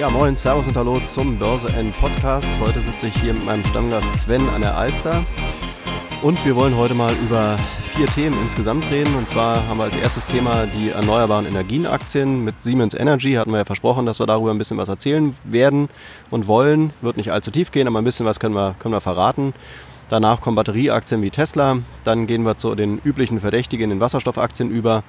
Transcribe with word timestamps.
Ja, 0.00 0.08
moin, 0.08 0.34
Servus 0.34 0.66
und 0.66 0.74
Hallo 0.78 0.98
zum 1.00 1.38
Börse 1.38 1.68
N 1.74 1.92
Podcast. 1.92 2.50
Heute 2.58 2.80
sitze 2.80 3.08
ich 3.08 3.20
hier 3.20 3.34
mit 3.34 3.44
meinem 3.44 3.62
Stammgast 3.66 4.18
Sven 4.18 4.48
an 4.48 4.62
der 4.62 4.74
Alster. 4.74 5.26
Und 6.22 6.42
wir 6.46 6.56
wollen 6.56 6.74
heute 6.78 6.94
mal 6.94 7.12
über 7.16 7.58
vier 7.94 8.06
Themen 8.06 8.34
insgesamt 8.40 8.90
reden. 8.90 9.14
Und 9.14 9.28
zwar 9.28 9.66
haben 9.68 9.76
wir 9.76 9.84
als 9.84 9.96
erstes 9.96 10.24
Thema 10.24 10.64
die 10.64 10.88
erneuerbaren 10.88 11.44
Energienaktien. 11.44 12.42
Mit 12.42 12.62
Siemens 12.62 12.94
Energy 12.94 13.34
hatten 13.34 13.50
wir 13.50 13.58
ja 13.58 13.66
versprochen, 13.66 14.06
dass 14.06 14.20
wir 14.20 14.26
darüber 14.26 14.52
ein 14.52 14.56
bisschen 14.56 14.78
was 14.78 14.88
erzählen 14.88 15.36
werden 15.44 15.90
und 16.30 16.46
wollen. 16.46 16.94
Wird 17.02 17.18
nicht 17.18 17.30
allzu 17.30 17.50
tief 17.50 17.70
gehen, 17.70 17.86
aber 17.86 17.98
ein 17.98 18.04
bisschen 18.04 18.24
was 18.24 18.40
können 18.40 18.54
wir, 18.54 18.76
können 18.78 18.94
wir 18.94 19.02
verraten. 19.02 19.52
Danach 20.08 20.40
kommen 20.40 20.56
Batterieaktien 20.56 21.20
wie 21.20 21.28
Tesla. 21.28 21.76
Dann 22.04 22.26
gehen 22.26 22.44
wir 22.44 22.56
zu 22.56 22.74
den 22.74 23.02
üblichen 23.04 23.38
Verdächtigen 23.38 23.84
in 23.84 23.90
den 23.90 24.00
Wasserstoffaktien 24.00 24.70
über 24.70 25.04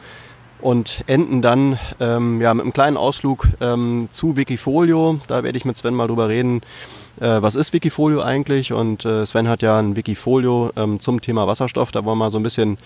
und 0.61 1.03
enden 1.07 1.41
dann 1.41 1.79
ähm, 1.99 2.41
ja, 2.41 2.53
mit 2.53 2.63
einem 2.63 2.73
kleinen 2.73 2.97
Ausflug 2.97 3.47
ähm, 3.59 4.07
zu 4.11 4.37
Wikifolio. 4.37 5.19
Da 5.27 5.43
werde 5.43 5.57
ich 5.57 5.65
mit 5.65 5.77
Sven 5.77 5.93
mal 5.93 6.07
drüber 6.07 6.29
reden, 6.29 6.61
äh, 7.19 7.41
was 7.41 7.55
ist 7.55 7.73
Wikifolio 7.73 8.21
eigentlich. 8.21 8.73
Und 8.73 9.05
äh, 9.05 9.25
Sven 9.25 9.49
hat 9.49 9.61
ja 9.61 9.77
ein 9.79 9.95
Wikifolio 9.95 10.71
ähm, 10.75 10.99
zum 10.99 11.21
Thema 11.21 11.47
Wasserstoff. 11.47 11.91
Da 11.91 12.05
wollen 12.05 12.17
wir 12.17 12.25
mal 12.25 12.29
so 12.29 12.39
ein 12.39 12.43
bisschen 12.43 12.77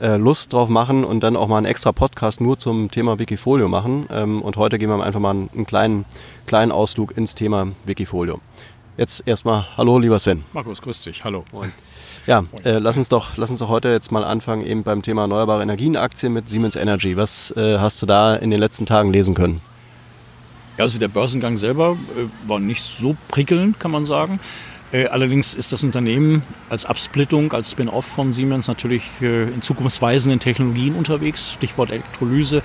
äh, 0.00 0.16
Lust 0.16 0.52
drauf 0.52 0.68
machen 0.68 1.04
und 1.04 1.20
dann 1.20 1.36
auch 1.36 1.48
mal 1.48 1.58
einen 1.58 1.66
extra 1.66 1.92
Podcast 1.92 2.40
nur 2.40 2.58
zum 2.58 2.90
Thema 2.90 3.18
Wikifolio 3.18 3.68
machen. 3.68 4.06
Ähm, 4.10 4.42
und 4.42 4.56
heute 4.56 4.78
gehen 4.78 4.88
wir 4.88 5.02
einfach 5.02 5.20
mal 5.20 5.30
einen, 5.30 5.50
einen 5.54 5.66
kleinen, 5.66 6.04
kleinen 6.46 6.72
Ausflug 6.72 7.16
ins 7.16 7.34
Thema 7.34 7.68
Wikifolio. 7.84 8.40
Jetzt 8.96 9.26
erstmal 9.26 9.66
Hallo, 9.76 9.98
lieber 9.98 10.18
Sven. 10.18 10.44
Markus, 10.52 10.80
grüß 10.80 11.00
dich. 11.00 11.24
Hallo. 11.24 11.44
Moin. 11.52 11.72
Ja, 12.26 12.44
äh, 12.64 12.78
lass, 12.78 12.96
uns 12.96 13.08
doch, 13.08 13.36
lass 13.36 13.50
uns 13.50 13.60
doch 13.60 13.68
heute 13.68 13.88
jetzt 13.88 14.10
mal 14.10 14.24
anfangen 14.24 14.66
eben 14.66 14.82
beim 14.82 15.02
Thema 15.02 15.22
erneuerbare 15.22 15.62
Energienaktien 15.62 16.32
mit 16.32 16.48
Siemens 16.48 16.74
Energy. 16.74 17.16
Was 17.16 17.52
äh, 17.52 17.78
hast 17.78 18.02
du 18.02 18.06
da 18.06 18.34
in 18.34 18.50
den 18.50 18.58
letzten 18.58 18.84
Tagen 18.84 19.12
lesen 19.12 19.34
können? 19.34 19.60
Also 20.76 20.98
der 20.98 21.08
Börsengang 21.08 21.56
selber 21.56 21.92
äh, 22.16 22.48
war 22.48 22.58
nicht 22.58 22.82
so 22.82 23.16
prickelnd, 23.28 23.78
kann 23.78 23.92
man 23.92 24.06
sagen. 24.06 24.40
Äh, 24.90 25.06
allerdings 25.06 25.54
ist 25.54 25.72
das 25.72 25.84
Unternehmen 25.84 26.42
als 26.68 26.84
Absplittung, 26.84 27.52
als 27.52 27.70
Spin-off 27.70 28.04
von 28.04 28.32
Siemens 28.32 28.66
natürlich 28.66 29.04
äh, 29.20 29.44
in 29.44 29.62
zukunftsweisenden 29.62 30.40
Technologien 30.40 30.96
unterwegs. 30.96 31.52
Stichwort 31.52 31.90
Elektrolyse. 31.90 32.62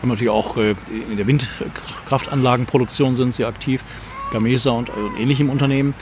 Haben 0.00 0.08
natürlich 0.10 0.30
auch 0.30 0.56
äh, 0.56 0.76
in 1.10 1.16
der 1.16 1.26
Windkraftanlagenproduktion 1.26 3.16
sind 3.16 3.34
sie 3.34 3.44
aktiv. 3.44 3.82
Gamesa 4.32 4.70
und, 4.70 4.90
und 4.90 5.18
ähnlichem 5.18 5.50
Unternehmen. 5.50 5.94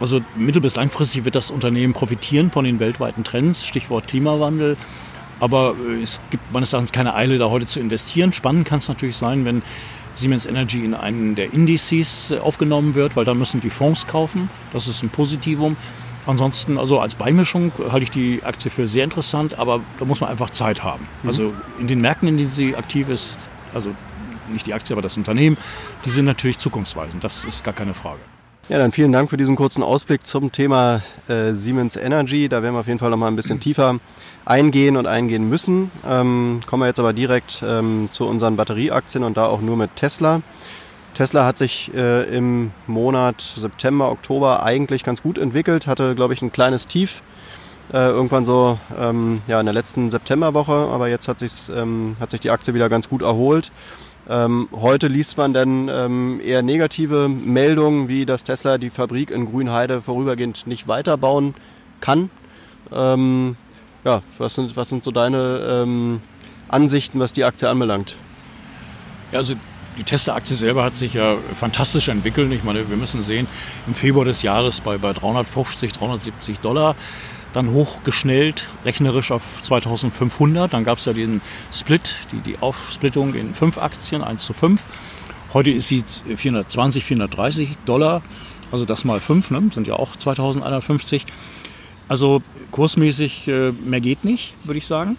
Also 0.00 0.20
mittel- 0.34 0.62
bis 0.62 0.76
langfristig 0.76 1.24
wird 1.24 1.34
das 1.34 1.50
Unternehmen 1.50 1.92
profitieren 1.92 2.50
von 2.50 2.64
den 2.64 2.80
weltweiten 2.80 3.22
Trends, 3.22 3.66
Stichwort 3.66 4.08
Klimawandel. 4.08 4.76
Aber 5.38 5.74
äh, 5.88 6.02
es 6.02 6.20
gibt 6.30 6.52
meines 6.52 6.72
Erachtens 6.72 6.92
keine 6.92 7.14
Eile, 7.14 7.38
da 7.38 7.50
heute 7.50 7.66
zu 7.66 7.80
investieren. 7.80 8.32
Spannend 8.32 8.66
kann 8.66 8.78
es 8.78 8.88
natürlich 8.88 9.16
sein, 9.16 9.44
wenn 9.44 9.62
Siemens 10.14 10.46
Energy 10.46 10.84
in 10.84 10.94
einen 10.94 11.34
der 11.34 11.52
Indizes 11.52 12.30
äh, 12.30 12.38
aufgenommen 12.38 12.94
wird, 12.94 13.16
weil 13.16 13.24
da 13.24 13.34
müssen 13.34 13.60
die 13.60 13.70
Fonds 13.70 14.06
kaufen. 14.06 14.50
Das 14.72 14.88
ist 14.88 15.02
ein 15.02 15.10
Positivum. 15.10 15.76
Ansonsten, 16.26 16.78
also 16.78 17.00
als 17.00 17.14
Beimischung 17.14 17.72
halte 17.90 18.04
ich 18.04 18.10
die 18.10 18.42
Aktie 18.44 18.70
für 18.70 18.86
sehr 18.86 19.04
interessant, 19.04 19.58
aber 19.58 19.80
da 19.98 20.04
muss 20.04 20.20
man 20.20 20.28
einfach 20.30 20.50
Zeit 20.50 20.82
haben. 20.82 21.06
Mhm. 21.22 21.28
Also 21.28 21.54
in 21.78 21.86
den 21.86 22.00
Märkten, 22.00 22.28
in 22.28 22.36
denen 22.36 22.50
sie 22.50 22.76
aktiv 22.76 23.08
ist, 23.08 23.38
also 23.74 23.94
nicht 24.52 24.66
die 24.66 24.74
Aktie, 24.74 24.94
aber 24.94 25.02
das 25.02 25.16
Unternehmen, 25.16 25.56
die 26.04 26.10
sind 26.10 26.26
natürlich 26.26 26.58
zukunftsweisend. 26.58 27.24
Das 27.24 27.44
ist 27.44 27.64
gar 27.64 27.74
keine 27.74 27.94
Frage. 27.94 28.20
Ja, 28.70 28.78
dann 28.78 28.92
vielen 28.92 29.10
Dank 29.10 29.30
für 29.30 29.36
diesen 29.36 29.56
kurzen 29.56 29.82
Ausblick 29.82 30.24
zum 30.24 30.52
Thema 30.52 31.02
äh, 31.26 31.54
Siemens 31.54 31.96
Energy. 31.96 32.48
Da 32.48 32.62
werden 32.62 32.76
wir 32.76 32.78
auf 32.78 32.86
jeden 32.86 33.00
Fall 33.00 33.10
noch 33.10 33.16
mal 33.16 33.26
ein 33.26 33.34
bisschen 33.34 33.58
tiefer 33.60 33.98
eingehen 34.44 34.96
und 34.96 35.08
eingehen 35.08 35.48
müssen. 35.48 35.90
Ähm, 36.08 36.60
kommen 36.66 36.84
wir 36.84 36.86
jetzt 36.86 37.00
aber 37.00 37.12
direkt 37.12 37.64
ähm, 37.66 38.08
zu 38.12 38.28
unseren 38.28 38.54
Batterieaktien 38.54 39.24
und 39.24 39.36
da 39.36 39.46
auch 39.46 39.60
nur 39.60 39.76
mit 39.76 39.96
Tesla. 39.96 40.40
Tesla 41.14 41.46
hat 41.46 41.58
sich 41.58 41.92
äh, 41.96 42.22
im 42.32 42.70
Monat 42.86 43.40
September, 43.40 44.08
Oktober 44.08 44.62
eigentlich 44.62 45.02
ganz 45.02 45.20
gut 45.20 45.36
entwickelt, 45.36 45.88
hatte, 45.88 46.14
glaube 46.14 46.34
ich, 46.34 46.40
ein 46.40 46.52
kleines 46.52 46.86
Tief. 46.86 47.24
Äh, 47.92 48.06
irgendwann 48.06 48.44
so 48.44 48.78
ähm, 48.96 49.42
ja, 49.48 49.58
in 49.58 49.66
der 49.66 49.72
letzten 49.72 50.12
Septemberwoche, 50.12 50.70
aber 50.70 51.08
jetzt 51.08 51.26
hat, 51.26 51.44
ähm, 51.74 52.14
hat 52.20 52.30
sich 52.30 52.38
die 52.38 52.50
Aktie 52.50 52.72
wieder 52.72 52.88
ganz 52.88 53.08
gut 53.08 53.22
erholt 53.22 53.72
ähm, 54.30 54.68
heute 54.72 55.08
liest 55.08 55.36
man 55.38 55.52
dann 55.52 55.88
ähm, 55.88 56.40
eher 56.44 56.62
negative 56.62 57.28
Meldungen, 57.28 58.08
wie 58.08 58.26
dass 58.26 58.44
Tesla 58.44 58.78
die 58.78 58.88
Fabrik 58.88 59.32
in 59.32 59.46
Grünheide 59.46 60.02
vorübergehend 60.02 60.68
nicht 60.68 60.86
weiterbauen 60.86 61.54
kann. 62.00 62.30
Ähm, 62.92 63.56
ja, 64.04 64.22
was 64.38 64.54
sind, 64.54 64.76
was 64.76 64.88
sind 64.88 65.02
so 65.02 65.10
deine 65.10 65.82
ähm, 65.82 66.20
Ansichten, 66.68 67.18
was 67.18 67.32
die 67.32 67.42
Aktie 67.42 67.68
anbelangt? 67.68 68.16
Ja, 69.32 69.38
also 69.38 69.54
die 69.98 70.04
Tesla-Aktie 70.04 70.56
selber 70.56 70.84
hat 70.84 70.96
sich 70.96 71.14
ja 71.14 71.36
fantastisch 71.56 72.06
entwickelt. 72.06 72.52
Ich 72.52 72.62
meine, 72.62 72.88
wir 72.88 72.96
müssen 72.96 73.24
sehen, 73.24 73.48
im 73.88 73.96
Februar 73.96 74.24
des 74.24 74.42
Jahres 74.42 74.80
bei, 74.80 74.96
bei 74.96 75.12
350, 75.12 75.90
370 75.92 76.60
Dollar 76.60 76.94
dann 77.52 77.70
hochgeschnellt, 77.72 78.68
rechnerisch 78.84 79.30
auf 79.30 79.62
2500. 79.62 80.72
Dann 80.72 80.84
gab 80.84 80.98
es 80.98 81.04
ja 81.04 81.12
den 81.12 81.40
Split, 81.72 82.16
die, 82.32 82.38
die 82.38 82.58
Aufsplittung 82.60 83.34
in 83.34 83.54
fünf 83.54 83.78
Aktien, 83.78 84.22
1 84.22 84.44
zu 84.44 84.52
5. 84.52 84.82
Heute 85.52 85.70
ist 85.70 85.88
sie 85.88 86.04
420, 86.36 87.04
430 87.04 87.76
Dollar, 87.84 88.22
also 88.70 88.84
das 88.84 89.04
mal 89.04 89.20
5, 89.20 89.50
ne? 89.50 89.70
sind 89.72 89.86
ja 89.86 89.94
auch 89.94 90.14
2150. 90.14 91.26
Also 92.08 92.42
kursmäßig 92.70 93.48
äh, 93.48 93.72
mehr 93.72 94.00
geht 94.00 94.24
nicht, 94.24 94.54
würde 94.64 94.78
ich 94.78 94.86
sagen. 94.86 95.16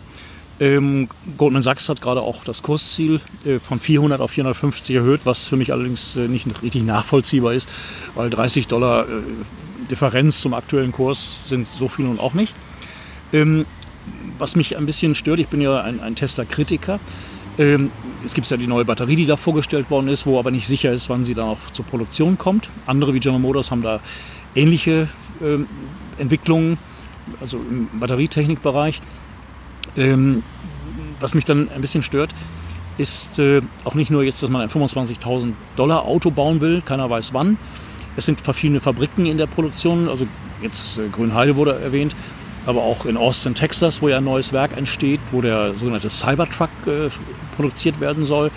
Ähm, 0.62 1.10
Goldman 1.38 1.64
Sachs 1.64 1.90
hat 1.90 2.02
gerade 2.02 2.22
auch 2.22 2.44
das 2.44 2.62
Kursziel 2.62 3.20
äh, 3.46 3.60
von 3.60 3.80
400 3.80 4.22
auf 4.22 4.32
450 4.32 4.96
erhöht, 4.96 5.22
was 5.24 5.46
für 5.46 5.58
mich 5.58 5.74
allerdings 5.74 6.16
äh, 6.16 6.28
nicht 6.28 6.48
richtig 6.62 6.84
nachvollziehbar 6.84 7.54
ist, 7.54 7.68
weil 8.14 8.30
30 8.30 8.68
Dollar 8.68 9.06
äh, 9.06 9.22
Differenz 9.92 10.42
zum 10.42 10.54
aktuellen 10.54 10.92
Kurs 10.92 11.38
sind 11.46 11.68
so 11.68 11.88
viel 11.88 12.06
nun 12.06 12.20
auch 12.20 12.34
nicht. 12.34 12.56
Ähm, 13.34 13.66
was 14.40 14.56
mich 14.56 14.78
ein 14.78 14.86
bisschen 14.86 15.14
stört, 15.14 15.40
ich 15.40 15.48
bin 15.48 15.62
ja 15.62 15.82
ein, 15.82 16.00
ein 16.00 16.16
Tesla-Kritiker. 16.16 17.00
Ähm, 17.60 17.92
es 18.26 18.34
gibt 18.34 18.50
ja 18.50 18.58
die 18.58 18.68
neue 18.68 18.86
Batterie, 18.86 19.16
die 19.16 19.26
da 19.26 19.36
vorgestellt 19.36 19.90
worden 19.92 20.08
ist, 20.08 20.26
wo 20.26 20.40
aber 20.40 20.52
nicht 20.52 20.68
sicher 20.68 20.92
ist, 20.92 21.10
wann 21.10 21.26
sie 21.26 21.34
dann 21.34 21.48
auch 21.48 21.60
zur 21.74 21.86
Produktion 21.86 22.38
kommt. 22.38 22.70
Andere 22.88 23.14
wie 23.14 23.20
General 23.20 23.42
Motors 23.42 23.70
haben 23.72 23.82
da 23.82 24.00
ähnliche 24.56 25.10
ähm, 25.42 25.68
Entwicklungen, 26.18 26.78
also 27.40 27.58
im 27.58 27.88
Batterietechnikbereich. 28.00 29.02
Ähm, 29.98 30.44
was 31.20 31.34
mich 31.34 31.46
dann 31.46 31.70
ein 31.70 31.82
bisschen 31.82 32.04
stört, 32.04 32.34
ist 32.98 33.40
äh, 33.40 33.62
auch 33.84 33.96
nicht 33.96 34.12
nur 34.12 34.24
jetzt, 34.24 34.42
dass 34.42 34.50
man 34.50 34.62
ein 34.62 34.70
25.000 34.70 35.54
Dollar 35.76 36.06
Auto 36.06 36.32
bauen 36.32 36.62
will, 36.62 36.82
keiner 36.82 37.10
weiß 37.10 37.34
wann, 37.34 37.58
es 38.18 38.26
sind 38.26 38.42
verschiedene 38.42 38.80
Fabriken 38.80 39.26
in 39.26 39.38
der 39.38 39.48
Produktion, 39.48 40.10
also 40.10 40.28
jetzt 40.62 40.98
äh, 40.98 41.08
Grünheide 41.10 41.56
wurde 41.56 41.80
erwähnt, 41.80 42.16
aber 42.66 42.82
auch 42.82 43.06
in 43.06 43.18
Austin, 43.18 43.56
Texas, 43.56 44.02
wo 44.02 44.10
ja 44.10 44.18
ein 44.18 44.24
neues 44.24 44.54
Werk 44.54 44.78
entsteht, 44.78 45.20
wo 45.32 45.42
der 45.42 45.76
sogenannte 45.76 46.10
Cybertruck 46.10 46.70
äh, 46.86 47.10
produziert 47.56 48.00
werden 48.00 48.26
soll. 48.26 48.52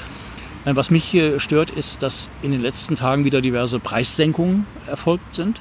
Äh, 0.65 0.77
was 0.77 0.91
mich 0.91 1.05
hier 1.05 1.41
stört, 1.41 1.71
ist, 1.71 2.03
dass 2.03 2.31
in 2.43 2.53
den 2.53 2.61
letzten 2.61 2.97
Tagen 2.97 3.25
wieder 3.25 3.41
diverse 3.41 3.79
Preissenkungen 3.79 4.67
erfolgt 4.87 5.35
sind. 5.35 5.61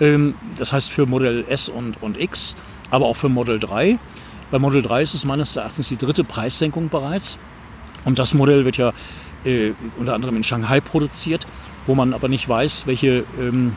Ähm, 0.00 0.34
das 0.58 0.72
heißt 0.72 0.90
für 0.90 1.06
Modell 1.06 1.44
S 1.48 1.68
und, 1.68 2.02
und 2.02 2.20
X, 2.20 2.56
aber 2.90 3.06
auch 3.06 3.16
für 3.16 3.28
Model 3.28 3.58
3. 3.58 3.98
Bei 4.50 4.58
Model 4.58 4.82
3 4.82 5.02
ist 5.02 5.14
es 5.14 5.24
meines 5.24 5.56
Erachtens 5.56 5.88
die 5.88 5.96
dritte 5.96 6.22
Preissenkung 6.22 6.88
bereits. 6.88 7.38
Und 8.04 8.20
das 8.20 8.34
Modell 8.34 8.64
wird 8.64 8.76
ja 8.76 8.92
äh, 9.44 9.72
unter 9.98 10.14
anderem 10.14 10.36
in 10.36 10.44
Shanghai 10.44 10.80
produziert 10.80 11.46
wo 11.86 11.94
man 11.94 12.12
aber 12.12 12.28
nicht 12.28 12.48
weiß, 12.48 12.86
welche 12.86 13.24
ähm, 13.38 13.72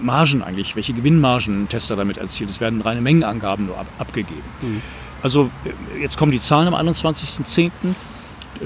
Margen 0.00 0.42
eigentlich, 0.42 0.76
welche 0.76 0.92
Gewinnmargen 0.92 1.62
ein 1.62 1.68
Tester 1.68 1.96
damit 1.96 2.16
erzielt. 2.16 2.50
Es 2.50 2.60
werden 2.60 2.80
reine 2.80 3.00
Mengenangaben 3.00 3.66
nur 3.66 3.78
ab, 3.78 3.86
abgegeben. 3.98 4.42
Mhm. 4.62 4.82
Also 5.22 5.50
äh, 5.64 6.02
jetzt 6.02 6.16
kommen 6.16 6.32
die 6.32 6.40
Zahlen 6.40 6.72
am 6.72 6.88
21.10. 6.88 7.70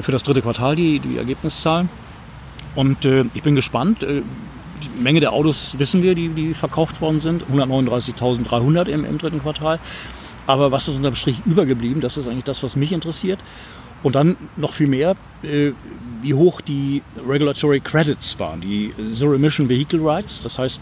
für 0.00 0.12
das 0.12 0.22
dritte 0.22 0.42
Quartal, 0.42 0.76
die, 0.76 1.00
die 1.00 1.18
Ergebniszahlen. 1.18 1.88
Und 2.74 3.04
äh, 3.04 3.24
ich 3.34 3.42
bin 3.42 3.54
gespannt. 3.54 4.02
Äh, 4.02 4.22
die 4.82 5.02
Menge 5.02 5.20
der 5.20 5.32
Autos 5.32 5.78
wissen 5.78 6.02
wir, 6.02 6.14
die, 6.14 6.28
die 6.28 6.54
verkauft 6.54 7.00
worden 7.00 7.20
sind. 7.20 7.44
139.300 7.44 8.86
im, 8.86 9.04
im 9.04 9.18
dritten 9.18 9.40
Quartal. 9.40 9.78
Aber 10.46 10.72
was 10.72 10.88
ist 10.88 10.96
unterm 10.96 11.14
Strich 11.14 11.40
übergeblieben? 11.46 12.00
Das 12.00 12.16
ist 12.16 12.26
eigentlich 12.26 12.44
das, 12.44 12.62
was 12.62 12.76
mich 12.76 12.92
interessiert. 12.92 13.38
Und 14.02 14.16
dann 14.16 14.36
noch 14.56 14.72
viel 14.72 14.88
mehr, 14.88 15.14
äh, 15.42 15.72
wie 16.22 16.34
hoch 16.34 16.60
die 16.60 17.02
Regulatory 17.26 17.80
Credits 17.80 18.38
waren, 18.38 18.60
die 18.60 18.92
Zero 19.14 19.34
Emission 19.34 19.68
Vehicle 19.68 20.00
Rights, 20.02 20.42
das 20.42 20.58
heißt 20.58 20.80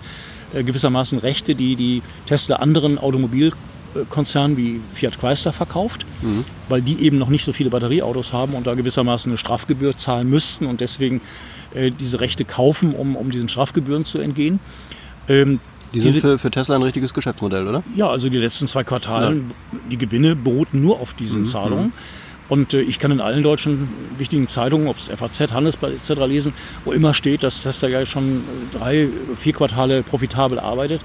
äh, 0.55 0.63
gewissermaßen 0.63 1.19
Rechte, 1.19 1.55
die 1.55 1.77
die 1.77 2.03
Tesla 2.27 2.57
anderen 2.57 2.99
Automobilkonzernen 2.99 4.57
wie 4.57 4.81
Fiat 4.95 5.19
Chrysler 5.19 5.53
verkauft, 5.53 6.07
mhm. 6.23 6.45
weil 6.69 6.83
die 6.83 7.01
eben 7.01 7.19
noch 7.19 7.29
nicht 7.29 7.45
so 7.45 7.53
viele 7.53 7.71
Batterieautos 7.71 8.33
haben 8.33 8.55
und 8.55 8.67
da 8.67 8.75
gewissermaßen 8.75 9.31
eine 9.31 9.39
Strafgebühr 9.39 9.97
zahlen 9.97 10.29
müssten 10.29 10.67
und 10.67 10.81
deswegen 10.81 11.21
äh, 11.75 11.91
diese 11.91 12.21
Rechte 12.21 12.45
kaufen, 12.45 12.95
um, 12.95 13.17
um 13.17 13.31
diesen 13.31 13.49
Strafgebühren 13.49 14.05
zu 14.05 14.19
entgehen. 14.19 14.61
Ähm, 15.29 15.61
die 15.93 16.01
sind 16.01 16.21
für, 16.21 16.39
für, 16.39 16.51
Tesla 16.51 16.77
ein 16.77 16.83
richtiges 16.83 17.13
Geschäftsmodell, 17.15 17.67
oder? 17.67 17.83
Ja, 17.97 18.09
also 18.09 18.29
die 18.29 18.39
letzten 18.39 18.69
zwei 18.69 18.85
Quartalen, 18.85 19.51
ja. 19.73 19.79
die 19.91 19.99
Gewinne 19.99 20.37
beruhten 20.37 20.81
nur 20.81 21.01
auf 21.01 21.15
diesen 21.15 21.43
mhm. 21.43 21.47
Zahlungen. 21.47 21.93
Und 22.50 22.75
äh, 22.75 22.81
ich 22.82 22.99
kann 22.99 23.12
in 23.12 23.20
allen 23.20 23.43
deutschen 23.43 23.88
wichtigen 24.19 24.49
Zeitungen, 24.49 24.88
ob 24.88 24.99
es 24.99 25.08
FAZ, 25.08 25.52
Handelsblatt 25.52 25.93
etc. 25.93 26.20
lesen, 26.26 26.52
wo 26.85 26.93
immer 26.93 27.14
steht, 27.14 27.43
dass 27.44 27.62
Tesla 27.62 27.88
ja 27.88 28.05
schon 28.05 28.43
drei, 28.73 29.08
vier 29.38 29.55
Quartale 29.55 30.02
profitabel 30.02 30.58
arbeitet. 30.58 31.00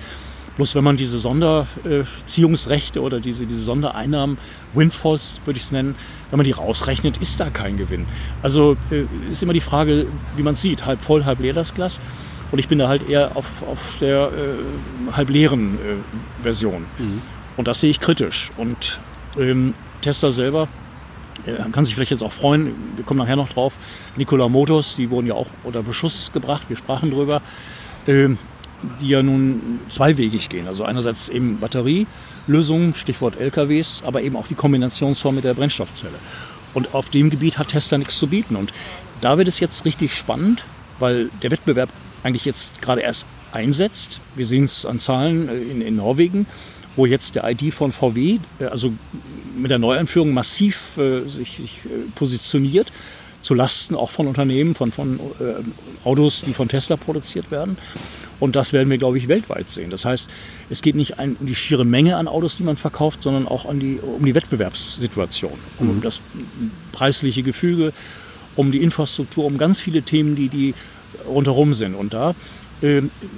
Bloß 0.57 0.73
wenn 0.73 0.83
man 0.83 0.97
diese 0.97 1.19
Sonderziehungsrechte 1.19 3.01
oder 3.01 3.19
diese, 3.19 3.45
diese 3.45 3.63
Sondereinnahmen, 3.63 4.37
Windfalls 4.73 5.35
würde 5.45 5.57
ich 5.57 5.65
es 5.65 5.71
nennen, 5.71 5.95
wenn 6.31 6.37
man 6.37 6.45
die 6.45 6.51
rausrechnet, 6.51 7.17
ist 7.17 7.39
da 7.39 7.49
kein 7.49 7.77
Gewinn. 7.77 8.07
Also 8.41 8.75
äh, 8.89 9.05
ist 9.31 9.43
immer 9.43 9.53
die 9.53 9.61
Frage, 9.61 10.07
wie 10.37 10.43
man 10.43 10.55
sieht, 10.55 10.85
halb 10.85 11.01
voll, 11.01 11.25
halb 11.25 11.41
leer 11.41 11.53
das 11.53 11.73
Glas. 11.75 12.01
Und 12.51 12.57
ich 12.57 12.67
bin 12.67 12.79
da 12.79 12.87
halt 12.87 13.07
eher 13.07 13.35
auf, 13.35 13.45
auf 13.69 13.97
der 14.01 14.31
äh, 14.31 15.11
halb 15.11 15.29
leeren 15.29 15.75
äh, 15.75 16.41
Version. 16.41 16.83
Mhm. 16.97 17.21
Und 17.57 17.67
das 17.67 17.81
sehe 17.81 17.91
ich 17.91 17.99
kritisch. 17.99 18.51
Und 18.57 18.99
ähm, 19.37 19.75
Tesla 20.01 20.31
selber 20.31 20.69
äh, 21.45 21.71
kann 21.71 21.85
sich 21.85 21.95
vielleicht 21.95 22.11
jetzt 22.11 22.23
auch 22.23 22.31
freuen, 22.31 22.73
wir 22.95 23.05
kommen 23.05 23.19
nachher 23.19 23.35
noch 23.35 23.49
drauf, 23.49 23.73
Nikola 24.15 24.47
Motors, 24.49 24.95
die 24.95 25.09
wurden 25.09 25.27
ja 25.27 25.33
auch 25.33 25.47
unter 25.63 25.83
Beschuss 25.83 26.31
gebracht, 26.33 26.63
wir 26.69 26.77
sprachen 26.77 27.11
drüber. 27.11 27.41
Ähm, 28.07 28.37
die 29.01 29.09
ja 29.09 29.23
nun 29.23 29.79
zweiwegig 29.89 30.49
gehen. 30.49 30.67
Also 30.67 30.83
einerseits 30.83 31.29
eben 31.29 31.59
Batterielösungen, 31.59 32.93
Stichwort 32.93 33.39
LKWs, 33.39 34.03
aber 34.05 34.21
eben 34.21 34.35
auch 34.35 34.47
die 34.47 34.55
Kombinationsform 34.55 35.35
mit 35.35 35.43
der 35.43 35.53
Brennstoffzelle. 35.53 36.17
Und 36.73 36.93
auf 36.93 37.09
dem 37.09 37.29
Gebiet 37.29 37.57
hat 37.57 37.69
Tesla 37.69 37.97
nichts 37.97 38.17
zu 38.17 38.27
bieten. 38.27 38.55
Und 38.55 38.73
da 39.21 39.37
wird 39.37 39.47
es 39.47 39.59
jetzt 39.59 39.85
richtig 39.85 40.13
spannend, 40.13 40.63
weil 40.99 41.29
der 41.41 41.51
Wettbewerb 41.51 41.89
eigentlich 42.23 42.45
jetzt 42.45 42.81
gerade 42.81 43.01
erst 43.01 43.27
einsetzt. 43.53 44.19
Wir 44.35 44.45
sehen 44.45 44.65
es 44.65 44.85
an 44.85 44.99
Zahlen 44.99 45.47
äh, 45.47 45.55
in, 45.55 45.81
in 45.81 45.95
Norwegen, 45.95 46.45
wo 46.95 47.05
jetzt 47.05 47.35
der 47.35 47.49
ID 47.49 47.73
von 47.73 47.91
VW, 47.91 48.39
äh, 48.59 48.65
also 48.65 48.93
mit 49.57 49.71
der 49.71 49.79
Neueinführung 49.79 50.33
massiv 50.33 50.97
äh, 50.97 51.27
sich, 51.27 51.57
sich 51.57 51.81
äh, 51.85 52.09
positioniert, 52.15 52.91
zu 53.41 53.53
Lasten 53.53 53.95
auch 53.95 54.09
von 54.09 54.27
Unternehmen, 54.27 54.73
von, 54.73 54.91
von 54.91 55.19
äh, 55.19 56.07
Autos, 56.07 56.41
die 56.41 56.53
von 56.53 56.67
Tesla 56.67 56.95
produziert 56.95 57.51
werden. 57.51 57.77
Und 58.39 58.55
das 58.55 58.73
werden 58.73 58.89
wir, 58.89 58.97
glaube 58.97 59.17
ich, 59.17 59.27
weltweit 59.27 59.69
sehen. 59.69 59.89
Das 59.91 60.03
heißt, 60.03 60.29
es 60.69 60.81
geht 60.81 60.95
nicht 60.95 61.19
um 61.19 61.37
die 61.39 61.55
schiere 61.55 61.85
Menge 61.85 62.17
an 62.17 62.27
Autos, 62.27 62.57
die 62.57 62.63
man 62.63 62.75
verkauft, 62.75 63.23
sondern 63.23 63.47
auch 63.47 63.65
an 63.65 63.79
die, 63.79 63.99
um 63.99 64.25
die 64.25 64.35
Wettbewerbssituation, 64.35 65.53
um 65.79 65.97
mhm. 65.97 66.01
das 66.01 66.19
preisliche 66.91 67.43
Gefüge, 67.43 67.93
um 68.55 68.71
die 68.71 68.81
Infrastruktur, 68.81 69.45
um 69.45 69.57
ganz 69.57 69.79
viele 69.79 70.01
Themen, 70.01 70.35
die, 70.35 70.49
die 70.49 70.73
rundherum 71.27 71.73
sind. 71.73 71.95
Und 71.95 72.13
da 72.13 72.35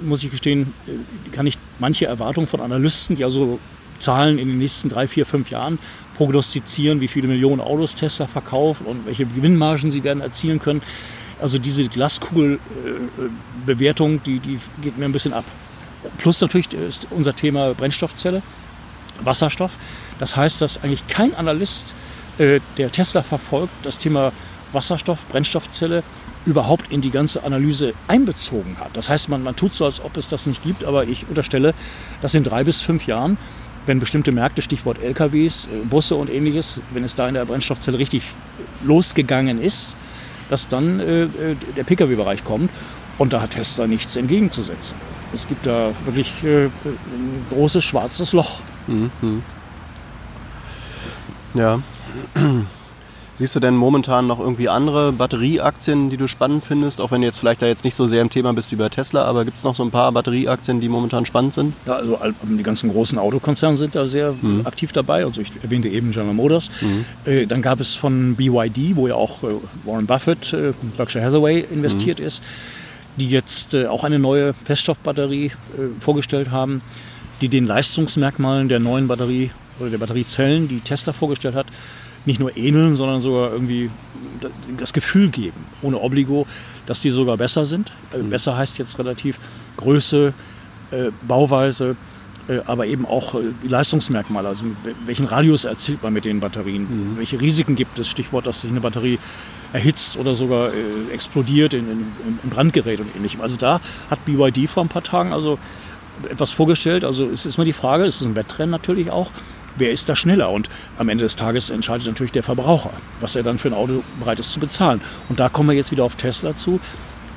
muss 0.02 0.22
ich 0.22 0.30
gestehen, 0.30 0.74
äh, 0.86 1.30
kann 1.30 1.46
ich 1.46 1.56
manche 1.78 2.04
Erwartungen 2.06 2.46
von 2.46 2.60
Analysten, 2.60 3.16
die 3.16 3.24
also 3.24 3.58
Zahlen 3.98 4.38
in 4.38 4.48
den 4.48 4.58
nächsten 4.58 4.88
drei, 4.88 5.08
vier, 5.08 5.26
fünf 5.26 5.50
Jahren 5.50 5.78
prognostizieren, 6.16 7.00
wie 7.00 7.08
viele 7.08 7.26
Millionen 7.28 7.60
Autos 7.60 7.94
Tesla 7.94 8.26
verkauft 8.26 8.84
und 8.84 9.06
welche 9.06 9.24
Gewinnmargen 9.26 9.90
sie 9.90 10.04
werden 10.04 10.20
erzielen 10.20 10.58
können. 10.58 10.82
Also 11.40 11.58
diese 11.58 11.88
Glaskugelbewertung, 11.88 14.22
die, 14.24 14.40
die 14.40 14.58
geht 14.82 14.98
mir 14.98 15.04
ein 15.04 15.12
bisschen 15.12 15.32
ab. 15.32 15.44
Plus 16.18 16.40
natürlich 16.40 16.72
ist 16.72 17.06
unser 17.10 17.36
Thema 17.36 17.74
Brennstoffzelle, 17.74 18.42
Wasserstoff. 19.22 19.76
Das 20.18 20.36
heißt, 20.36 20.60
dass 20.60 20.82
eigentlich 20.82 21.06
kein 21.06 21.32
Analyst, 21.34 21.94
äh, 22.38 22.58
der 22.76 22.90
Tesla 22.90 23.22
verfolgt, 23.22 23.72
das 23.84 23.98
Thema 23.98 24.32
Wasserstoff, 24.72 25.24
Brennstoffzelle 25.28 26.02
überhaupt 26.48 26.90
in 26.90 27.02
die 27.02 27.10
ganze 27.10 27.44
Analyse 27.44 27.92
einbezogen 28.08 28.78
hat. 28.80 28.88
Das 28.94 29.08
heißt, 29.10 29.28
man, 29.28 29.42
man 29.42 29.54
tut 29.54 29.74
so, 29.74 29.84
als 29.84 30.02
ob 30.02 30.16
es 30.16 30.28
das 30.28 30.46
nicht 30.46 30.62
gibt, 30.62 30.82
aber 30.82 31.04
ich 31.04 31.28
unterstelle, 31.28 31.74
dass 32.22 32.34
in 32.34 32.42
drei 32.42 32.64
bis 32.64 32.80
fünf 32.80 33.06
Jahren, 33.06 33.36
wenn 33.84 34.00
bestimmte 34.00 34.32
Märkte, 34.32 34.62
Stichwort 34.62 35.02
LKWs, 35.02 35.66
äh, 35.66 35.84
Busse 35.84 36.16
und 36.16 36.30
ähnliches, 36.30 36.80
wenn 36.94 37.04
es 37.04 37.14
da 37.14 37.28
in 37.28 37.34
der 37.34 37.44
Brennstoffzelle 37.44 37.98
richtig 37.98 38.24
losgegangen 38.82 39.60
ist, 39.60 39.94
dass 40.48 40.68
dann 40.68 41.00
äh, 41.00 41.24
äh 41.24 41.28
der 41.76 41.84
Pkw-Bereich 41.84 42.44
kommt. 42.44 42.70
Und 43.18 43.32
da 43.32 43.42
hat 43.42 43.50
Tesla 43.50 43.86
nichts 43.86 44.16
entgegenzusetzen. 44.16 44.96
Es 45.34 45.46
gibt 45.46 45.66
da 45.66 45.90
wirklich 46.04 46.44
äh, 46.44 46.66
ein 46.66 47.46
großes 47.50 47.84
schwarzes 47.84 48.32
Loch. 48.32 48.60
Mhm. 48.86 49.42
Ja. 51.54 51.80
Siehst 53.38 53.54
du 53.54 53.60
denn 53.60 53.76
momentan 53.76 54.26
noch 54.26 54.40
irgendwie 54.40 54.68
andere 54.68 55.12
Batterieaktien, 55.12 56.10
die 56.10 56.16
du 56.16 56.26
spannend 56.26 56.64
findest? 56.64 57.00
Auch 57.00 57.12
wenn 57.12 57.20
du 57.20 57.28
jetzt 57.28 57.38
vielleicht 57.38 57.62
da 57.62 57.66
jetzt 57.66 57.84
nicht 57.84 57.94
so 57.94 58.08
sehr 58.08 58.20
im 58.20 58.30
Thema 58.30 58.52
bist 58.52 58.72
wie 58.72 58.76
bei 58.76 58.88
Tesla, 58.88 59.22
aber 59.26 59.44
gibt 59.44 59.58
es 59.58 59.62
noch 59.62 59.76
so 59.76 59.84
ein 59.84 59.92
paar 59.92 60.10
Batterieaktien, 60.10 60.80
die 60.80 60.88
momentan 60.88 61.24
spannend 61.24 61.54
sind? 61.54 61.72
Ja, 61.86 61.92
also 61.92 62.18
die 62.42 62.64
ganzen 62.64 62.90
großen 62.90 63.16
Autokonzerne 63.16 63.76
sind 63.76 63.94
da 63.94 64.08
sehr 64.08 64.32
mhm. 64.32 64.62
aktiv 64.66 64.90
dabei. 64.90 65.24
Also 65.24 65.40
ich 65.40 65.52
erwähnte 65.62 65.86
eben 65.86 66.10
General 66.10 66.34
Motors. 66.34 66.68
Mhm. 66.80 67.04
Äh, 67.26 67.46
dann 67.46 67.62
gab 67.62 67.78
es 67.78 67.94
von 67.94 68.34
BYD, 68.34 68.96
wo 68.96 69.06
ja 69.06 69.14
auch 69.14 69.44
äh, 69.44 69.54
Warren 69.84 70.06
Buffett, 70.06 70.52
äh, 70.52 70.72
Berkshire 70.96 71.24
Hathaway 71.24 71.64
investiert 71.70 72.18
mhm. 72.18 72.26
ist, 72.26 72.42
die 73.18 73.30
jetzt 73.30 73.72
auch 73.76 74.02
eine 74.02 74.18
neue 74.18 74.52
Feststoffbatterie 74.52 75.52
vorgestellt 76.00 76.50
haben, 76.50 76.82
die 77.40 77.48
den 77.48 77.68
Leistungsmerkmalen 77.68 78.68
der 78.68 78.80
neuen 78.80 79.06
Batterie 79.06 79.52
oder 79.78 79.90
der 79.90 79.98
Batteriezellen, 79.98 80.66
die 80.66 80.80
Tesla 80.80 81.12
vorgestellt 81.12 81.54
hat, 81.54 81.66
nicht 82.28 82.38
nur 82.38 82.56
ähneln, 82.56 82.94
sondern 82.94 83.20
sogar 83.20 83.50
irgendwie 83.50 83.90
das 84.78 84.92
Gefühl 84.92 85.30
geben, 85.30 85.64
ohne 85.82 85.98
Obligo, 85.98 86.46
dass 86.86 87.00
die 87.00 87.10
sogar 87.10 87.36
besser 87.36 87.66
sind. 87.66 87.90
Äh, 88.12 88.18
mhm. 88.18 88.30
Besser 88.30 88.56
heißt 88.56 88.78
jetzt 88.78 88.98
relativ 88.98 89.40
Größe, 89.78 90.34
äh, 90.90 91.10
Bauweise, 91.26 91.96
äh, 92.46 92.60
aber 92.66 92.86
eben 92.86 93.06
auch 93.06 93.34
die 93.64 93.68
Leistungsmerkmale. 93.68 94.46
Also 94.46 94.66
welchen 95.06 95.24
Radius 95.24 95.64
erzielt 95.64 96.02
man 96.02 96.12
mit 96.12 96.26
den 96.26 96.40
Batterien? 96.40 96.82
Mhm. 96.82 97.16
Welche 97.16 97.40
Risiken 97.40 97.74
gibt 97.74 97.98
es? 97.98 98.08
Stichwort, 98.08 98.46
dass 98.46 98.60
sich 98.60 98.70
eine 98.70 98.80
Batterie 98.80 99.18
erhitzt 99.72 100.16
oder 100.16 100.34
sogar 100.34 100.70
explodiert 101.12 101.74
in, 101.74 101.90
in, 101.90 102.06
in 102.42 102.50
Brandgerät 102.50 103.00
und 103.00 103.14
ähnlichem. 103.16 103.42
Also 103.42 103.56
da 103.56 103.82
hat 104.10 104.24
BYD 104.24 104.68
vor 104.68 104.82
ein 104.82 104.88
paar 104.88 105.02
Tagen 105.02 105.34
also 105.34 105.58
etwas 106.30 106.52
vorgestellt. 106.52 107.04
Also 107.04 107.26
es 107.26 107.44
ist 107.44 107.56
immer 107.56 107.66
die 107.66 107.74
Frage, 107.74 108.04
es 108.04 108.20
ist 108.20 108.26
ein 108.26 108.34
Wettrennen 108.34 108.70
natürlich 108.70 109.10
auch, 109.10 109.30
wer 109.78 109.90
ist 109.90 110.08
da 110.08 110.16
schneller? 110.16 110.50
Und 110.50 110.68
am 110.98 111.08
Ende 111.08 111.24
des 111.24 111.36
Tages 111.36 111.70
entscheidet 111.70 112.06
natürlich 112.06 112.32
der 112.32 112.42
Verbraucher, 112.42 112.92
was 113.20 113.36
er 113.36 113.42
dann 113.42 113.58
für 113.58 113.68
ein 113.68 113.74
Auto 113.74 114.02
bereit 114.18 114.38
ist 114.38 114.52
zu 114.52 114.60
bezahlen. 114.60 115.00
Und 115.28 115.40
da 115.40 115.48
kommen 115.48 115.68
wir 115.68 115.76
jetzt 115.76 115.90
wieder 115.90 116.04
auf 116.04 116.14
Tesla 116.16 116.54
zu, 116.54 116.80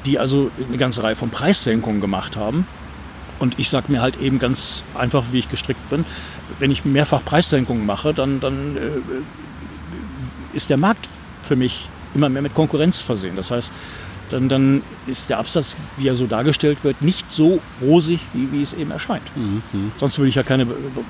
die 0.06 0.20
also 0.20 0.52
eine 0.68 0.78
ganze 0.78 1.04
Reihe 1.04 1.16
von 1.16 1.30
Preissenkungen 1.30 2.02
gemacht 2.02 2.36
haben. 2.36 2.66
Und 3.40 3.58
ich 3.58 3.70
sage 3.70 3.92
mir 3.92 4.02
halt 4.02 4.22
eben 4.22 4.38
ganz 4.40 4.84
einfach, 4.94 5.26
wie 5.32 5.40
ich 5.40 5.50
gestrickt 5.50 5.90
bin, 5.90 6.06
wenn 6.60 6.70
ich 6.70 6.86
mehrfach 6.86 7.24
Preissenkungen 7.24 7.86
mache, 7.86 8.14
dann, 8.14 8.40
dann 8.40 8.78
äh, 8.78 8.80
ist 10.56 10.69
der 10.69 10.78
Markt 10.78 11.07
für 11.44 11.56
mich 11.56 11.90
immer 12.14 12.30
mehr 12.30 12.42
mit 12.42 12.54
Konkurrenz 12.54 13.02
versehen. 13.02 13.36
Das 13.36 13.52
heißt, 13.52 13.71
dann, 14.31 14.50
dann 14.50 14.81
ist 15.07 15.30
der 15.30 15.40
Absatz, 15.40 15.76
wie 15.97 16.07
er 16.07 16.16
so 16.16 16.26
dargestellt 16.26 16.83
wird, 16.83 17.02
nicht 17.02 17.31
so 17.31 17.59
rosig, 17.81 18.21
wie, 18.33 18.52
wie 18.52 18.61
es 18.61 18.73
eben 18.73 18.92
erscheint. 18.92 19.23
Mhm. 19.35 19.92
Sonst 19.97 20.18
würde 20.18 20.30
ich 20.30 20.35
ja 20.35 20.44
keine 20.44 20.66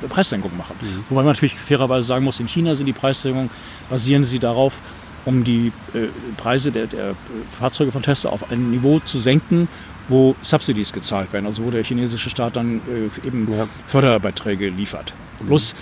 Preissenkung 0.10 0.56
machen. 0.58 0.76
Mhm. 0.82 1.04
Wobei 1.10 1.22
man 1.22 1.34
natürlich 1.34 1.56
fairerweise 1.56 2.04
sagen 2.04 2.26
muss, 2.26 2.40
in 2.40 2.48
China 2.48 2.76
sind 2.76 2.88
die 2.88 2.94
Preissenkungen, 2.94 3.50
basieren 3.90 4.24
sie 4.24 4.40
darauf, 4.40 4.82
um 5.26 5.44
die 5.44 5.72
äh, 5.94 6.08
Preise 6.38 6.72
der, 6.72 6.88
der, 6.88 7.16
Fahrzeuge 7.60 7.92
von 7.92 8.02
Tesla 8.02 8.32
auf 8.32 8.52
ein 8.52 8.72
Niveau 8.72 9.00
zu 9.00 9.20
senken, 9.20 9.68
wo 10.08 10.36
Subsidies 10.42 10.92
gezahlt 10.92 11.32
werden, 11.32 11.46
also 11.46 11.64
wo 11.64 11.70
der 11.70 11.84
chinesische 11.84 12.30
Staat 12.30 12.56
dann 12.56 12.82
äh, 12.88 13.28
eben 13.28 13.48
ja. 13.52 13.68
Förderbeiträge 13.86 14.70
liefert. 14.70 15.14
Mhm. 15.40 15.48
Plus 15.48 15.76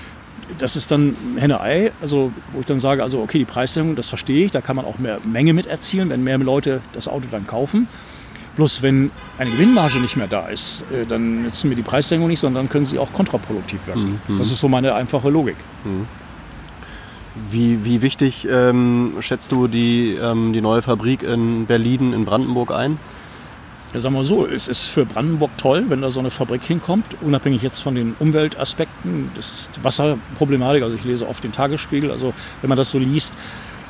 das 0.57 0.75
ist 0.75 0.91
dann 0.91 1.15
Henne-Ei, 1.37 1.91
also 2.01 2.31
wo 2.53 2.59
ich 2.59 2.65
dann 2.65 2.79
sage, 2.79 3.03
also 3.03 3.21
okay, 3.21 3.37
die 3.37 3.45
Preissenkung, 3.45 3.95
das 3.95 4.07
verstehe 4.07 4.45
ich, 4.45 4.51
da 4.51 4.61
kann 4.61 4.75
man 4.75 4.85
auch 4.85 4.97
mehr 4.97 5.19
Menge 5.23 5.53
mit 5.53 5.67
erzielen, 5.67 6.09
wenn 6.09 6.23
mehr 6.23 6.37
Leute 6.39 6.81
das 6.93 7.07
Auto 7.07 7.25
dann 7.29 7.45
kaufen. 7.45 7.87
Bloß 8.55 8.81
wenn 8.81 9.11
eine 9.37 9.51
Gewinnmarge 9.51 9.99
nicht 9.99 10.17
mehr 10.17 10.27
da 10.27 10.47
ist, 10.47 10.83
äh, 10.91 11.05
dann 11.07 11.43
nutzen 11.43 11.69
wir 11.69 11.77
die 11.77 11.83
Preissenkung 11.83 12.27
nicht, 12.27 12.39
sondern 12.39 12.65
dann 12.65 12.69
können 12.69 12.85
sie 12.85 12.99
auch 12.99 13.13
kontraproduktiv 13.13 13.87
werden. 13.87 14.19
Mhm. 14.27 14.37
Das 14.37 14.51
ist 14.51 14.59
so 14.59 14.67
meine 14.67 14.95
einfache 14.95 15.29
Logik. 15.29 15.55
Mhm. 15.85 16.07
Wie, 17.51 17.85
wie 17.85 18.01
wichtig 18.01 18.47
ähm, 18.49 19.13
schätzt 19.21 19.51
du 19.51 19.67
die, 19.67 20.17
ähm, 20.21 20.51
die 20.51 20.61
neue 20.61 20.81
Fabrik 20.81 21.23
in 21.23 21.67
Berlin, 21.67 22.11
in 22.11 22.25
Brandenburg 22.25 22.71
ein? 22.71 22.97
Sagen 23.93 24.13
wir 24.13 24.23
so, 24.23 24.45
es 24.45 24.67
ist 24.67 24.85
für 24.85 25.03
Brandenburg 25.03 25.49
toll, 25.57 25.85
wenn 25.87 26.01
da 26.01 26.11
so 26.11 26.19
eine 26.19 26.29
Fabrik 26.29 26.63
hinkommt, 26.63 27.05
unabhängig 27.21 27.63
jetzt 27.63 27.79
von 27.79 27.95
den 27.95 28.15
Umweltaspekten, 28.19 29.31
das 29.33 29.51
ist 29.51 29.71
die 29.75 29.83
Wasserproblematik, 29.83 30.83
also 30.83 30.95
ich 30.95 31.03
lese 31.05 31.27
oft 31.27 31.43
den 31.43 31.51
Tagesspiegel, 31.51 32.11
also 32.11 32.33
wenn 32.61 32.69
man 32.69 32.77
das 32.77 32.91
so 32.91 32.99
liest, 32.99 33.33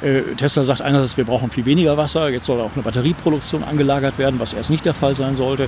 äh, 0.01 0.21
Tesla 0.37 0.63
sagt 0.63 0.81
einerseits, 0.81 1.17
wir 1.17 1.25
brauchen 1.25 1.51
viel 1.51 1.65
weniger 1.65 1.97
Wasser, 1.97 2.29
jetzt 2.29 2.45
soll 2.45 2.61
auch 2.61 2.71
eine 2.75 2.83
Batterieproduktion 2.83 3.61
angelagert 3.63 4.17
werden, 4.17 4.39
was 4.39 4.53
erst 4.53 4.69
nicht 4.69 4.85
der 4.85 4.93
Fall 4.93 5.15
sein 5.15 5.35
sollte. 5.35 5.67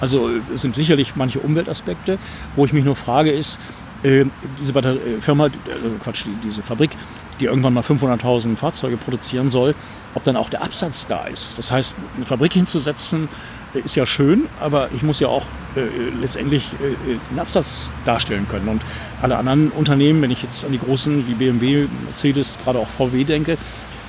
Also 0.00 0.30
es 0.54 0.62
sind 0.62 0.74
sicherlich 0.74 1.14
manche 1.16 1.40
Umweltaspekte, 1.40 2.18
wo 2.56 2.64
ich 2.64 2.72
mich 2.72 2.84
nur 2.84 2.96
frage 2.96 3.30
ist, 3.30 3.60
äh, 4.02 4.24
diese 4.58 4.72
Batterie, 4.72 4.96
äh, 4.96 5.20
Firma, 5.20 5.46
äh, 5.48 5.50
Quatsch, 6.02 6.24
diese 6.42 6.62
Fabrik, 6.62 6.92
die 7.40 7.46
irgendwann 7.46 7.74
mal 7.74 7.82
500.000 7.82 8.56
Fahrzeuge 8.56 8.96
produzieren 8.96 9.50
soll, 9.50 9.74
ob 10.14 10.24
dann 10.24 10.36
auch 10.36 10.50
der 10.50 10.62
Absatz 10.62 11.06
da 11.06 11.24
ist. 11.24 11.58
Das 11.58 11.72
heißt, 11.72 11.96
eine 12.16 12.26
Fabrik 12.26 12.52
hinzusetzen, 12.52 13.28
ist 13.72 13.94
ja 13.94 14.04
schön, 14.04 14.48
aber 14.60 14.90
ich 14.92 15.02
muss 15.02 15.20
ja 15.20 15.28
auch 15.28 15.44
äh, 15.76 15.82
letztendlich 16.20 16.72
äh, 16.74 17.18
einen 17.30 17.38
Absatz 17.38 17.92
darstellen 18.04 18.48
können. 18.48 18.68
Und 18.68 18.82
alle 19.22 19.36
anderen 19.36 19.70
Unternehmen, 19.70 20.22
wenn 20.22 20.30
ich 20.30 20.42
jetzt 20.42 20.64
an 20.64 20.72
die 20.72 20.78
großen 20.78 21.26
wie 21.28 21.34
BMW, 21.34 21.86
Mercedes, 22.04 22.58
gerade 22.64 22.80
auch 22.80 22.88
VW 22.88 23.24
denke, 23.24 23.56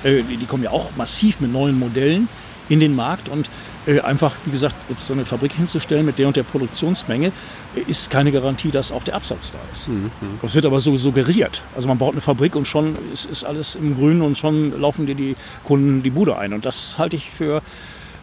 äh, 0.02 0.22
die, 0.22 0.36
die, 0.36 0.46
kommen 0.46 0.64
ja 0.64 0.70
auch 0.70 0.90
massiv 0.96 1.40
mit 1.40 1.52
neuen 1.52 1.78
Modellen 1.78 2.28
in 2.68 2.80
den 2.80 2.96
Markt 2.96 3.28
und 3.28 3.48
äh, 3.86 4.00
einfach, 4.00 4.34
wie 4.44 4.50
gesagt, 4.50 4.74
jetzt 4.88 5.06
so 5.06 5.12
eine 5.12 5.24
Fabrik 5.24 5.52
hinzustellen 5.52 6.06
mit 6.06 6.18
der 6.18 6.26
und 6.28 6.36
der 6.36 6.42
Produktionsmenge, 6.42 7.32
äh, 7.74 7.80
ist 7.80 8.10
keine 8.10 8.32
Garantie, 8.32 8.70
dass 8.70 8.92
auch 8.92 9.02
der 9.02 9.14
Absatz 9.14 9.52
da 9.52 9.58
ist. 9.72 9.88
Mhm. 9.88 10.10
Das 10.40 10.54
wird 10.54 10.66
aber 10.66 10.80
so 10.80 10.96
suggeriert. 10.96 11.62
Also 11.74 11.88
man 11.88 11.98
baut 11.98 12.12
eine 12.12 12.20
Fabrik 12.20 12.54
und 12.54 12.66
schon 12.66 12.96
ist, 13.12 13.26
ist 13.26 13.44
alles 13.44 13.74
im 13.74 13.96
Grünen 13.96 14.22
und 14.22 14.38
schon 14.38 14.80
laufen 14.80 15.06
dir 15.06 15.14
die 15.14 15.36
Kunden 15.64 16.02
die 16.02 16.10
Bude 16.10 16.36
ein. 16.36 16.52
Und 16.52 16.64
das 16.64 16.98
halte 16.98 17.16
ich 17.16 17.30
für 17.30 17.62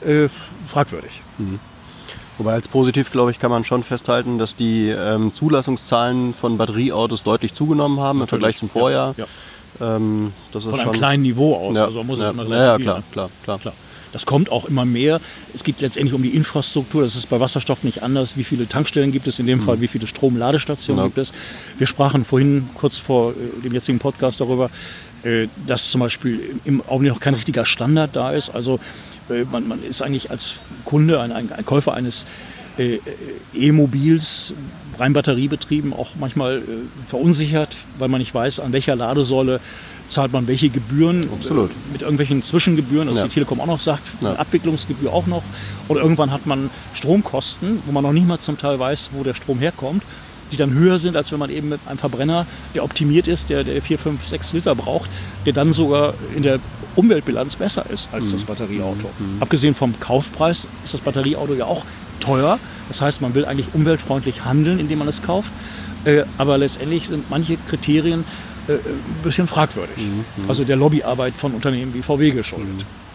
äh, 0.05 0.29
fragwürdig. 0.67 1.21
Mhm. 1.37 1.59
Wobei 2.37 2.53
als 2.53 2.69
positiv, 2.69 3.11
glaube 3.11 3.31
ich, 3.31 3.39
kann 3.39 3.51
man 3.51 3.65
schon 3.65 3.83
festhalten, 3.83 4.37
dass 4.37 4.55
die 4.55 4.87
ähm, 4.87 5.33
Zulassungszahlen 5.33 6.33
von 6.33 6.57
Batterieautos 6.57 7.23
deutlich 7.23 7.53
zugenommen 7.53 7.99
haben 7.99 8.19
Natürlich. 8.19 8.21
im 8.21 8.39
Vergleich 8.39 8.57
zum 8.57 8.69
Vorjahr. 8.69 9.13
Ja, 9.17 9.25
ja. 9.79 9.95
Ähm, 9.97 10.33
von 10.53 10.79
einem 10.79 10.91
kleinen 10.93 11.23
Niveau 11.23 11.55
aus. 11.55 11.77
Ja, 11.77 11.85
also 11.85 12.03
muss 12.03 12.19
es 12.19 12.29
immer 12.29 12.47
ja, 12.47 12.77
klar, 12.77 13.03
klar, 13.11 13.29
klar, 13.43 13.59
klar. 13.59 13.73
Das 14.11 14.25
kommt 14.25 14.51
auch 14.51 14.65
immer 14.65 14.85
mehr. 14.85 15.21
Es 15.53 15.63
geht 15.63 15.81
letztendlich 15.81 16.13
um 16.13 16.23
die 16.23 16.29
Infrastruktur. 16.29 17.03
Das 17.03 17.15
ist 17.15 17.29
bei 17.29 17.39
Wasserstoff 17.39 17.83
nicht 17.83 18.03
anders. 18.03 18.37
Wie 18.37 18.43
viele 18.43 18.67
Tankstellen 18.67 19.11
gibt 19.11 19.27
es 19.27 19.39
in 19.39 19.45
dem 19.45 19.59
mhm. 19.59 19.63
Fall? 19.63 19.81
Wie 19.81 19.87
viele 19.87 20.07
Stromladestationen 20.07 21.05
gibt 21.05 21.17
es? 21.17 21.31
Wir 21.77 21.87
sprachen 21.87 22.25
vorhin 22.25 22.69
kurz 22.75 22.97
vor 22.97 23.31
äh, 23.31 23.61
dem 23.61 23.73
jetzigen 23.73 23.99
Podcast 23.99 24.41
darüber, 24.41 24.69
äh, 25.23 25.47
dass 25.67 25.91
zum 25.91 26.01
Beispiel 26.01 26.59
im 26.65 26.81
Augenblick 26.81 27.13
noch 27.13 27.19
kein 27.19 27.35
richtiger 27.35 27.65
Standard 27.65 28.15
da 28.15 28.31
ist. 28.31 28.49
Also 28.49 28.79
äh, 29.29 29.43
man, 29.51 29.67
man 29.67 29.83
ist 29.83 30.01
eigentlich 30.01 30.31
als 30.31 30.55
Kunde, 30.85 31.19
ein, 31.21 31.31
ein, 31.31 31.65
Käufer 31.65 31.93
eines 31.93 32.25
E-Mobils, 33.53 34.53
rein 34.97 35.11
batteriebetrieben, 35.11 35.91
auch 35.91 36.11
manchmal 36.17 36.61
verunsichert, 37.07 37.75
weil 37.97 38.07
man 38.07 38.19
nicht 38.19 38.33
weiß, 38.33 38.61
an 38.61 38.71
welcher 38.71 38.95
Ladesäule 38.95 39.59
zahlt 40.09 40.33
man 40.33 40.47
welche 40.47 40.69
Gebühren. 40.69 41.25
Absolut. 41.31 41.71
mit 41.91 42.01
irgendwelchen 42.01 42.41
Zwischengebühren, 42.41 43.07
also 43.07 43.19
ja. 43.19 43.25
die 43.27 43.33
Telekom 43.33 43.61
auch 43.61 43.67
noch 43.67 43.79
sagt, 43.79 44.03
ja. 44.21 44.33
Abwicklungsgebühr 44.33 45.13
auch 45.13 45.27
noch. 45.27 45.43
Oder 45.87 46.01
irgendwann 46.01 46.31
hat 46.31 46.45
man 46.45 46.69
Stromkosten, 46.93 47.81
wo 47.85 47.91
man 47.91 48.03
noch 48.03 48.13
nicht 48.13 48.27
mal 48.27 48.39
zum 48.39 48.57
Teil 48.57 48.79
weiß, 48.79 49.09
wo 49.13 49.23
der 49.23 49.33
Strom 49.33 49.59
herkommt 49.59 50.03
die 50.51 50.57
dann 50.57 50.73
höher 50.73 50.99
sind, 50.99 51.15
als 51.15 51.31
wenn 51.31 51.39
man 51.39 51.49
eben 51.49 51.69
mit 51.69 51.79
einem 51.85 51.97
Verbrenner, 51.97 52.45
der 52.73 52.83
optimiert 52.83 53.27
ist, 53.27 53.49
der, 53.49 53.63
der 53.63 53.81
4, 53.81 53.99
5, 53.99 54.27
6 54.27 54.53
Liter 54.53 54.75
braucht, 54.75 55.09
der 55.45 55.53
dann 55.53 55.73
sogar 55.73 56.13
in 56.35 56.43
der 56.43 56.59
Umweltbilanz 56.95 57.55
besser 57.55 57.85
ist 57.89 58.09
als 58.11 58.25
mhm. 58.25 58.31
das 58.31 58.43
Batterieauto. 58.43 59.09
Mhm. 59.19 59.41
Abgesehen 59.41 59.75
vom 59.75 59.99
Kaufpreis 59.99 60.67
ist 60.83 60.93
das 60.93 61.01
Batterieauto 61.01 61.53
ja 61.53 61.65
auch 61.65 61.83
teuer. 62.19 62.59
Das 62.87 63.01
heißt, 63.01 63.21
man 63.21 63.35
will 63.35 63.45
eigentlich 63.45 63.67
umweltfreundlich 63.73 64.43
handeln, 64.45 64.79
indem 64.79 64.99
man 64.99 65.07
es 65.07 65.21
kauft. 65.21 65.51
Äh, 66.05 66.23
aber 66.37 66.57
letztendlich 66.57 67.07
sind 67.07 67.29
manche 67.29 67.57
Kriterien 67.69 68.23
äh, 68.69 68.73
ein 68.73 69.23
bisschen 69.23 69.47
fragwürdig. 69.47 69.97
Mhm. 69.97 70.25
mhm. 70.43 70.49
Also 70.49 70.63
der 70.63 70.75
Lobbyarbeit 70.75 71.35
von 71.35 71.53
Unternehmen 71.53 71.93
wie 71.93 72.01
VW 72.01 72.31
geschuldet. 72.31 72.77
Mhm. 72.77 73.09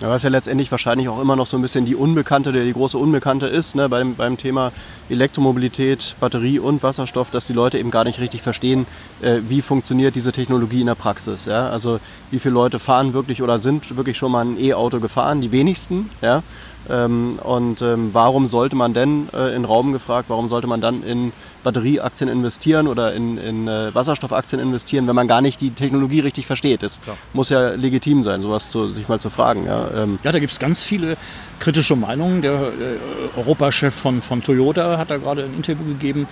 Ja, 0.00 0.10
was 0.10 0.22
ja 0.22 0.28
letztendlich 0.28 0.70
wahrscheinlich 0.70 1.08
auch 1.08 1.22
immer 1.22 1.36
noch 1.36 1.46
so 1.46 1.56
ein 1.56 1.62
bisschen 1.62 1.86
die 1.86 1.94
Unbekannte, 1.94 2.52
die 2.52 2.72
große 2.72 2.98
Unbekannte 2.98 3.46
ist, 3.46 3.74
ne, 3.74 3.88
beim, 3.88 4.14
beim 4.14 4.36
Thema 4.36 4.70
Elektromobilität, 5.08 6.16
Batterie 6.20 6.58
und 6.58 6.82
Wasserstoff, 6.82 7.30
dass 7.30 7.46
die 7.46 7.54
Leute 7.54 7.78
eben 7.78 7.90
gar 7.90 8.04
nicht 8.04 8.20
richtig 8.20 8.42
verstehen, 8.42 8.86
äh, 9.22 9.38
wie 9.48 9.62
funktioniert 9.62 10.14
diese 10.14 10.32
Technologie 10.32 10.80
in 10.82 10.86
der 10.86 10.96
Praxis. 10.96 11.46
Ja? 11.46 11.70
Also 11.70 11.98
wie 12.30 12.38
viele 12.38 12.52
Leute 12.52 12.78
fahren 12.78 13.14
wirklich 13.14 13.40
oder 13.40 13.58
sind 13.58 13.96
wirklich 13.96 14.18
schon 14.18 14.32
mal 14.32 14.44
ein 14.44 14.60
E-Auto 14.60 15.00
gefahren? 15.00 15.40
Die 15.40 15.50
wenigsten. 15.50 16.10
Ja? 16.20 16.42
Ähm, 16.90 17.38
und 17.42 17.82
ähm, 17.82 18.10
warum 18.12 18.46
sollte 18.46 18.76
man 18.76 18.94
denn, 18.94 19.28
äh, 19.34 19.54
in 19.54 19.64
Raum 19.64 19.92
gefragt, 19.92 20.28
warum 20.28 20.48
sollte 20.48 20.66
man 20.66 20.80
dann 20.80 21.02
in 21.02 21.32
Batterieaktien 21.64 22.28
investieren 22.28 22.86
oder 22.86 23.12
in, 23.14 23.38
in 23.38 23.68
äh, 23.68 23.94
Wasserstoffaktien 23.94 24.60
investieren, 24.60 25.06
wenn 25.08 25.16
man 25.16 25.28
gar 25.28 25.40
nicht 25.40 25.60
die 25.60 25.70
Technologie 25.70 26.20
richtig 26.20 26.46
versteht? 26.46 26.82
Es 26.82 27.00
muss 27.32 27.48
ja 27.48 27.70
legitim 27.70 28.22
sein, 28.22 28.42
sowas 28.42 28.70
zu, 28.70 28.88
sich 28.88 29.08
mal 29.08 29.20
zu 29.20 29.30
fragen. 29.30 29.66
Ja, 29.66 29.88
ähm. 29.94 30.18
ja 30.22 30.32
da 30.32 30.38
gibt 30.38 30.52
es 30.52 30.58
ganz 30.58 30.82
viele 30.82 31.16
kritische 31.58 31.96
Meinungen. 31.96 32.42
Der 32.42 32.52
äh, 32.52 33.38
Europachef 33.38 33.94
von, 33.94 34.22
von 34.22 34.40
Toyota 34.40 34.98
hat 34.98 35.10
da 35.10 35.16
gerade 35.16 35.44
ein 35.44 35.54
Interview 35.54 35.84
gegeben 35.84 36.28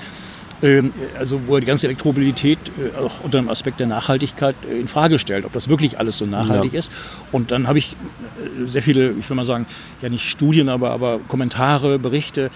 also 1.18 1.40
wo 1.46 1.56
er 1.56 1.60
die 1.60 1.66
ganze 1.66 1.86
Elektromobilität 1.86 2.58
äh, 2.78 2.98
auch 2.98 3.20
unter 3.22 3.38
dem 3.38 3.48
Aspekt 3.48 3.80
der 3.80 3.86
Nachhaltigkeit 3.86 4.56
äh, 4.68 4.78
in 4.78 4.88
Frage 4.88 5.18
stellt, 5.18 5.44
ob 5.44 5.52
das 5.52 5.68
wirklich 5.68 5.98
alles 5.98 6.18
so 6.18 6.26
nachhaltig 6.26 6.72
ja. 6.72 6.78
ist. 6.78 6.92
Und 7.32 7.50
dann 7.50 7.66
habe 7.66 7.78
ich 7.78 7.92
äh, 7.92 8.66
sehr 8.66 8.82
viele, 8.82 9.12
ich 9.12 9.28
will 9.28 9.36
mal 9.36 9.44
sagen, 9.44 9.66
ja 10.00 10.08
nicht 10.08 10.28
Studien, 10.28 10.68
aber, 10.68 10.90
aber 10.90 11.18
Kommentare, 11.28 11.98
Berichte 11.98 12.50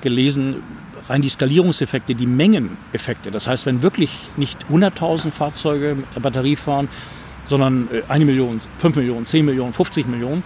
gelesen, 0.00 0.56
rein 1.08 1.22
die 1.22 1.28
Skalierungseffekte, 1.28 2.14
die 2.14 2.26
Mengeneffekte. 2.26 3.30
Das 3.30 3.46
heißt, 3.46 3.66
wenn 3.66 3.82
wirklich 3.82 4.28
nicht 4.36 4.58
100.000 4.70 5.30
Fahrzeuge 5.30 5.94
mit 5.94 6.06
der 6.14 6.20
Batterie 6.20 6.56
fahren, 6.56 6.88
sondern 7.46 7.88
eine 8.08 8.24
Million, 8.24 8.60
5 8.78 8.96
Millionen, 8.96 9.26
10 9.26 9.44
Millionen, 9.44 9.74
50 9.74 10.06
Millionen, 10.06 10.42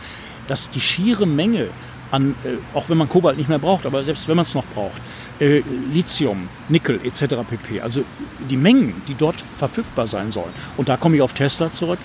dass 0.48 0.68
die 0.70 0.80
schiere 0.80 1.26
Menge 1.26 1.68
an, 2.10 2.34
auch 2.74 2.88
wenn 2.88 2.98
man 2.98 3.08
Kobalt 3.08 3.36
nicht 3.36 3.48
mehr 3.48 3.60
braucht, 3.60 3.86
aber 3.86 4.02
selbst 4.02 4.26
wenn 4.26 4.36
man 4.36 4.42
es 4.42 4.54
noch 4.54 4.64
braucht, 4.66 5.00
äh, 5.40 5.62
Lithium, 5.92 6.48
Nickel 6.68 7.00
etc. 7.04 7.36
pp. 7.48 7.80
Also 7.80 8.04
die 8.50 8.56
Mengen, 8.56 9.00
die 9.08 9.14
dort 9.14 9.36
verfügbar 9.58 10.06
sein 10.06 10.32
sollen. 10.32 10.52
Und 10.76 10.88
da 10.88 10.96
komme 10.96 11.16
ich 11.16 11.22
auf 11.22 11.32
Tesla 11.32 11.72
zurück. 11.72 11.98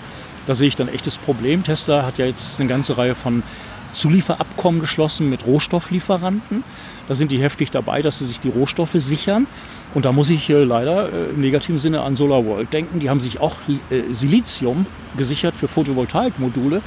Da 0.46 0.54
sehe 0.54 0.68
ich 0.68 0.76
dann 0.76 0.88
echtes 0.88 1.16
Problem. 1.16 1.62
Tesla 1.62 2.04
hat 2.04 2.18
ja 2.18 2.26
jetzt 2.26 2.60
eine 2.60 2.68
ganze 2.68 2.98
Reihe 2.98 3.14
von 3.14 3.42
Zulieferabkommen 3.94 4.80
geschlossen 4.80 5.30
mit 5.30 5.46
Rohstofflieferanten. 5.46 6.64
Da 7.08 7.14
sind 7.14 7.30
die 7.30 7.40
heftig 7.40 7.70
dabei, 7.70 8.02
dass 8.02 8.18
sie 8.18 8.26
sich 8.26 8.40
die 8.40 8.48
Rohstoffe 8.48 8.94
sichern. 8.94 9.46
Und 9.94 10.04
da 10.04 10.12
muss 10.12 10.30
ich 10.30 10.50
äh, 10.50 10.64
leider 10.64 11.08
im 11.30 11.40
negativen 11.40 11.78
Sinne 11.78 12.02
an 12.02 12.16
Solar 12.16 12.44
World 12.44 12.72
denken. 12.72 13.00
Die 13.00 13.08
haben 13.08 13.20
sich 13.20 13.40
auch 13.40 13.56
äh, 13.90 14.12
Silizium 14.12 14.86
gesichert 15.16 15.54
für 15.54 15.68
Photovoltaikmodule. 15.68 16.82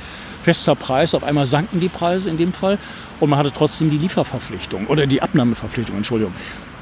Fester 0.47 0.75
Preis, 0.75 1.13
auf 1.13 1.25
einmal 1.25 1.45
sanken 1.45 1.81
die 1.81 1.89
Preise 1.89 2.29
in 2.29 2.37
dem 2.37 2.53
Fall 2.53 2.77
und 3.19 3.29
man 3.29 3.37
hatte 3.37 3.51
trotzdem 3.51 3.89
die 3.89 3.97
Lieferverpflichtung 3.97 4.87
oder 4.87 5.05
die 5.05 5.21
Abnahmeverpflichtung, 5.21 5.97
Entschuldigung. 5.97 6.33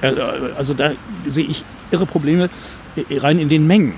Äh, 0.04 0.10
äh, 0.10 0.54
also 0.56 0.76
da 0.76 0.92
sehe 1.26 1.46
ich 1.46 1.64
irre 1.90 2.06
Probleme 2.06 2.52
äh, 2.96 3.18
rein 3.18 3.40
in 3.40 3.50
den 3.50 3.66
Mengen, 3.66 3.96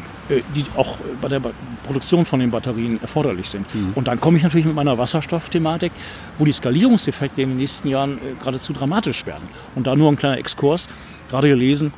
die 0.56 0.64
auch 0.78 0.98
bei 1.22 1.28
der 1.28 1.42
Produktion 1.84 2.24
von 2.24 2.40
den 2.40 2.50
Batterien 2.50 3.02
erforderlich 3.02 3.50
sind. 3.50 3.76
Mhm. 3.76 3.92
Und 3.96 4.08
dann 4.08 4.22
komme 4.22 4.38
ich 4.38 4.44
natürlich 4.44 4.66
mit 4.66 4.76
meiner 4.76 4.98
Wasserstoffthematik, 4.98 5.92
wo 6.38 6.46
die 6.46 6.54
Skalierungseffekte 6.54 7.42
in 7.42 7.50
den 7.50 7.58
nächsten 7.58 7.90
Jahren 7.90 8.20
geradezu 8.40 8.72
dramatisch 8.72 9.26
werden. 9.26 9.50
Und 9.76 9.86
da 9.86 9.98
nur 9.98 10.10
ein 10.10 10.18
kleiner 10.18 10.38
Exkurs, 10.38 10.88
gerade 11.30 11.50
gelesen, 11.50 11.92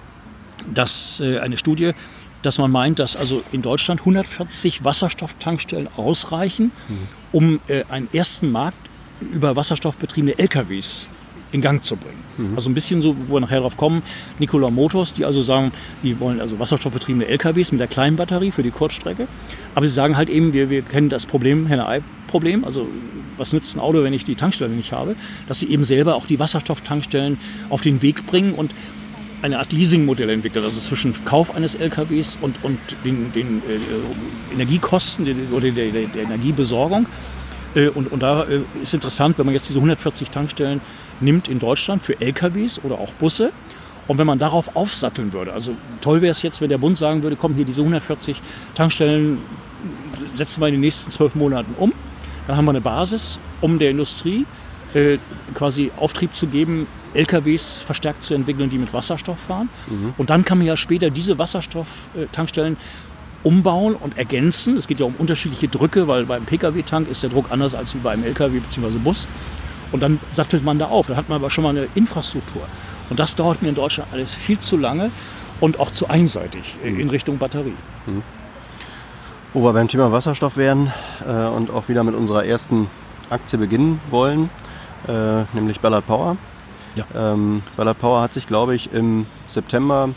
dass 0.74 1.22
eine 1.22 1.58
Studie 1.58 1.94
dass 2.42 2.58
man 2.58 2.72
meint, 2.72 3.00
dass 3.00 3.18
also 3.18 3.44
in 3.52 3.62
Deutschland 3.62 4.00
140 4.00 4.86
Wasserstofftankstellen 4.86 5.90
ausreichen, 5.98 6.72
mhm. 6.88 7.19
Um 7.31 7.59
äh, 7.67 7.83
einen 7.89 8.09
ersten 8.13 8.51
Markt 8.51 8.77
über 9.19 9.55
wasserstoffbetriebene 9.55 10.38
LKWs 10.38 11.09
in 11.51 11.62
Gang 11.62 11.83
zu 11.83 11.95
bringen. 11.95 12.24
Mhm. 12.38 12.55
Also 12.55 12.69
ein 12.69 12.74
bisschen 12.74 13.01
so, 13.01 13.15
wo 13.27 13.36
wir 13.36 13.39
nachher 13.41 13.59
drauf 13.59 13.77
kommen, 13.77 14.03
Nikola 14.38 14.69
Motors, 14.69 15.13
die 15.13 15.25
also 15.25 15.41
sagen, 15.41 15.71
die 16.03 16.19
wollen 16.19 16.39
also 16.39 16.59
wasserstoffbetriebene 16.59 17.25
LKWs 17.27 17.71
mit 17.71 17.79
der 17.79 17.88
kleinen 17.88 18.15
Batterie 18.15 18.51
für 18.51 18.63
die 18.63 18.71
Kurzstrecke. 18.71 19.27
Aber 19.75 19.86
sie 19.86 19.93
sagen 19.93 20.15
halt 20.15 20.29
eben, 20.29 20.53
wir, 20.53 20.69
wir 20.69 20.81
kennen 20.81 21.09
das 21.09 21.25
Problem, 21.25 21.67
Henne-Ei-Problem, 21.67 22.63
also 22.63 22.88
was 23.38 23.53
nützt 23.53 23.75
ein 23.75 23.79
Auto, 23.79 24.03
wenn 24.03 24.13
ich 24.13 24.24
die 24.25 24.36
Tankstelle 24.36 24.71
nicht 24.71 24.91
habe, 24.91 25.15
dass 25.48 25.59
sie 25.59 25.69
eben 25.69 25.83
selber 25.83 26.15
auch 26.15 26.25
die 26.25 26.39
Wasserstofftankstellen 26.39 27.38
auf 27.69 27.81
den 27.81 28.01
Weg 28.01 28.25
bringen 28.27 28.53
und 28.53 28.71
eine 29.41 29.60
Art 29.60 29.72
Leasingmodell 29.72 30.29
entwickelt, 30.29 30.65
also 30.65 30.79
zwischen 30.79 31.13
Kauf 31.25 31.55
eines 31.55 31.75
LKWs 31.75 32.38
und, 32.41 32.63
und 32.63 32.79
den, 33.05 33.31
den 33.31 33.62
äh, 33.67 34.53
Energiekosten 34.53 35.27
oder 35.51 35.72
der, 35.72 35.91
der, 35.91 36.08
der 36.08 36.24
Energiebesorgung. 36.24 37.05
Äh, 37.75 37.89
und, 37.89 38.12
und 38.12 38.22
da 38.22 38.43
äh, 38.43 38.62
ist 38.81 38.93
interessant, 38.93 39.38
wenn 39.38 39.46
man 39.46 39.53
jetzt 39.53 39.69
diese 39.69 39.79
140 39.79 40.29
Tankstellen 40.29 40.81
nimmt 41.22 41.48
in 41.48 41.60
Deutschland 41.60 42.03
für 42.03 42.19
LKWs 42.19 42.81
oder 42.84 42.96
auch 42.96 43.12
Busse. 43.13 43.51
Und 44.08 44.17
wenn 44.17 44.25
man 44.25 44.39
darauf 44.39 44.75
aufsatteln 44.75 45.34
würde, 45.34 45.53
also 45.53 45.75
toll 46.01 46.22
wäre 46.22 46.31
es 46.31 46.41
jetzt, 46.41 46.62
wenn 46.62 46.69
der 46.69 46.79
Bund 46.79 46.98
sagen 46.98 47.22
würde, 47.22 47.36
komm 47.36 47.53
hier, 47.53 47.65
diese 47.65 47.81
140 47.81 48.41
Tankstellen 48.74 49.38
setzen 50.34 50.62
wir 50.62 50.67
in 50.67 50.74
den 50.74 50.81
nächsten 50.81 51.12
zwölf 51.12 51.36
Monaten 51.36 51.75
um. 51.77 51.93
Dann 52.48 52.58
haben 52.58 52.65
wir 52.65 52.72
eine 52.72 52.81
Basis, 52.81 53.39
um 53.62 53.77
der 53.77 53.91
Industrie 53.91 54.46
äh, 54.93 55.17
quasi 55.53 55.91
Auftrieb 55.98 56.36
zu 56.36 56.48
geben, 56.48 56.88
LKWs 57.13 57.79
verstärkt 57.79 58.24
zu 58.24 58.34
entwickeln, 58.34 58.69
die 58.69 58.77
mit 58.77 58.93
Wasserstoff 58.93 59.39
fahren. 59.39 59.69
Mhm. 59.88 60.13
Und 60.17 60.29
dann 60.29 60.46
kann 60.46 60.58
man 60.58 60.67
ja 60.67 60.77
später 60.77 61.10
diese 61.10 61.38
Wasserstofftankstellen 61.38 62.77
umbauen 63.43 63.96
und 63.96 64.17
ergänzen. 64.17 64.77
Es 64.77 64.88
geht 64.88 65.00
ja 65.00 65.05
um 65.05 65.15
unterschiedliche 65.17 65.67
Drücke, 65.67 66.08
weil 66.08 66.25
beim 66.25 66.46
Pkw-Tank 66.46 67.10
ist 67.10 67.24
der 67.24 67.29
Druck 67.29 67.51
anders 67.51 67.74
als 67.74 67.96
wie 67.96 68.00
beim 68.00 68.24
Lkw 68.24 68.60
bzw. 68.60 68.98
Bus. 68.98 69.27
Und 69.91 70.01
dann 70.01 70.19
sattelt 70.31 70.63
man 70.63 70.77
da 70.77 70.86
auf. 70.86 71.08
Da 71.08 71.15
hat 71.15 71.29
man 71.29 71.38
aber 71.38 71.50
schon 71.50 71.63
mal 71.63 71.72
eine 71.72 71.88
Infrastruktur. 71.96 72.62
Und 73.10 73.19
das 73.19 73.36
dauert 73.36 73.62
mir 73.62 73.69
in 73.69 73.75
Deutschland 73.75 74.12
alles 74.13 74.34
viel 74.34 74.60
zu 74.60 74.77
lange. 74.77 75.10
und 75.60 75.79
auch 75.79 75.91
zu 75.91 76.08
einseitig 76.10 76.79
äh, 76.84 76.89
in 76.89 77.10
Richtung 77.10 77.38
Batterie. 77.38 77.75
Mhm. 78.05 78.24
Wo 79.53 79.63
wir 79.63 79.74
beim 79.74 79.88
Thema 79.88 80.12
Wasserstoff 80.12 80.58
wären 80.58 80.93
äh, 81.27 81.48
und 81.48 81.72
auch 81.72 81.89
wieder 81.89 82.03
mit 82.03 82.15
unserer 82.15 82.46
ersten 82.46 82.88
Aktie 83.29 83.58
beginnen 83.58 84.00
wollen, 84.10 84.50
äh, 85.08 85.44
nämlich 85.53 85.79
Ballard 85.79 86.06
Power. 86.08 86.38
Ja. 86.96 87.06
Ähm, 87.15 87.62
Ballard 87.77 88.00
Power 88.00 88.22
hat 88.22 88.34
sich, 88.34 88.48
glaube 88.48 88.75
ich, 88.75 88.91
im 88.94 89.25
September, 89.48 90.10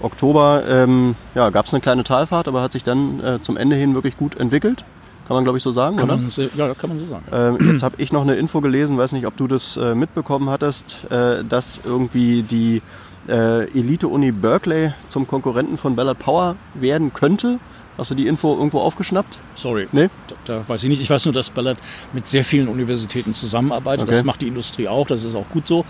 Oktober, 0.00 0.62
ähm, 0.68 1.14
ja, 1.34 1.50
gab 1.50 1.66
es 1.66 1.74
eine 1.74 1.80
kleine 1.80 2.04
Talfahrt, 2.04 2.48
aber 2.48 2.62
hat 2.62 2.72
sich 2.72 2.84
dann 2.84 3.20
äh, 3.20 3.40
zum 3.40 3.56
Ende 3.56 3.76
hin 3.76 3.94
wirklich 3.94 4.16
gut 4.16 4.36
entwickelt. 4.36 4.84
Kann 5.26 5.36
man, 5.36 5.44
glaube 5.44 5.58
ich, 5.58 5.62
so 5.62 5.70
sagen, 5.70 5.96
kann 5.96 6.10
oder? 6.10 6.18
Man, 6.18 6.32
ja, 6.56 6.74
kann 6.74 6.90
man 6.90 6.98
so 6.98 7.06
sagen. 7.06 7.24
Ähm, 7.32 7.70
jetzt 7.70 7.82
habe 7.82 7.94
ich 7.98 8.12
noch 8.12 8.22
eine 8.22 8.34
Info 8.34 8.60
gelesen, 8.60 8.98
weiß 8.98 9.12
nicht, 9.12 9.26
ob 9.26 9.36
du 9.36 9.46
das 9.46 9.76
äh, 9.76 9.94
mitbekommen 9.94 10.50
hattest, 10.50 11.10
äh, 11.10 11.44
dass 11.44 11.80
irgendwie 11.84 12.42
die 12.42 12.82
äh, 13.28 13.70
Elite-Uni 13.70 14.32
Berkeley 14.32 14.92
zum 15.08 15.26
Konkurrenten 15.26 15.78
von 15.78 15.94
Ballard 15.94 16.18
Power 16.18 16.56
werden 16.74 17.12
könnte. 17.12 17.60
Hast 17.98 18.10
du 18.10 18.14
die 18.14 18.26
Info 18.26 18.56
irgendwo 18.56 18.80
aufgeschnappt? 18.80 19.40
Sorry. 19.54 19.86
Nee? 19.92 20.08
Da, 20.28 20.34
da, 20.44 20.68
weiß 20.68 20.82
ich 20.84 20.88
nicht. 20.88 21.02
Ich 21.02 21.10
weiß 21.10 21.26
nur, 21.26 21.34
dass 21.34 21.50
Ballard 21.50 21.78
mit 22.12 22.26
sehr 22.26 22.44
vielen 22.44 22.68
Universitäten 22.68 23.34
zusammenarbeitet. 23.34 24.04
Okay. 24.04 24.12
Das 24.12 24.24
macht 24.24 24.40
die 24.40 24.48
Industrie 24.48 24.88
auch. 24.88 25.06
Das 25.06 25.24
ist 25.24 25.34
auch 25.34 25.48
gut 25.50 25.66
so. 25.66 25.84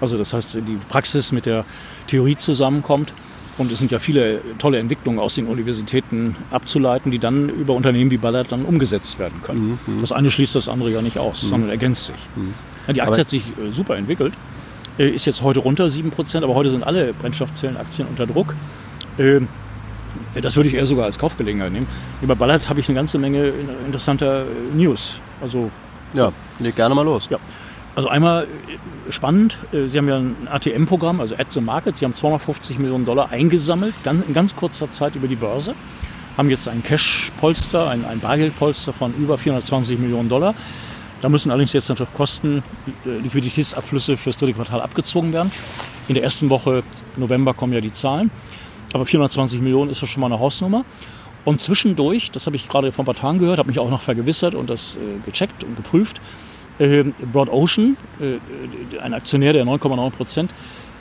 Also 0.00 0.16
das 0.16 0.32
heißt, 0.32 0.54
die 0.54 0.78
Praxis 0.88 1.32
mit 1.32 1.46
der 1.46 1.64
Theorie 2.06 2.36
zusammenkommt. 2.36 3.12
Und 3.58 3.70
es 3.70 3.78
sind 3.78 3.90
ja 3.90 3.98
viele 3.98 4.40
tolle 4.58 4.78
Entwicklungen 4.78 5.18
aus 5.18 5.34
den 5.34 5.46
Universitäten 5.46 6.34
abzuleiten, 6.50 7.10
die 7.10 7.18
dann 7.18 7.50
über 7.50 7.74
Unternehmen 7.74 8.10
wie 8.10 8.16
Ballard 8.16 8.50
dann 8.52 8.64
umgesetzt 8.64 9.18
werden 9.18 9.42
können. 9.42 9.78
Mhm. 9.86 9.96
mhm. 9.96 10.00
Das 10.00 10.12
eine 10.12 10.30
schließt 10.30 10.54
das 10.54 10.68
andere 10.68 10.90
ja 10.90 11.02
nicht 11.02 11.18
aus, 11.18 11.42
mhm. 11.42 11.48
sondern 11.48 11.70
ergänzt 11.70 12.06
sich. 12.06 12.16
Mhm. 12.36 12.54
Ja, 12.86 12.92
die 12.94 13.02
Aktie 13.02 13.12
aber 13.12 13.20
hat 13.20 13.30
sich 13.30 13.48
äh, 13.48 13.72
super 13.72 13.96
entwickelt, 13.96 14.32
äh, 14.98 15.10
ist 15.10 15.26
jetzt 15.26 15.42
heute 15.42 15.60
runter 15.60 15.86
7%, 15.86 16.42
aber 16.42 16.54
heute 16.54 16.70
sind 16.70 16.84
alle 16.84 17.12
Brennstoffzellenaktien 17.12 18.08
unter 18.08 18.26
Druck. 18.26 18.54
Ähm, 19.18 19.48
das 20.34 20.56
würde 20.56 20.68
ich 20.68 20.74
eher 20.74 20.86
sogar 20.86 21.06
als 21.06 21.18
Kaufgelegenheit 21.18 21.72
nehmen. 21.72 21.86
Über 22.22 22.36
Ballard 22.36 22.68
habe 22.68 22.80
ich 22.80 22.88
eine 22.88 22.96
ganze 22.96 23.18
Menge 23.18 23.52
interessanter 23.86 24.42
äh, 24.42 24.76
News. 24.76 25.20
Also, 25.40 25.70
ja, 26.14 26.32
leg 26.58 26.76
gerne 26.76 26.94
mal 26.94 27.04
los. 27.04 27.28
Ja. 27.30 27.38
Also 27.96 28.08
einmal 28.08 28.44
äh, 28.44 29.12
spannend, 29.12 29.58
äh, 29.72 29.88
Sie 29.88 29.98
haben 29.98 30.08
ja 30.08 30.18
ein 30.18 30.48
ATM-Programm, 30.48 31.20
also 31.20 31.34
At 31.34 31.52
the 31.52 31.60
Market. 31.60 31.98
Sie 31.98 32.04
haben 32.04 32.14
250 32.14 32.78
Millionen 32.78 33.04
Dollar 33.04 33.30
eingesammelt, 33.30 33.94
in 34.04 34.34
ganz 34.34 34.54
kurzer 34.54 34.92
Zeit 34.92 35.16
über 35.16 35.26
die 35.26 35.36
Börse. 35.36 35.74
Haben 36.36 36.48
jetzt 36.48 36.68
ein 36.68 36.82
Cash-Polster, 36.82 37.88
ein, 37.88 38.04
ein 38.04 38.20
Bargeldpolster 38.20 38.92
von 38.92 39.12
über 39.14 39.36
420 39.36 39.98
Millionen 39.98 40.28
Dollar. 40.28 40.54
Da 41.20 41.28
müssen 41.28 41.50
allerdings 41.50 41.72
jetzt 41.72 41.88
natürlich 41.88 42.14
Kosten, 42.14 42.62
Liquiditätsabflüsse 43.04 44.16
fürs 44.16 44.38
dritte 44.38 44.54
Quartal 44.54 44.80
abgezogen 44.80 45.32
werden. 45.32 45.50
In 46.08 46.14
der 46.14 46.24
ersten 46.24 46.48
Woche 46.48 46.82
November 47.16 47.52
kommen 47.52 47.74
ja 47.74 47.80
die 47.80 47.92
Zahlen. 47.92 48.30
Aber 48.92 49.06
420 49.06 49.60
Millionen 49.60 49.90
ist 49.90 50.00
ja 50.00 50.06
schon 50.06 50.20
mal 50.20 50.26
eine 50.26 50.38
Hausnummer. 50.38 50.84
Und 51.44 51.60
zwischendurch, 51.60 52.30
das 52.30 52.46
habe 52.46 52.56
ich 52.56 52.68
gerade 52.68 52.92
vor 52.92 53.02
ein 53.02 53.06
paar 53.06 53.14
Tagen 53.14 53.38
gehört, 53.38 53.58
habe 53.58 53.68
mich 53.68 53.78
auch 53.78 53.90
noch 53.90 54.02
vergewissert 54.02 54.54
und 54.54 54.68
das 54.68 54.96
äh, 54.96 55.18
gecheckt 55.24 55.64
und 55.64 55.76
geprüft, 55.76 56.20
äh, 56.78 57.04
Broad 57.32 57.48
Ocean, 57.48 57.96
äh, 58.20 58.38
ein 58.98 59.14
Aktionär, 59.14 59.52
der 59.52 59.64
9,9 59.64 60.10
Prozent 60.10 60.54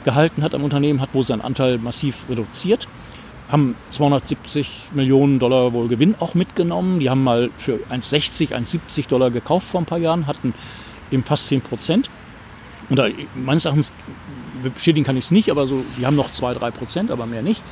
gehalten 0.05 0.43
hat 0.43 0.55
am 0.55 0.63
Unternehmen, 0.63 1.01
hat 1.01 1.13
wohl 1.13 1.23
seinen 1.23 1.41
Anteil 1.41 1.77
massiv 1.77 2.25
reduziert, 2.29 2.87
haben 3.49 3.75
270 3.91 4.91
Millionen 4.93 5.39
Dollar 5.39 5.73
wohl 5.73 5.87
Gewinn 5.87 6.15
auch 6.19 6.35
mitgenommen. 6.35 6.99
Die 6.99 7.09
haben 7.09 7.23
mal 7.23 7.49
für 7.57 7.79
1,60, 7.89 8.53
1,70 8.53 9.07
Dollar 9.07 9.31
gekauft 9.31 9.67
vor 9.67 9.81
ein 9.81 9.85
paar 9.85 9.97
Jahren, 9.97 10.27
hatten 10.27 10.53
eben 11.11 11.23
fast 11.23 11.47
10 11.47 11.61
Prozent. 11.61 12.09
Und 12.89 12.97
da, 12.97 13.07
meines 13.35 13.65
Erachtens 13.65 13.91
bestätigen 14.59 15.05
kann 15.05 15.17
ich 15.17 15.25
es 15.25 15.31
nicht, 15.31 15.51
aber 15.51 15.67
so, 15.67 15.83
die 15.97 16.05
haben 16.05 16.15
noch 16.15 16.31
2, 16.31 16.53
3 16.55 16.71
Prozent, 16.71 17.11
aber 17.11 17.25
mehr 17.25 17.41
nicht. 17.41 17.63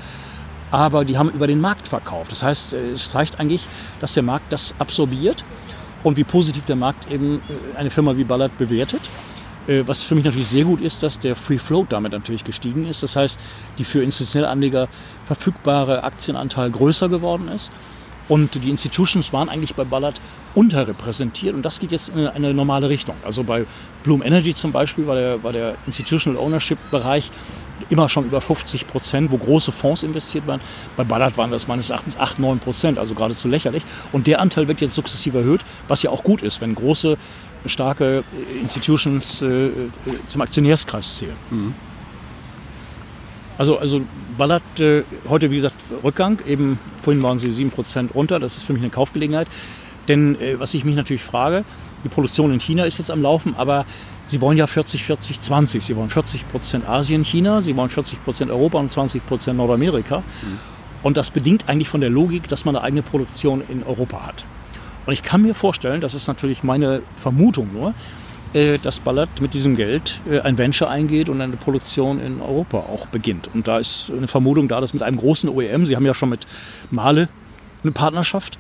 Aber 0.72 1.06
die 1.06 1.17
haben 1.17 1.29
über 1.29 1.48
den 1.48 1.62
Markt 1.62 1.88
verkauft. 1.88 2.32
Das 2.32 2.44
heißt, 2.44 2.74
äh, 2.74 2.91
es 2.91 3.10
zeigt 3.10 3.39
eigentlich, 3.39 3.67
dass 4.00 4.13
der 4.13 4.24
Markt 4.24 4.51
das 4.51 4.75
absorbiert 4.79 5.44
und 6.03 6.17
wie 6.17 6.24
positiv 6.24 6.65
der 6.65 6.75
Markt 6.75 7.10
eben 7.12 7.41
äh, 7.75 7.77
eine 7.77 7.89
Firma 7.89 8.17
wie 8.17 8.24
Ballard 8.24 8.58
bewertet. 8.58 9.01
Äh, 9.67 9.84
was 9.86 10.01
für 10.01 10.15
mich 10.15 10.25
natürlich 10.25 10.48
sehr 10.48 10.63
gut 10.63 10.82
ist, 10.82 11.03
dass 11.03 11.20
der 11.20 11.36
Free 11.36 11.58
Float 11.58 11.91
damit 11.91 12.12
natürlich 12.12 12.44
gestiegen 12.44 12.88
ist. 12.88 13.03
Das 13.03 13.15
heißt, 13.15 13.39
die 13.77 13.84
für 13.84 14.03
institutionelle 14.03 14.50
Anleger 14.50 14.88
verfügbare 15.25 16.03
Aktienanteil 16.03 16.72
größer 16.72 17.10
geworden 17.10 17.50
ist. 17.50 17.72
Und 18.29 18.63
die 18.63 18.69
Institutions 18.69 19.31
waren 19.31 19.50
eigentlich 19.50 19.75
bei 19.75 19.84
Ballard 19.84 20.19
unterrepräsentiert 20.54 21.56
und 21.56 21.63
das 21.63 21.80
geht 21.80 21.91
jetzt 21.91 22.10
in 22.10 22.28
eine 22.28 22.54
normale 22.54 22.89
Richtung. 22.89 23.15
Also 23.23 23.43
bei 23.43 23.65
Bloom 24.04 24.21
Energy 24.21 24.54
zum 24.54 24.71
Beispiel 24.71 25.08
war 25.08 25.15
der, 25.15 25.43
war 25.43 25.54
der 25.54 25.75
Institutional 25.86 26.39
Ownership 26.39 26.78
Bereich 26.91 27.32
immer 27.89 28.10
schon 28.10 28.25
über 28.25 28.41
50 28.41 28.88
Prozent, 28.88 29.32
wo 29.32 29.38
große 29.38 29.71
Fonds 29.71 30.04
investiert 30.04 30.47
waren. 30.47 30.60
Bei 30.95 31.04
Ballard 31.04 31.38
waren 31.38 31.51
das 31.51 31.67
meines 31.67 31.89
Erachtens 31.89 32.17
8, 32.17 32.39
9 32.39 32.60
Prozent, 32.60 32.97
also 32.97 33.13
geradezu 33.13 33.47
lächerlich. 33.47 33.84
Und 34.12 34.28
der 34.28 34.41
Anteil 34.41 34.67
wird 34.67 34.82
jetzt 34.82 34.95
sukzessive 34.95 35.39
erhöht, 35.39 35.62
was 35.88 36.04
ja 36.04 36.10
auch 36.10 36.23
gut 36.23 36.41
ist, 36.41 36.60
wenn 36.62 36.75
große, 36.75 37.17
starke 37.65 38.23
Institutions 38.62 39.41
äh, 39.41 39.67
äh 39.67 39.71
zum 40.28 40.41
Aktionärskreis 40.41 41.17
zählen. 41.17 41.36
Mhm. 41.49 41.75
Also, 43.58 43.78
also 43.80 44.02
Ballard 44.38 44.80
äh, 44.80 45.04
heute, 45.28 45.50
wie 45.52 45.56
gesagt, 45.56 45.76
Rückgang. 46.04 46.39
Eben 46.48 46.80
vorhin 47.02 47.24
waren 47.24 47.39
sie 47.39 47.50
7% 47.50 48.13
runter. 48.13 48.39
Das 48.39 48.58
ist 48.58 48.65
für 48.65 48.74
mich 48.74 48.82
eine 48.82 48.91
Kaufgelegenheit. 48.91 49.48
Denn 50.08 50.39
äh, 50.39 50.60
was 50.60 50.74
ich 50.74 50.86
mich 50.86 50.96
natürlich 50.96 51.24
frage, 51.24 51.63
die 52.04 52.10
Produktion 52.10 52.54
in 52.54 52.60
China 52.60 52.86
ist 52.86 53.00
jetzt 53.00 53.12
am 53.12 53.22
Laufen, 53.22 53.56
aber 53.58 53.86
sie 54.28 54.39
wollen 54.39 54.58
ja 54.58 54.67
40, 54.67 55.04
40, 55.04 55.39
20. 55.41 55.84
Sie 55.84 55.96
wollen 55.96 56.10
40 56.10 56.48
Prozent 56.48 56.88
Asien, 56.88 57.24
China, 57.24 57.60
sie 57.62 57.76
wollen 57.76 57.89
40 57.89 58.24
Prozent 58.24 58.52
Europa 58.52 58.78
und 58.78 58.91
20 58.91 59.26
Prozent 59.26 59.58
Nordamerika. 59.58 60.20
Mhm. 60.20 60.60
Und 61.04 61.17
das 61.17 61.32
bedingt 61.32 61.70
eigentlich 61.70 61.89
von 61.89 62.02
der 62.02 62.10
Logik, 62.10 62.48
dass 62.48 62.65
man 62.65 62.76
eine 62.76 62.84
eigene 62.84 63.02
Produktion 63.02 63.62
in 63.62 63.84
Europa 63.84 64.26
hat. 64.26 64.46
Und 65.06 65.13
ich 65.13 65.24
kann 65.24 65.41
mir 65.41 65.54
vorstellen, 65.54 66.02
das 66.02 66.15
ist 66.15 66.28
natürlich 66.28 66.63
meine 66.63 67.02
Vermutung 67.15 67.70
nur, 67.74 67.93
äh, 68.58 68.80
dass 68.80 69.00
Ballard 69.00 69.39
mit 69.39 69.54
diesem 69.54 69.76
Geld 69.76 70.20
äh, 70.28 70.39
ein 70.39 70.58
Venture 70.58 70.89
eingeht 70.89 71.30
und 71.30 71.41
eine 71.41 71.58
Produktion 71.58 72.20
in 72.20 72.41
Europa 72.41 72.80
auch 72.80 73.06
beginnt. 73.06 73.50
Und 73.54 73.67
da 73.67 73.78
ist 73.78 74.10
eine 74.10 74.28
Vermutung 74.28 74.67
da, 74.67 74.82
dass 74.82 74.96
mit 74.96 75.04
einem 75.04 75.17
großen 75.17 75.48
OEM, 75.48 75.86
Sie 75.86 75.96
haben 75.96 76.06
ja 76.06 76.15
schon 76.15 76.30
mit 76.30 76.48
Male 76.89 77.30
eine 77.84 77.91
Partnerschaft, 77.91 78.58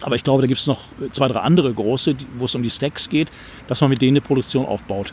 aber 0.00 0.16
ich 0.16 0.24
glaube, 0.24 0.40
da 0.40 0.46
gibt 0.46 0.60
es 0.60 0.66
noch 0.66 0.80
zwei, 1.12 1.28
drei 1.28 1.40
andere 1.40 1.74
große, 1.74 2.16
wo 2.38 2.46
es 2.46 2.54
um 2.54 2.62
die 2.62 2.70
Stacks 2.70 3.10
geht, 3.10 3.30
dass 3.68 3.82
man 3.82 3.90
mit 3.90 4.00
denen 4.00 4.16
eine 4.16 4.22
Produktion 4.22 4.64
aufbaut. 4.64 5.12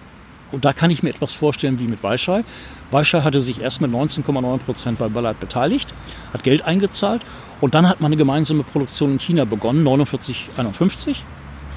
Und 0.54 0.64
da 0.64 0.72
kann 0.72 0.92
ich 0.92 1.04
mir 1.04 1.10
etwas 1.10 1.34
vorstellen 1.34 1.80
wie 1.80 1.88
mit 1.88 2.02
Weichai. 2.02 2.44
Weichai 2.90 3.22
hatte 3.22 3.42
sich 3.42 3.62
erst 3.62 3.82
mit 3.82 3.92
19,9 3.92 4.58
Prozent 4.60 4.98
bei 4.98 5.10
Ballard 5.10 5.42
beteiligt, 5.42 5.94
hat 6.32 6.44
Geld 6.44 6.62
eingezahlt 6.62 7.22
und 7.60 7.76
dann 7.76 7.88
hat 7.88 8.00
man 8.00 8.10
eine 8.10 8.18
gemeinsame 8.18 8.64
Produktion 8.64 9.12
in 9.12 9.20
China 9.20 9.44
begonnen, 9.44 9.84
49, 9.84 10.52
51 10.56 11.26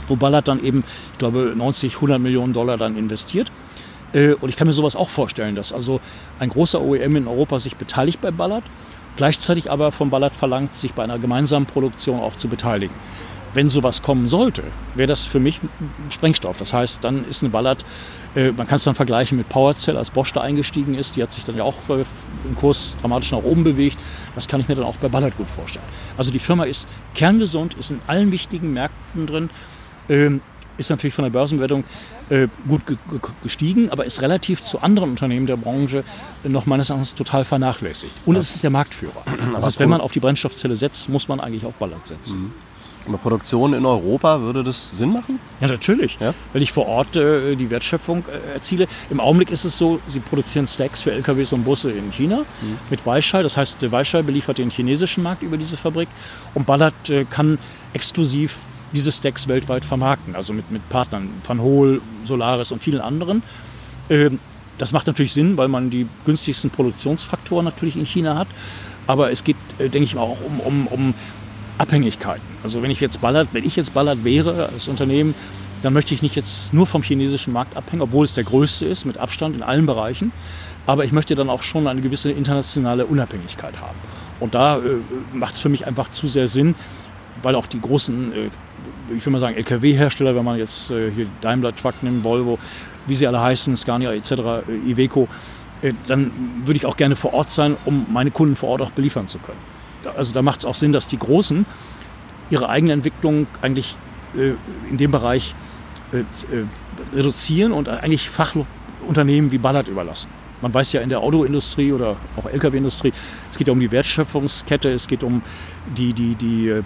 wo 0.08 0.16
Ballard 0.16 0.48
dann 0.48 0.62
eben, 0.62 0.84
ich 1.12 1.18
glaube, 1.18 1.52
90, 1.54 1.96
100 1.96 2.20
Millionen 2.20 2.52
Dollar 2.52 2.76
dann 2.76 2.96
investiert. 2.96 3.50
Äh, 4.14 4.34
und 4.34 4.48
ich 4.48 4.56
kann 4.56 4.66
mir 4.66 4.72
sowas 4.72 4.96
auch 4.96 5.08
vorstellen, 5.08 5.54
dass 5.54 5.72
also 5.72 6.00
ein 6.38 6.48
großer 6.48 6.80
OEM 6.80 7.16
in 7.16 7.28
Europa 7.28 7.58
sich 7.60 7.76
beteiligt 7.76 8.20
bei 8.20 8.30
Ballard, 8.30 8.64
gleichzeitig 9.16 9.70
aber 9.70 9.92
von 9.92 10.10
Ballard 10.10 10.32
verlangt, 10.32 10.74
sich 10.74 10.94
bei 10.94 11.02
einer 11.02 11.18
gemeinsamen 11.18 11.66
Produktion 11.66 12.20
auch 12.20 12.36
zu 12.36 12.48
beteiligen. 12.48 12.94
Wenn 13.52 13.68
sowas 13.68 14.02
kommen 14.02 14.26
sollte, 14.26 14.64
wäre 14.96 15.06
das 15.06 15.26
für 15.26 15.38
mich 15.38 15.60
Sprengstoff. 16.10 16.56
Das 16.56 16.72
heißt, 16.72 17.04
dann 17.04 17.24
ist 17.24 17.42
eine 17.42 17.50
Ballard, 17.50 17.84
äh, 18.34 18.50
man 18.50 18.66
kann 18.66 18.76
es 18.76 18.84
dann 18.84 18.96
vergleichen 18.96 19.38
mit 19.38 19.48
PowerCell, 19.48 19.96
als 19.96 20.10
Bosch 20.10 20.32
da 20.32 20.40
eingestiegen 20.40 20.94
ist. 20.94 21.14
Die 21.14 21.22
hat 21.22 21.32
sich 21.32 21.44
dann 21.44 21.56
ja 21.56 21.62
auch 21.62 21.76
äh, 21.88 22.04
im 22.44 22.56
Kurs 22.56 22.96
dramatisch 23.00 23.30
nach 23.30 23.44
oben 23.44 23.62
bewegt. 23.62 23.98
Das 24.34 24.48
kann 24.48 24.60
ich 24.60 24.66
mir 24.66 24.74
dann 24.74 24.84
auch 24.84 24.96
bei 24.96 25.08
Ballard 25.08 25.36
gut 25.36 25.48
vorstellen. 25.48 25.84
Also 26.16 26.32
die 26.32 26.40
Firma 26.40 26.64
ist 26.64 26.88
kerngesund, 27.14 27.74
ist 27.74 27.92
in 27.92 28.00
allen 28.08 28.32
wichtigen 28.32 28.72
Märkten 28.72 29.26
drin 29.26 29.50
ähm, 30.08 30.40
ist 30.76 30.90
natürlich 30.90 31.14
von 31.14 31.24
der 31.24 31.30
Börsenbewertung 31.30 31.84
äh, 32.30 32.48
gut 32.68 32.82
gestiegen, 33.42 33.90
aber 33.90 34.04
ist 34.04 34.22
relativ 34.22 34.62
zu 34.62 34.80
anderen 34.80 35.10
Unternehmen 35.10 35.46
der 35.46 35.56
Branche 35.56 36.04
noch 36.42 36.66
meines 36.66 36.90
Erachtens 36.90 37.14
total 37.14 37.44
vernachlässigt. 37.44 38.14
Und 38.24 38.36
es 38.36 38.54
ist 38.54 38.62
der 38.62 38.70
Marktführer. 38.70 39.22
Das 39.54 39.62
heißt, 39.62 39.80
wenn 39.80 39.88
man 39.88 40.00
auf 40.00 40.12
die 40.12 40.20
Brennstoffzelle 40.20 40.74
setzt, 40.74 41.08
muss 41.08 41.28
man 41.28 41.38
eigentlich 41.38 41.64
auf 41.64 41.74
Ballard 41.74 42.06
setzen. 42.06 42.40
Mhm. 42.40 42.52
Aber 43.06 43.18
Produktion 43.18 43.74
in 43.74 43.84
Europa, 43.84 44.40
würde 44.40 44.64
das 44.64 44.96
Sinn 44.96 45.12
machen? 45.12 45.38
Ja, 45.60 45.68
natürlich. 45.68 46.16
Ja? 46.20 46.32
Weil 46.52 46.62
ich 46.62 46.72
vor 46.72 46.86
Ort 46.86 47.14
äh, 47.16 47.54
die 47.54 47.68
Wertschöpfung 47.68 48.24
äh, 48.26 48.54
erziele. 48.54 48.88
Im 49.10 49.20
Augenblick 49.20 49.50
ist 49.50 49.64
es 49.64 49.76
so, 49.76 50.00
sie 50.06 50.20
produzieren 50.20 50.66
Stacks 50.66 51.02
für 51.02 51.12
LKWs 51.12 51.52
und 51.52 51.64
Busse 51.64 51.90
in 51.92 52.10
China 52.10 52.38
mhm. 52.38 52.78
mit 52.88 53.04
Weichai. 53.04 53.42
Das 53.42 53.56
heißt, 53.56 53.90
Weichai 53.92 54.22
beliefert 54.22 54.58
den 54.58 54.70
chinesischen 54.70 55.22
Markt 55.22 55.42
über 55.42 55.56
diese 55.56 55.76
Fabrik 55.76 56.08
und 56.54 56.66
Ballard 56.66 57.10
äh, 57.10 57.24
kann 57.24 57.58
exklusiv 57.92 58.58
diese 58.94 59.12
Stacks 59.12 59.48
weltweit 59.48 59.84
vermarkten, 59.84 60.34
also 60.34 60.52
mit, 60.52 60.70
mit 60.70 60.88
Partnern, 60.88 61.28
Van 61.46 61.60
Hool, 61.60 62.00
Solaris 62.24 62.72
und 62.72 62.82
vielen 62.82 63.00
anderen. 63.00 63.42
Ähm, 64.08 64.38
das 64.78 64.92
macht 64.92 65.06
natürlich 65.06 65.32
Sinn, 65.32 65.56
weil 65.56 65.68
man 65.68 65.90
die 65.90 66.06
günstigsten 66.24 66.70
Produktionsfaktoren 66.70 67.64
natürlich 67.64 67.96
in 67.96 68.06
China 68.06 68.36
hat. 68.36 68.48
Aber 69.06 69.30
es 69.30 69.44
geht, 69.44 69.56
äh, 69.78 69.88
denke 69.88 70.04
ich 70.04 70.14
mal, 70.14 70.22
auch 70.22 70.38
um, 70.40 70.60
um, 70.60 70.86
um 70.88 71.14
Abhängigkeiten. 71.78 72.46
Also 72.62 72.82
wenn 72.82 72.90
ich 72.90 73.00
jetzt 73.00 73.20
Ballard, 73.20 73.48
wenn 73.52 73.64
ich 73.64 73.76
jetzt 73.76 73.94
Ballard 73.94 74.24
wäre 74.24 74.70
als 74.72 74.88
Unternehmen, 74.88 75.34
dann 75.82 75.92
möchte 75.92 76.14
ich 76.14 76.22
nicht 76.22 76.34
jetzt 76.34 76.72
nur 76.72 76.86
vom 76.86 77.02
chinesischen 77.02 77.52
Markt 77.52 77.76
abhängen, 77.76 78.00
obwohl 78.02 78.24
es 78.24 78.32
der 78.32 78.44
größte 78.44 78.86
ist, 78.86 79.04
mit 79.04 79.18
Abstand 79.18 79.54
in 79.54 79.62
allen 79.62 79.84
Bereichen. 79.84 80.32
Aber 80.86 81.04
ich 81.04 81.12
möchte 81.12 81.34
dann 81.34 81.50
auch 81.50 81.62
schon 81.62 81.86
eine 81.86 82.00
gewisse 82.00 82.30
internationale 82.30 83.06
Unabhängigkeit 83.06 83.78
haben. 83.80 83.98
Und 84.40 84.54
da 84.54 84.78
äh, 84.78 84.96
macht 85.32 85.54
es 85.54 85.60
für 85.60 85.68
mich 85.68 85.86
einfach 85.86 86.10
zu 86.10 86.26
sehr 86.26 86.48
Sinn, 86.48 86.74
weil 87.44 87.54
auch 87.54 87.66
die 87.66 87.80
großen, 87.80 88.32
äh, 88.32 88.50
ich 89.14 89.24
will 89.24 89.32
mal 89.32 89.38
sagen, 89.38 89.56
Lkw-Hersteller, 89.56 90.34
wenn 90.34 90.44
man 90.44 90.58
jetzt 90.58 90.90
äh, 90.90 91.10
hier 91.10 91.26
Daimler 91.40 91.74
Truck 91.74 92.02
nimmt, 92.02 92.24
Volvo, 92.24 92.58
wie 93.06 93.14
sie 93.14 93.26
alle 93.26 93.40
heißen, 93.40 93.76
Scania 93.76 94.12
etc., 94.12 94.32
äh, 94.32 94.90
Iveco, 94.90 95.28
dann 96.06 96.32
würde 96.64 96.78
ich 96.78 96.86
auch 96.86 96.96
gerne 96.96 97.14
vor 97.14 97.34
Ort 97.34 97.50
sein, 97.50 97.76
um 97.84 98.06
meine 98.10 98.30
Kunden 98.30 98.56
vor 98.56 98.70
Ort 98.70 98.80
auch 98.80 98.90
beliefern 98.92 99.28
zu 99.28 99.38
können. 99.38 99.58
Also 100.16 100.32
da 100.32 100.40
macht 100.40 100.60
es 100.60 100.64
auch 100.64 100.74
Sinn, 100.74 100.92
dass 100.92 101.06
die 101.06 101.18
Großen 101.18 101.66
ihre 102.48 102.70
eigene 102.70 102.94
Entwicklung 102.94 103.46
eigentlich 103.60 103.98
in 104.32 104.96
dem 104.96 105.10
Bereich 105.10 105.54
reduzieren 107.12 107.72
und 107.72 107.90
eigentlich 107.90 108.30
Fachunternehmen 108.30 109.52
wie 109.52 109.58
Ballard 109.58 109.88
überlassen. 109.88 110.30
Man 110.64 110.72
weiß 110.72 110.94
ja 110.94 111.02
in 111.02 111.10
der 111.10 111.20
Autoindustrie 111.20 111.92
oder 111.92 112.16
auch 112.38 112.46
Lkw-Industrie, 112.46 113.12
es 113.50 113.58
geht 113.58 113.66
ja 113.66 113.72
um 113.74 113.80
die 113.80 113.92
Wertschöpfungskette, 113.92 114.88
es 114.88 115.06
geht 115.06 115.22
um 115.22 115.42
die, 115.94 116.14
die, 116.14 116.36
die 116.36 116.68
äh, 116.70 116.82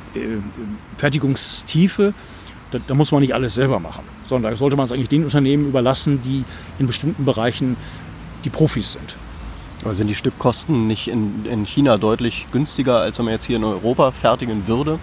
Fertigungstiefe. 0.97 2.13
Da, 2.73 2.81
da, 2.85 2.95
muss 2.95 3.13
man 3.13 3.21
nicht 3.21 3.35
alles 3.35 3.55
selber 3.55 3.79
machen, 3.79 4.03
sondern 4.27 4.51
da 4.51 4.57
sollte 4.57 4.75
man 4.75 4.87
es 4.87 4.91
eigentlich 4.91 5.09
den 5.09 5.23
Unternehmen 5.23 5.67
überlassen, 5.67 6.21
die 6.23 6.43
in 6.81 6.89
bestimmten 6.89 7.25
Bereichen 7.25 7.77
die 8.45 8.51
Profis 8.51 8.95
sind. 8.95 9.17
Aber 9.85 9.95
sind 9.95 10.09
die 10.09 10.17
Stückkosten 10.17 10.89
nicht 10.89 11.07
in, 11.07 11.47
in 11.47 11.65
China 11.65 11.99
deutlich 11.99 12.49
günstiger, 12.51 12.99
als 12.99 13.19
wenn 13.19 13.27
man 13.27 13.35
jetzt 13.35 13.45
hier 13.45 13.59
in 13.59 13.65
Europa 13.65 14.11
fertigen 14.11 14.67
würde? 14.67 14.99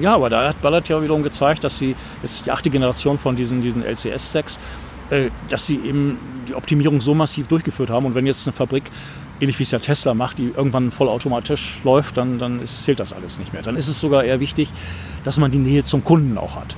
Ja, 0.00 0.14
aber 0.14 0.30
da 0.30 0.48
hat 0.48 0.62
Ballard 0.62 0.88
ja 0.88 1.02
wiederum 1.02 1.22
gezeigt, 1.22 1.62
dass 1.62 1.76
sie, 1.76 1.94
jetzt 2.22 2.46
die 2.46 2.50
achte 2.50 2.70
Generation 2.70 3.18
von 3.18 3.36
diesen, 3.36 3.60
diesen 3.60 3.84
LCS-Stacks, 3.84 4.58
dass 5.48 5.66
sie 5.66 5.76
eben 5.76 6.18
die 6.48 6.54
Optimierung 6.54 7.00
so 7.00 7.14
massiv 7.14 7.46
durchgeführt 7.48 7.90
haben. 7.90 8.06
Und 8.06 8.14
wenn 8.14 8.26
jetzt 8.26 8.46
eine 8.46 8.52
Fabrik, 8.52 8.84
ähnlich 9.40 9.58
wie 9.58 9.64
es 9.64 9.70
ja 9.70 9.78
Tesla 9.78 10.14
macht, 10.14 10.38
die 10.38 10.52
irgendwann 10.56 10.90
vollautomatisch 10.90 11.80
läuft, 11.84 12.16
dann, 12.16 12.38
dann 12.38 12.64
zählt 12.66 13.00
das 13.00 13.12
alles 13.12 13.38
nicht 13.38 13.52
mehr. 13.52 13.62
Dann 13.62 13.76
ist 13.76 13.88
es 13.88 14.00
sogar 14.00 14.24
eher 14.24 14.40
wichtig, 14.40 14.70
dass 15.24 15.38
man 15.38 15.50
die 15.50 15.58
Nähe 15.58 15.84
zum 15.84 16.04
Kunden 16.04 16.38
auch 16.38 16.56
hat. 16.56 16.76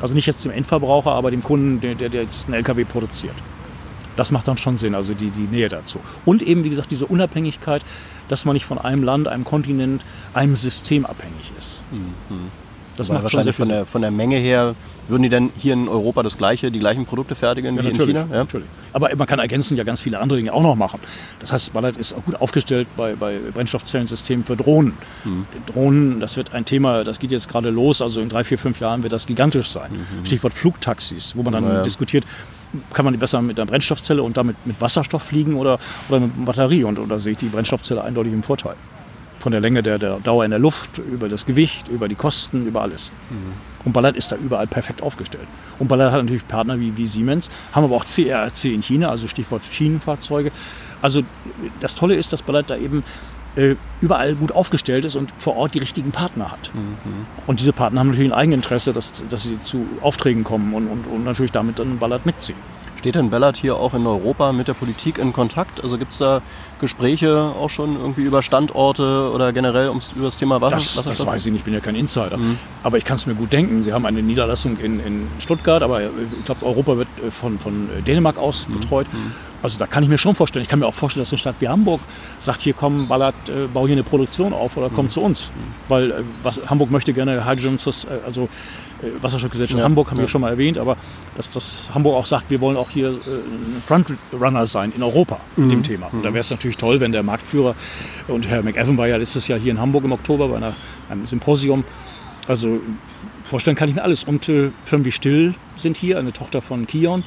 Also 0.00 0.14
nicht 0.14 0.26
jetzt 0.26 0.44
dem 0.44 0.52
Endverbraucher, 0.52 1.12
aber 1.12 1.30
dem 1.30 1.42
Kunden, 1.42 1.80
der, 1.80 1.94
der 1.94 2.22
jetzt 2.22 2.46
einen 2.46 2.54
LKW 2.54 2.84
produziert. 2.84 3.36
Das 4.16 4.30
macht 4.30 4.46
dann 4.46 4.56
schon 4.56 4.76
Sinn, 4.76 4.94
also 4.94 5.12
die, 5.14 5.30
die 5.30 5.48
Nähe 5.48 5.68
dazu. 5.68 5.98
Und 6.24 6.42
eben, 6.42 6.62
wie 6.62 6.70
gesagt, 6.70 6.90
diese 6.90 7.06
Unabhängigkeit, 7.06 7.82
dass 8.28 8.44
man 8.44 8.54
nicht 8.54 8.64
von 8.64 8.78
einem 8.78 9.02
Land, 9.02 9.26
einem 9.26 9.44
Kontinent, 9.44 10.04
einem 10.34 10.56
System 10.56 11.04
abhängig 11.04 11.52
ist. 11.58 11.80
Mhm. 11.90 12.50
Das 12.96 13.08
macht 13.08 13.22
wahrscheinlich 13.22 13.56
von 13.56 13.68
der, 13.68 13.86
von 13.86 14.02
der 14.02 14.10
Menge 14.10 14.36
her, 14.36 14.74
würden 15.08 15.22
die 15.22 15.28
denn 15.28 15.50
hier 15.58 15.74
in 15.74 15.88
Europa 15.88 16.22
das 16.22 16.38
gleiche, 16.38 16.70
die 16.70 16.78
gleichen 16.78 17.06
Produkte 17.06 17.34
fertigen 17.34 17.76
ja, 17.76 17.84
wie 17.84 17.88
in 17.88 17.94
China? 17.94 18.26
Ja, 18.30 18.38
natürlich. 18.38 18.68
Aber 18.92 19.10
man 19.16 19.26
kann 19.26 19.38
ergänzen 19.38 19.76
ja 19.76 19.84
ganz 19.84 20.00
viele 20.00 20.20
andere 20.20 20.38
Dinge 20.38 20.52
auch 20.52 20.62
noch 20.62 20.76
machen. 20.76 21.00
Das 21.40 21.52
heißt, 21.52 21.72
Ballard 21.72 21.96
ist 21.96 22.12
auch 22.12 22.24
gut 22.24 22.40
aufgestellt 22.40 22.86
bei, 22.96 23.14
bei 23.14 23.38
Brennstoffzellensystemen 23.52 24.44
für 24.44 24.56
Drohnen. 24.56 24.94
Hm. 25.24 25.46
Drohnen, 25.66 26.20
das 26.20 26.36
wird 26.36 26.54
ein 26.54 26.64
Thema, 26.64 27.04
das 27.04 27.18
geht 27.18 27.30
jetzt 27.30 27.48
gerade 27.48 27.70
los, 27.70 28.00
also 28.00 28.20
in 28.20 28.28
drei, 28.28 28.44
vier, 28.44 28.58
fünf 28.58 28.80
Jahren 28.80 29.02
wird 29.02 29.12
das 29.12 29.26
gigantisch 29.26 29.70
sein. 29.70 29.92
Mhm. 29.92 30.26
Stichwort 30.26 30.54
Flugtaxis, 30.54 31.36
wo 31.36 31.42
man 31.42 31.52
dann 31.52 31.64
ja. 31.64 31.82
diskutiert, 31.82 32.24
kann 32.92 33.04
man 33.04 33.18
besser 33.18 33.40
mit 33.42 33.58
einer 33.58 33.66
Brennstoffzelle 33.66 34.22
und 34.22 34.36
damit 34.36 34.56
mit 34.66 34.80
Wasserstoff 34.80 35.22
fliegen 35.22 35.54
oder, 35.54 35.78
oder 36.08 36.20
mit 36.20 36.44
Batterie. 36.44 36.84
Und, 36.84 36.98
und 36.98 37.08
da 37.08 37.18
sehe 37.18 37.32
ich 37.32 37.38
die 37.38 37.46
Brennstoffzelle 37.46 38.02
eindeutig 38.02 38.32
im 38.32 38.42
Vorteil 38.42 38.76
von 39.44 39.52
der 39.52 39.60
Länge 39.60 39.82
der, 39.82 39.98
der 39.98 40.20
Dauer 40.20 40.46
in 40.46 40.50
der 40.52 40.58
Luft, 40.58 40.96
über 40.96 41.28
das 41.28 41.44
Gewicht, 41.44 41.88
über 41.88 42.08
die 42.08 42.14
Kosten, 42.14 42.66
über 42.66 42.80
alles. 42.80 43.12
Mhm. 43.28 43.52
Und 43.84 43.92
Ballard 43.92 44.16
ist 44.16 44.32
da 44.32 44.36
überall 44.36 44.66
perfekt 44.66 45.02
aufgestellt. 45.02 45.46
Und 45.78 45.88
Ballard 45.88 46.12
hat 46.12 46.22
natürlich 46.22 46.48
Partner 46.48 46.80
wie, 46.80 46.96
wie 46.96 47.06
Siemens, 47.06 47.50
haben 47.72 47.84
aber 47.84 47.94
auch 47.94 48.06
CRC 48.06 48.64
in 48.72 48.82
China, 48.82 49.10
also 49.10 49.28
Stichwort 49.28 49.62
Schienenfahrzeuge. 49.62 50.50
Also 51.02 51.20
das 51.80 51.94
Tolle 51.94 52.14
ist, 52.14 52.32
dass 52.32 52.40
Ballard 52.40 52.70
da 52.70 52.76
eben 52.78 53.04
äh, 53.56 53.76
überall 54.00 54.34
gut 54.34 54.50
aufgestellt 54.50 55.04
ist 55.04 55.14
und 55.14 55.30
vor 55.36 55.56
Ort 55.56 55.74
die 55.74 55.78
richtigen 55.80 56.10
Partner 56.10 56.50
hat. 56.50 56.72
Mhm. 56.74 57.26
Und 57.46 57.60
diese 57.60 57.74
Partner 57.74 58.00
haben 58.00 58.08
natürlich 58.08 58.32
ein 58.32 58.38
Eigeninteresse, 58.38 58.94
dass, 58.94 59.12
dass 59.28 59.42
sie 59.42 59.62
zu 59.62 59.86
Aufträgen 60.00 60.42
kommen 60.42 60.72
und, 60.72 60.88
und, 60.88 61.06
und 61.06 61.22
natürlich 61.22 61.52
damit 61.52 61.78
dann 61.78 61.98
Ballard 61.98 62.24
mitziehen. 62.24 62.58
Steht 63.04 63.16
denn 63.16 63.28
Bellert 63.28 63.58
hier 63.58 63.76
auch 63.76 63.92
in 63.92 64.06
Europa 64.06 64.52
mit 64.52 64.66
der 64.66 64.72
Politik 64.72 65.18
in 65.18 65.34
Kontakt? 65.34 65.84
Also 65.84 65.98
gibt 65.98 66.12
es 66.12 66.18
da 66.20 66.40
Gespräche 66.80 67.52
auch 67.54 67.68
schon 67.68 67.96
irgendwie 68.00 68.22
über 68.22 68.42
Standorte 68.42 69.30
oder 69.30 69.52
generell 69.52 69.90
ums, 69.90 70.12
über 70.12 70.24
das 70.24 70.38
Thema 70.38 70.62
Wasser? 70.62 70.76
Das, 70.76 71.18
das 71.18 71.26
weiß 71.26 71.44
ich 71.44 71.52
nicht, 71.52 71.60
ich 71.60 71.64
bin 71.66 71.74
ja 71.74 71.80
kein 71.80 71.96
Insider. 71.96 72.38
Mhm. 72.38 72.56
Aber 72.82 72.96
ich 72.96 73.04
kann 73.04 73.16
es 73.16 73.26
mir 73.26 73.34
gut 73.34 73.52
denken. 73.52 73.84
Sie 73.84 73.92
haben 73.92 74.06
eine 74.06 74.22
Niederlassung 74.22 74.78
in, 74.78 75.00
in 75.00 75.28
Stuttgart, 75.38 75.82
aber 75.82 76.00
ich 76.00 76.44
glaube, 76.46 76.64
Europa 76.64 76.96
wird 76.96 77.08
äh, 77.22 77.30
von, 77.30 77.58
von 77.58 77.90
Dänemark 78.06 78.38
aus 78.38 78.68
mhm. 78.68 78.80
betreut. 78.80 79.06
Mhm. 79.12 79.32
Also 79.64 79.78
da 79.78 79.86
kann 79.86 80.02
ich 80.02 80.10
mir 80.10 80.18
schon 80.18 80.34
vorstellen. 80.34 80.62
Ich 80.62 80.68
kann 80.68 80.78
mir 80.78 80.86
auch 80.86 80.92
vorstellen, 80.92 81.22
dass 81.22 81.32
eine 81.32 81.38
Stadt 81.38 81.54
wie 81.60 81.68
Hamburg 81.68 82.02
sagt, 82.38 82.60
hier 82.60 82.74
komm, 82.74 83.08
Ballert, 83.08 83.34
äh, 83.48 83.66
bau 83.72 83.86
hier 83.86 83.94
eine 83.94 84.02
Produktion 84.02 84.52
auf 84.52 84.76
oder 84.76 84.90
komm 84.94 85.06
mhm. 85.06 85.10
zu 85.10 85.22
uns. 85.22 85.48
Mhm. 85.48 85.60
Weil 85.88 86.10
äh, 86.10 86.14
was, 86.42 86.60
Hamburg 86.68 86.90
möchte 86.90 87.14
gerne 87.14 87.46
Hydrogen, 87.46 87.78
äh, 87.78 88.26
also 88.26 88.42
äh, 88.42 89.22
Wasserstoffgesellschaft 89.22 89.78
ja. 89.78 89.84
Hamburg 89.84 90.10
haben 90.10 90.18
wir 90.18 90.24
ja. 90.24 90.28
schon 90.28 90.42
mal 90.42 90.50
erwähnt, 90.50 90.76
aber 90.76 90.98
dass, 91.38 91.48
dass 91.48 91.88
Hamburg 91.94 92.14
auch 92.14 92.26
sagt, 92.26 92.50
wir 92.50 92.60
wollen 92.60 92.76
auch 92.76 92.90
hier 92.90 93.08
äh, 93.08 93.12
ein 93.12 93.82
Frontrunner 93.86 94.66
sein 94.66 94.92
in 94.94 95.02
Europa 95.02 95.40
mhm. 95.56 95.64
mit 95.64 95.72
dem 95.72 95.82
Thema. 95.82 96.08
Und 96.12 96.22
da 96.22 96.28
mhm. 96.28 96.34
wäre 96.34 96.42
es 96.42 96.50
natürlich 96.50 96.76
toll, 96.76 97.00
wenn 97.00 97.12
der 97.12 97.22
Marktführer 97.22 97.74
und 98.28 98.46
Herr 98.46 98.62
McEwan 98.62 98.98
war 98.98 99.08
ja 99.08 99.16
letztes 99.16 99.48
Jahr 99.48 99.58
hier 99.58 99.72
in 99.72 99.80
Hamburg 99.80 100.04
im 100.04 100.12
Oktober 100.12 100.48
bei 100.48 100.58
einer, 100.58 100.74
einem 101.08 101.26
Symposium. 101.26 101.84
Also 102.46 102.82
vorstellen 103.44 103.76
kann 103.76 103.88
ich 103.88 103.94
mir 103.94 104.02
alles. 104.02 104.24
Und 104.24 104.46
äh, 104.50 104.72
Firmen 104.84 105.06
wie 105.06 105.12
Still 105.12 105.54
sind 105.78 105.96
hier, 105.96 106.18
eine 106.18 106.34
Tochter 106.34 106.60
von 106.60 106.86
Kion. 106.86 107.24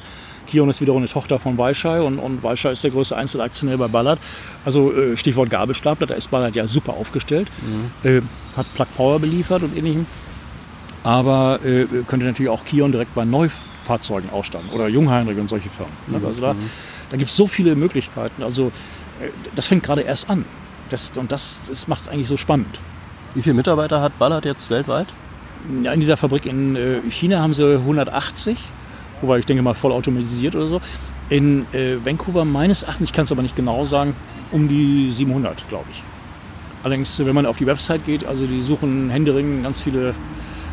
Kion 0.48 0.68
ist 0.68 0.80
wiederum 0.80 1.02
eine 1.02 1.08
Tochter 1.08 1.38
von 1.38 1.56
Weishai 1.56 2.00
und, 2.00 2.18
und 2.18 2.42
Weishai 2.42 2.72
ist 2.72 2.82
der 2.82 2.90
größte 2.90 3.16
Einzelaktionär 3.16 3.78
bei 3.78 3.86
Ballard. 3.86 4.18
Also 4.64 4.92
äh, 4.92 5.16
Stichwort 5.16 5.50
Gabelstapler, 5.50 6.08
da 6.08 6.14
ist 6.14 6.30
Ballard 6.30 6.56
ja 6.56 6.66
super 6.66 6.94
aufgestellt. 6.94 7.48
Mhm. 7.62 8.08
Äh, 8.08 8.22
hat 8.56 8.66
Plug 8.74 8.86
Power 8.96 9.20
beliefert 9.20 9.62
und 9.62 9.76
ähnlichem 9.76 10.06
aber 11.04 11.60
äh, 11.64 11.86
könnte 12.06 12.26
natürlich 12.26 12.50
auch 12.50 12.64
Kion 12.64 12.92
direkt 12.92 13.14
bei 13.14 13.24
Neufahrzeugen 13.24 14.30
ausstatten 14.30 14.68
oder 14.70 14.88
Jungheinrich 14.88 15.38
und 15.38 15.48
solche 15.48 15.70
Firmen. 15.70 15.92
Ne? 16.06 16.18
Mhm. 16.18 16.26
Also 16.26 16.40
da, 16.40 16.54
da 17.10 17.16
gibt 17.16 17.30
es 17.30 17.36
so 17.36 17.46
viele 17.46 17.74
Möglichkeiten. 17.76 18.42
Also 18.42 18.66
äh, 19.20 19.30
das 19.54 19.66
fängt 19.66 19.84
gerade 19.84 20.02
erst 20.02 20.28
an. 20.28 20.44
Das, 20.90 21.12
und 21.16 21.32
das, 21.32 21.60
das 21.68 21.88
macht 21.88 22.02
es 22.02 22.08
eigentlich 22.08 22.28
so 22.28 22.36
spannend. 22.36 22.80
Wie 23.34 23.42
viele 23.42 23.54
Mitarbeiter 23.54 24.00
hat 24.00 24.18
Ballard 24.18 24.44
jetzt 24.44 24.70
weltweit? 24.70 25.06
Ja, 25.82 25.92
in 25.92 26.00
dieser 26.00 26.16
Fabrik 26.16 26.46
in 26.46 26.76
äh, 26.76 27.00
China 27.10 27.40
haben 27.40 27.52
sie 27.54 27.76
180, 27.76 28.58
wobei 29.20 29.38
ich 29.38 29.46
denke 29.46 29.62
mal 29.62 29.74
voll 29.74 29.92
automatisiert 29.92 30.54
oder 30.54 30.68
so. 30.68 30.80
In 31.28 31.66
äh, 31.72 31.96
Vancouver 32.04 32.44
meines 32.44 32.82
Erachtens, 32.84 33.10
ich 33.10 33.12
kann 33.12 33.24
es 33.24 33.32
aber 33.32 33.42
nicht 33.42 33.56
genau 33.56 33.84
sagen, 33.84 34.14
um 34.50 34.68
die 34.68 35.10
700, 35.12 35.68
glaube 35.68 35.86
ich. 35.90 36.02
Allerdings, 36.82 37.18
wenn 37.24 37.34
man 37.34 37.44
auf 37.44 37.56
die 37.56 37.66
Website 37.66 38.06
geht, 38.06 38.24
also 38.24 38.46
die 38.46 38.62
suchen 38.62 39.10
händeringend 39.10 39.64
ganz 39.64 39.80
viele 39.80 40.14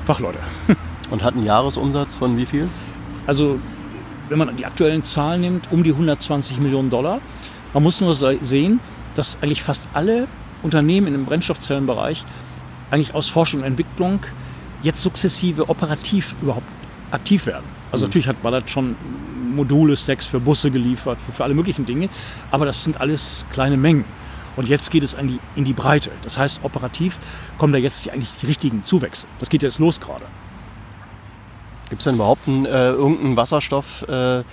Fachleute. 0.06 0.40
Und 1.10 1.24
hat 1.24 1.36
einen 1.36 1.46
Jahresumsatz 1.46 2.16
von 2.16 2.38
wie 2.38 2.46
viel? 2.46 2.68
Also, 3.28 3.60
wenn 4.30 4.38
man 4.38 4.56
die 4.56 4.66
aktuellen 4.66 5.04
Zahlen 5.04 5.42
nimmt, 5.42 5.72
um 5.72 5.84
die 5.84 5.92
120 5.92 6.60
Millionen 6.60 6.90
Dollar. 6.90 7.22
Man 7.74 7.84
muss 7.84 8.02
nur 8.02 8.16
sehen, 8.16 8.80
dass 9.16 9.38
eigentlich 9.42 9.62
fast 9.62 9.88
alle 9.94 10.28
Unternehmen 10.64 11.08
in 11.08 11.14
dem 11.14 11.26
Brennstoffzellenbereich 11.26 12.24
eigentlich 12.92 13.14
aus 13.14 13.28
Forschung 13.28 13.62
und 13.62 13.68
Entwicklung 13.68 14.20
jetzt 14.82 15.02
sukzessive 15.02 15.70
operativ 15.70 16.36
überhaupt 16.42 16.68
aktiv 17.12 17.46
werden. 17.46 17.66
Also 17.96 18.06
mhm. 18.06 18.10
natürlich 18.10 18.28
hat 18.28 18.44
Ballard 18.44 18.70
schon 18.70 18.98
Module, 19.56 19.96
Stacks 19.96 20.26
für 20.26 20.42
Busse 20.42 20.70
geliefert, 20.70 21.18
für, 21.26 21.32
für 21.32 21.44
alle 21.46 21.54
möglichen 21.54 21.86
Dinge, 21.86 22.10
aber 22.52 22.66
das 22.66 22.84
sind 22.84 23.00
alles 23.00 23.46
kleine 23.52 23.78
Mengen. 23.78 24.04
Und 24.58 24.68
jetzt 24.68 24.92
geht 24.92 25.04
es 25.04 25.14
in 25.14 25.28
die, 25.30 25.40
in 25.56 25.64
die 25.64 25.74
Breite. 25.74 26.12
Das 26.24 26.38
heißt, 26.38 26.62
operativ 26.64 27.20
kommen 27.58 27.72
da 27.72 27.80
jetzt 27.80 28.06
die, 28.06 28.12
eigentlich 28.12 28.32
die 28.42 28.46
richtigen 28.46 28.84
Zuwächse. 28.86 29.28
Das 29.40 29.50
geht 29.50 29.64
jetzt 29.64 29.80
los 29.80 30.02
gerade. 30.02 30.26
Gibt 31.90 32.02
es 32.02 32.06
denn 32.06 32.16
überhaupt 32.16 32.48
einen, 32.48 32.66
äh, 32.66 32.90
irgendeinen 32.90 33.38
Wasserstoff? 33.38 34.04
Äh 34.08 34.44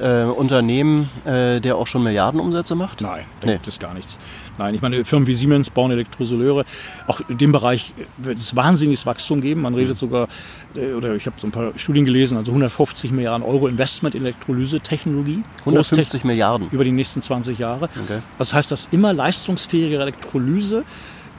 äh, 0.00 0.24
Unternehmen, 0.24 1.10
äh, 1.24 1.60
der 1.60 1.76
auch 1.76 1.86
schon 1.86 2.02
Milliardenumsätze 2.02 2.74
macht? 2.74 3.00
Nein, 3.00 3.24
da 3.40 3.46
nee. 3.46 3.52
gibt 3.54 3.68
es 3.68 3.78
gar 3.78 3.94
nichts. 3.94 4.18
Nein, 4.58 4.74
ich 4.74 4.82
meine, 4.82 5.04
Firmen 5.04 5.26
wie 5.26 5.34
Siemens 5.34 5.70
bauen 5.70 5.90
Elektrosoleure. 5.90 6.64
Auch 7.06 7.20
in 7.28 7.38
dem 7.38 7.52
Bereich 7.52 7.94
wird 8.16 8.38
es 8.38 8.54
wahnsinniges 8.56 9.06
Wachstum 9.06 9.40
geben. 9.40 9.62
Man 9.62 9.74
redet 9.74 9.96
sogar, 9.98 10.28
äh, 10.74 10.92
oder 10.92 11.14
ich 11.14 11.26
habe 11.26 11.36
so 11.40 11.46
ein 11.46 11.52
paar 11.52 11.72
Studien 11.76 12.04
gelesen, 12.04 12.36
also 12.36 12.50
150 12.50 13.12
Milliarden 13.12 13.46
Euro 13.46 13.68
Investment 13.68 14.14
in 14.14 14.22
Elektrolyse-Technologie. 14.22 15.44
150 15.60 16.24
Milliarden? 16.24 16.68
Über 16.70 16.84
die 16.84 16.92
nächsten 16.92 17.22
20 17.22 17.58
Jahre. 17.58 17.88
Okay. 18.04 18.18
Das 18.38 18.52
heißt, 18.52 18.70
dass 18.70 18.88
immer 18.90 19.12
leistungsfähige 19.12 19.96
Elektrolyse, 19.96 20.84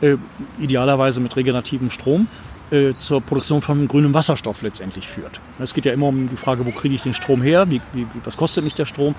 äh, 0.02 0.16
idealerweise 0.58 1.20
mit 1.20 1.36
regenerativem 1.36 1.90
Strom, 1.90 2.28
äh, 2.72 2.94
zur 2.98 3.22
Produktion 3.22 3.62
von 3.62 3.88
grünem 3.88 4.14
Wasserstoff 4.14 4.62
letztendlich 4.62 5.08
führt. 5.08 5.42
Es 5.58 5.74
geht 5.74 5.86
ja 5.86 5.92
immer 5.92 6.08
um 6.08 6.30
die 6.30 6.38
Frage, 6.38 6.66
wo 6.66 6.72
kriege 6.72 6.96
ich 6.96 7.02
den 7.02 7.14
Strom 7.14 7.42
her, 7.42 7.70
wie, 7.70 7.82
wie, 7.94 8.06
was 8.24 8.38
kostet 8.38 8.64
mich 8.64 8.76
der 8.76 8.86
Strom 8.86 9.16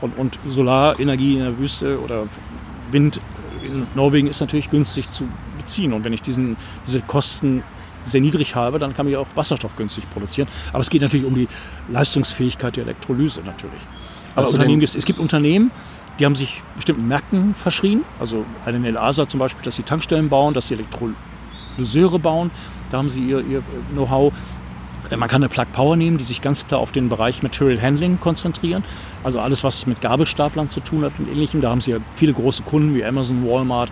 und, 0.00 0.16
und 0.16 0.38
Solarenergie 0.48 1.34
in 1.34 1.40
der 1.40 1.58
Wüste 1.58 2.00
oder 2.00 2.26
Wind 2.90 3.16
in 3.16 3.43
Norwegen 3.94 4.28
ist 4.28 4.40
natürlich 4.40 4.70
günstig 4.70 5.10
zu 5.10 5.24
beziehen 5.58 5.92
und 5.92 6.04
wenn 6.04 6.12
ich 6.12 6.22
diesen, 6.22 6.56
diese 6.86 7.00
Kosten 7.00 7.62
sehr 8.04 8.20
niedrig 8.20 8.54
habe, 8.54 8.78
dann 8.78 8.94
kann 8.94 9.08
ich 9.08 9.16
auch 9.16 9.26
Wasserstoff 9.34 9.76
günstig 9.76 10.08
produzieren. 10.10 10.48
Aber 10.72 10.82
es 10.82 10.90
geht 10.90 11.02
natürlich 11.02 11.26
um 11.26 11.34
die 11.34 11.48
Leistungsfähigkeit 11.88 12.76
der 12.76 12.84
Elektrolyse 12.84 13.40
natürlich. 13.40 13.80
Aber 14.34 14.48
Unternehmen, 14.48 14.82
es 14.82 15.04
gibt 15.04 15.18
Unternehmen, 15.18 15.70
die 16.18 16.24
haben 16.24 16.36
sich 16.36 16.62
bestimmten 16.76 17.08
Märkten 17.08 17.54
verschrien. 17.54 18.04
Also 18.20 18.44
eine 18.64 18.78
Nelasa 18.78 19.28
zum 19.28 19.40
Beispiel, 19.40 19.62
dass 19.64 19.76
sie 19.76 19.82
Tankstellen 19.82 20.28
bauen, 20.28 20.54
dass 20.54 20.68
sie 20.68 20.74
Elektrolyseure 20.74 22.18
bauen. 22.18 22.50
Da 22.90 22.98
haben 22.98 23.08
sie 23.08 23.22
ihr, 23.22 23.40
ihr 23.40 23.62
Know-how. 23.92 24.32
Man 25.16 25.28
kann 25.28 25.42
eine 25.42 25.48
Plug 25.48 25.66
Power 25.72 25.96
nehmen, 25.96 26.18
die 26.18 26.24
sich 26.24 26.40
ganz 26.40 26.66
klar 26.66 26.80
auf 26.80 26.92
den 26.92 27.08
Bereich 27.08 27.42
Material 27.42 27.80
Handling 27.80 28.18
konzentrieren. 28.20 28.84
Also 29.24 29.40
alles, 29.40 29.64
was 29.64 29.86
mit 29.86 30.00
Gabelstaplern 30.00 30.68
zu 30.68 30.80
tun 30.80 31.04
hat 31.04 31.12
und 31.18 31.28
ähnlichem. 31.28 31.60
Da 31.60 31.70
haben 31.70 31.80
sie 31.80 31.92
ja 31.92 31.98
viele 32.14 32.34
große 32.34 32.62
Kunden 32.62 32.94
wie 32.94 33.04
Amazon, 33.04 33.44
Walmart, 33.48 33.90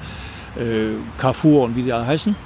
äh, 0.57 0.95
Carrefour 1.19 1.65
und 1.65 1.75
wie 1.75 1.83
sie 1.83 1.93
alle 1.93 2.07
heißen. 2.07 2.37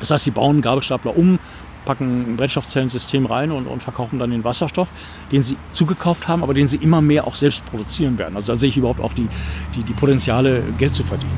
Das 0.00 0.10
heißt, 0.10 0.24
sie 0.24 0.30
bauen 0.30 0.62
Gabelstapler 0.62 1.16
um, 1.16 1.40
packen 1.84 2.32
ein 2.32 2.36
Brennstoffzellensystem 2.36 3.26
rein 3.26 3.50
und, 3.50 3.66
und, 3.66 3.82
verkaufen 3.82 4.18
dann 4.18 4.30
den 4.30 4.44
Wasserstoff, 4.44 4.90
den 5.32 5.42
sie 5.42 5.56
zugekauft 5.72 6.28
haben, 6.28 6.42
aber 6.42 6.54
den 6.54 6.68
sie 6.68 6.76
immer 6.76 7.00
mehr 7.00 7.26
auch 7.26 7.34
selbst 7.34 7.64
produzieren 7.66 8.18
werden. 8.18 8.36
Also 8.36 8.52
da 8.52 8.58
sehe 8.58 8.68
ich 8.68 8.76
überhaupt 8.76 9.00
auch 9.00 9.12
die, 9.14 9.28
die, 9.74 9.82
die 9.82 9.94
Potenziale, 9.94 10.62
Geld 10.78 10.94
zu 10.94 11.02
verdienen. 11.02 11.32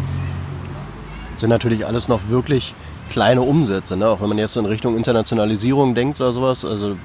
Sind 1.36 1.50
natürlich 1.50 1.86
alles 1.86 2.08
noch 2.08 2.28
wirklich 2.28 2.74
kleine 3.10 3.42
Umsätze. 3.42 3.96
Ne? 3.96 4.08
Auch 4.08 4.22
wenn 4.22 4.28
man 4.28 4.38
jetzt 4.38 4.56
in 4.56 4.64
Richtung 4.64 4.96
Internationalisierung 4.96 5.94
denkt 5.94 6.20
oder 6.20 6.32
sowas. 6.32 6.64
Also 6.64 6.96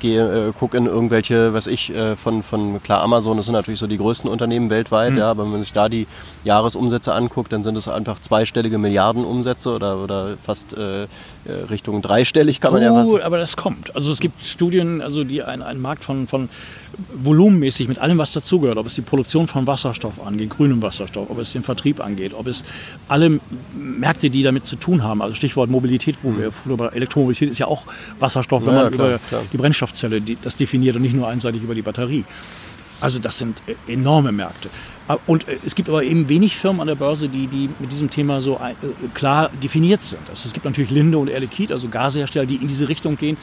geh, 0.00 0.16
äh, 0.16 0.52
guck 0.58 0.74
in 0.74 0.86
irgendwelche, 0.86 1.52
was 1.52 1.66
ich, 1.66 1.90
äh, 1.90 2.16
von, 2.16 2.42
von 2.42 2.82
klar 2.82 3.02
Amazon, 3.02 3.36
das 3.36 3.46
sind 3.46 3.54
natürlich 3.54 3.80
so 3.80 3.86
die 3.86 3.98
größten 3.98 4.30
Unternehmen 4.30 4.70
weltweit, 4.70 5.12
mhm. 5.12 5.18
ja, 5.18 5.30
aber 5.30 5.44
wenn 5.44 5.52
man 5.52 5.62
sich 5.62 5.72
da 5.72 5.88
die 5.88 6.06
Jahresumsätze 6.44 7.12
anguckt, 7.12 7.52
dann 7.52 7.62
sind 7.62 7.76
es 7.76 7.88
einfach 7.88 8.20
zweistellige 8.20 8.78
Milliardenumsätze 8.78 9.70
oder, 9.70 10.02
oder 10.02 10.36
fast 10.42 10.74
äh, 10.74 11.02
äh 11.02 11.06
Richtung 11.68 12.02
dreistellig 12.02 12.60
kann 12.60 12.72
man 12.72 12.82
oh, 12.82 12.84
ja 12.84 12.94
was. 12.94 13.22
aber 13.22 13.38
das 13.38 13.56
kommt. 13.56 13.94
Also 13.94 14.12
es 14.12 14.20
gibt 14.20 14.42
Studien, 14.44 15.02
also 15.02 15.24
die 15.24 15.42
einen 15.42 15.80
Markt 15.80 16.04
von, 16.04 16.26
von 16.26 16.48
volumenmäßig 17.14 17.88
mit 17.88 17.98
allem, 17.98 18.18
was 18.18 18.32
dazugehört, 18.32 18.78
ob 18.78 18.86
es 18.86 18.94
die 18.94 19.02
Produktion 19.02 19.46
von 19.46 19.66
Wasserstoff 19.66 20.24
angeht, 20.24 20.50
grünem 20.50 20.82
Wasserstoff, 20.82 21.30
ob 21.30 21.38
es 21.38 21.52
den 21.52 21.62
Vertrieb 21.62 22.04
angeht, 22.04 22.34
ob 22.34 22.46
es 22.46 22.64
alle 23.08 23.40
Märkte, 23.74 24.30
die 24.30 24.42
damit 24.42 24.66
zu 24.66 24.76
tun 24.76 25.02
haben, 25.02 25.22
also 25.22 25.31
Stichwort 25.34 25.70
Mobilität, 25.70 26.18
wo 26.22 26.36
wir 26.36 26.52
über 26.66 26.94
Elektromobilität 26.94 27.50
ist 27.50 27.58
ja 27.58 27.66
auch 27.66 27.86
Wasserstoff, 28.18 28.66
wenn 28.66 28.74
ja, 28.74 28.82
man 28.84 28.92
klar, 28.92 29.08
über 29.08 29.18
klar. 29.18 29.42
die 29.52 29.56
Brennstoffzelle 29.56 30.20
die, 30.20 30.36
das 30.40 30.56
definiert 30.56 30.96
und 30.96 31.02
nicht 31.02 31.14
nur 31.14 31.28
einseitig 31.28 31.62
über 31.62 31.74
die 31.74 31.82
Batterie. 31.82 32.24
Also 33.02 33.18
das 33.18 33.36
sind 33.36 33.62
äh, 33.66 33.92
enorme 33.92 34.30
Märkte. 34.30 34.70
Äh, 35.08 35.16
und 35.26 35.48
äh, 35.48 35.58
es 35.66 35.74
gibt 35.74 35.88
aber 35.88 36.04
eben 36.04 36.28
wenig 36.28 36.56
Firmen 36.56 36.80
an 36.80 36.86
der 36.86 36.94
Börse, 36.94 37.28
die, 37.28 37.48
die 37.48 37.68
mit 37.80 37.90
diesem 37.90 38.08
Thema 38.08 38.40
so 38.40 38.60
klar 39.12 39.50
definiert 39.60 40.02
sind. 40.02 40.22
Also 40.30 40.46
es 40.46 40.52
gibt 40.52 40.64
natürlich 40.64 40.90
Linde 40.92 41.18
und 41.18 41.28
Air 41.28 41.40
Liquide, 41.40 41.74
also 41.74 41.88
Gashersteller, 41.88 42.46
die 42.46 42.56
in 42.56 42.68
diese 42.68 42.88
Richtung 42.88 43.16
gehen. 43.16 43.36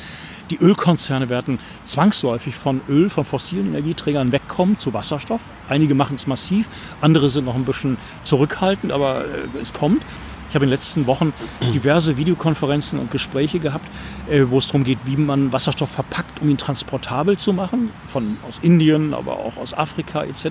Die 0.49 0.58
Ölkonzerne 0.58 1.30
werden 1.30 1.60
zwangsläufig 1.84 2.56
von 2.56 2.80
Öl, 2.88 3.10
von 3.10 3.25
fossilen 3.25 3.67
Energieträgern 3.67 4.32
wegkommen 4.32 4.80
zu 4.80 4.93
Wasserstoff. 4.93 5.41
Einige 5.67 5.93
machen 5.93 6.15
es 6.15 6.25
massiv, 6.25 6.69
andere 7.02 7.30
sind 7.30 7.45
noch 7.45 7.56
ein 7.56 7.65
bisschen 7.65 7.97
zurückhaltend, 8.23 8.93
aber 8.93 9.25
es 9.62 9.73
kommt. 9.73 10.02
Ich 10.50 10.56
habe 10.56 10.66
in 10.66 10.70
den 10.70 10.76
letzten 10.76 11.06
Wochen 11.06 11.32
diverse 11.74 12.18
Videokonferenzen 12.18 12.98
und 12.98 13.12
Gespräche 13.12 13.60
gehabt, 13.60 13.86
äh, 14.30 14.46
wo 14.50 14.58
es 14.58 14.66
darum 14.68 14.84
geht, 14.84 14.98
wie 15.06 15.16
man 15.16 15.54
Wasserstoff 15.54 15.92
verpackt, 15.92 16.42
um 16.42 16.50
ihn 16.50 16.58
transportabel 16.58 17.38
zu 17.38 17.54
machen, 17.54 17.92
von 18.08 18.38
aus 18.48 18.58
Indien, 18.64 19.14
aber 19.14 19.34
auch 19.34 19.58
aus 19.58 19.76
Afrika 19.76 20.24
etc. 20.24 20.46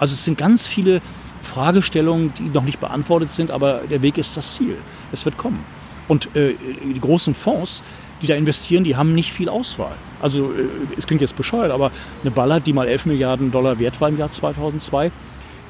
Also 0.00 0.14
es 0.14 0.24
sind 0.24 0.38
ganz 0.38 0.66
viele 0.66 1.00
Fragestellungen, 1.42 2.34
die 2.34 2.48
noch 2.48 2.64
nicht 2.64 2.80
beantwortet 2.80 3.30
sind, 3.30 3.52
aber 3.52 3.82
der 3.88 4.02
Weg 4.02 4.18
ist 4.18 4.36
das 4.36 4.56
Ziel. 4.56 4.76
Es 5.12 5.24
wird 5.24 5.38
kommen. 5.38 5.64
Und 6.08 6.34
äh, 6.34 6.54
die 6.82 7.00
großen 7.00 7.34
Fonds, 7.34 7.84
die 8.22 8.26
da 8.26 8.34
investieren, 8.34 8.82
die 8.82 8.96
haben 8.96 9.14
nicht 9.14 9.32
viel 9.32 9.48
Auswahl. 9.48 9.94
Also 10.20 10.52
äh, 10.52 10.66
es 10.96 11.06
klingt 11.06 11.20
jetzt 11.20 11.36
bescheuert, 11.36 11.70
aber 11.70 11.92
eine 12.22 12.32
Ballard, 12.32 12.66
die 12.66 12.72
mal 12.72 12.88
11 12.88 13.06
Milliarden 13.06 13.52
Dollar 13.52 13.78
wert 13.78 14.00
war 14.00 14.08
im 14.08 14.18
Jahr 14.18 14.32
2002, 14.32 15.12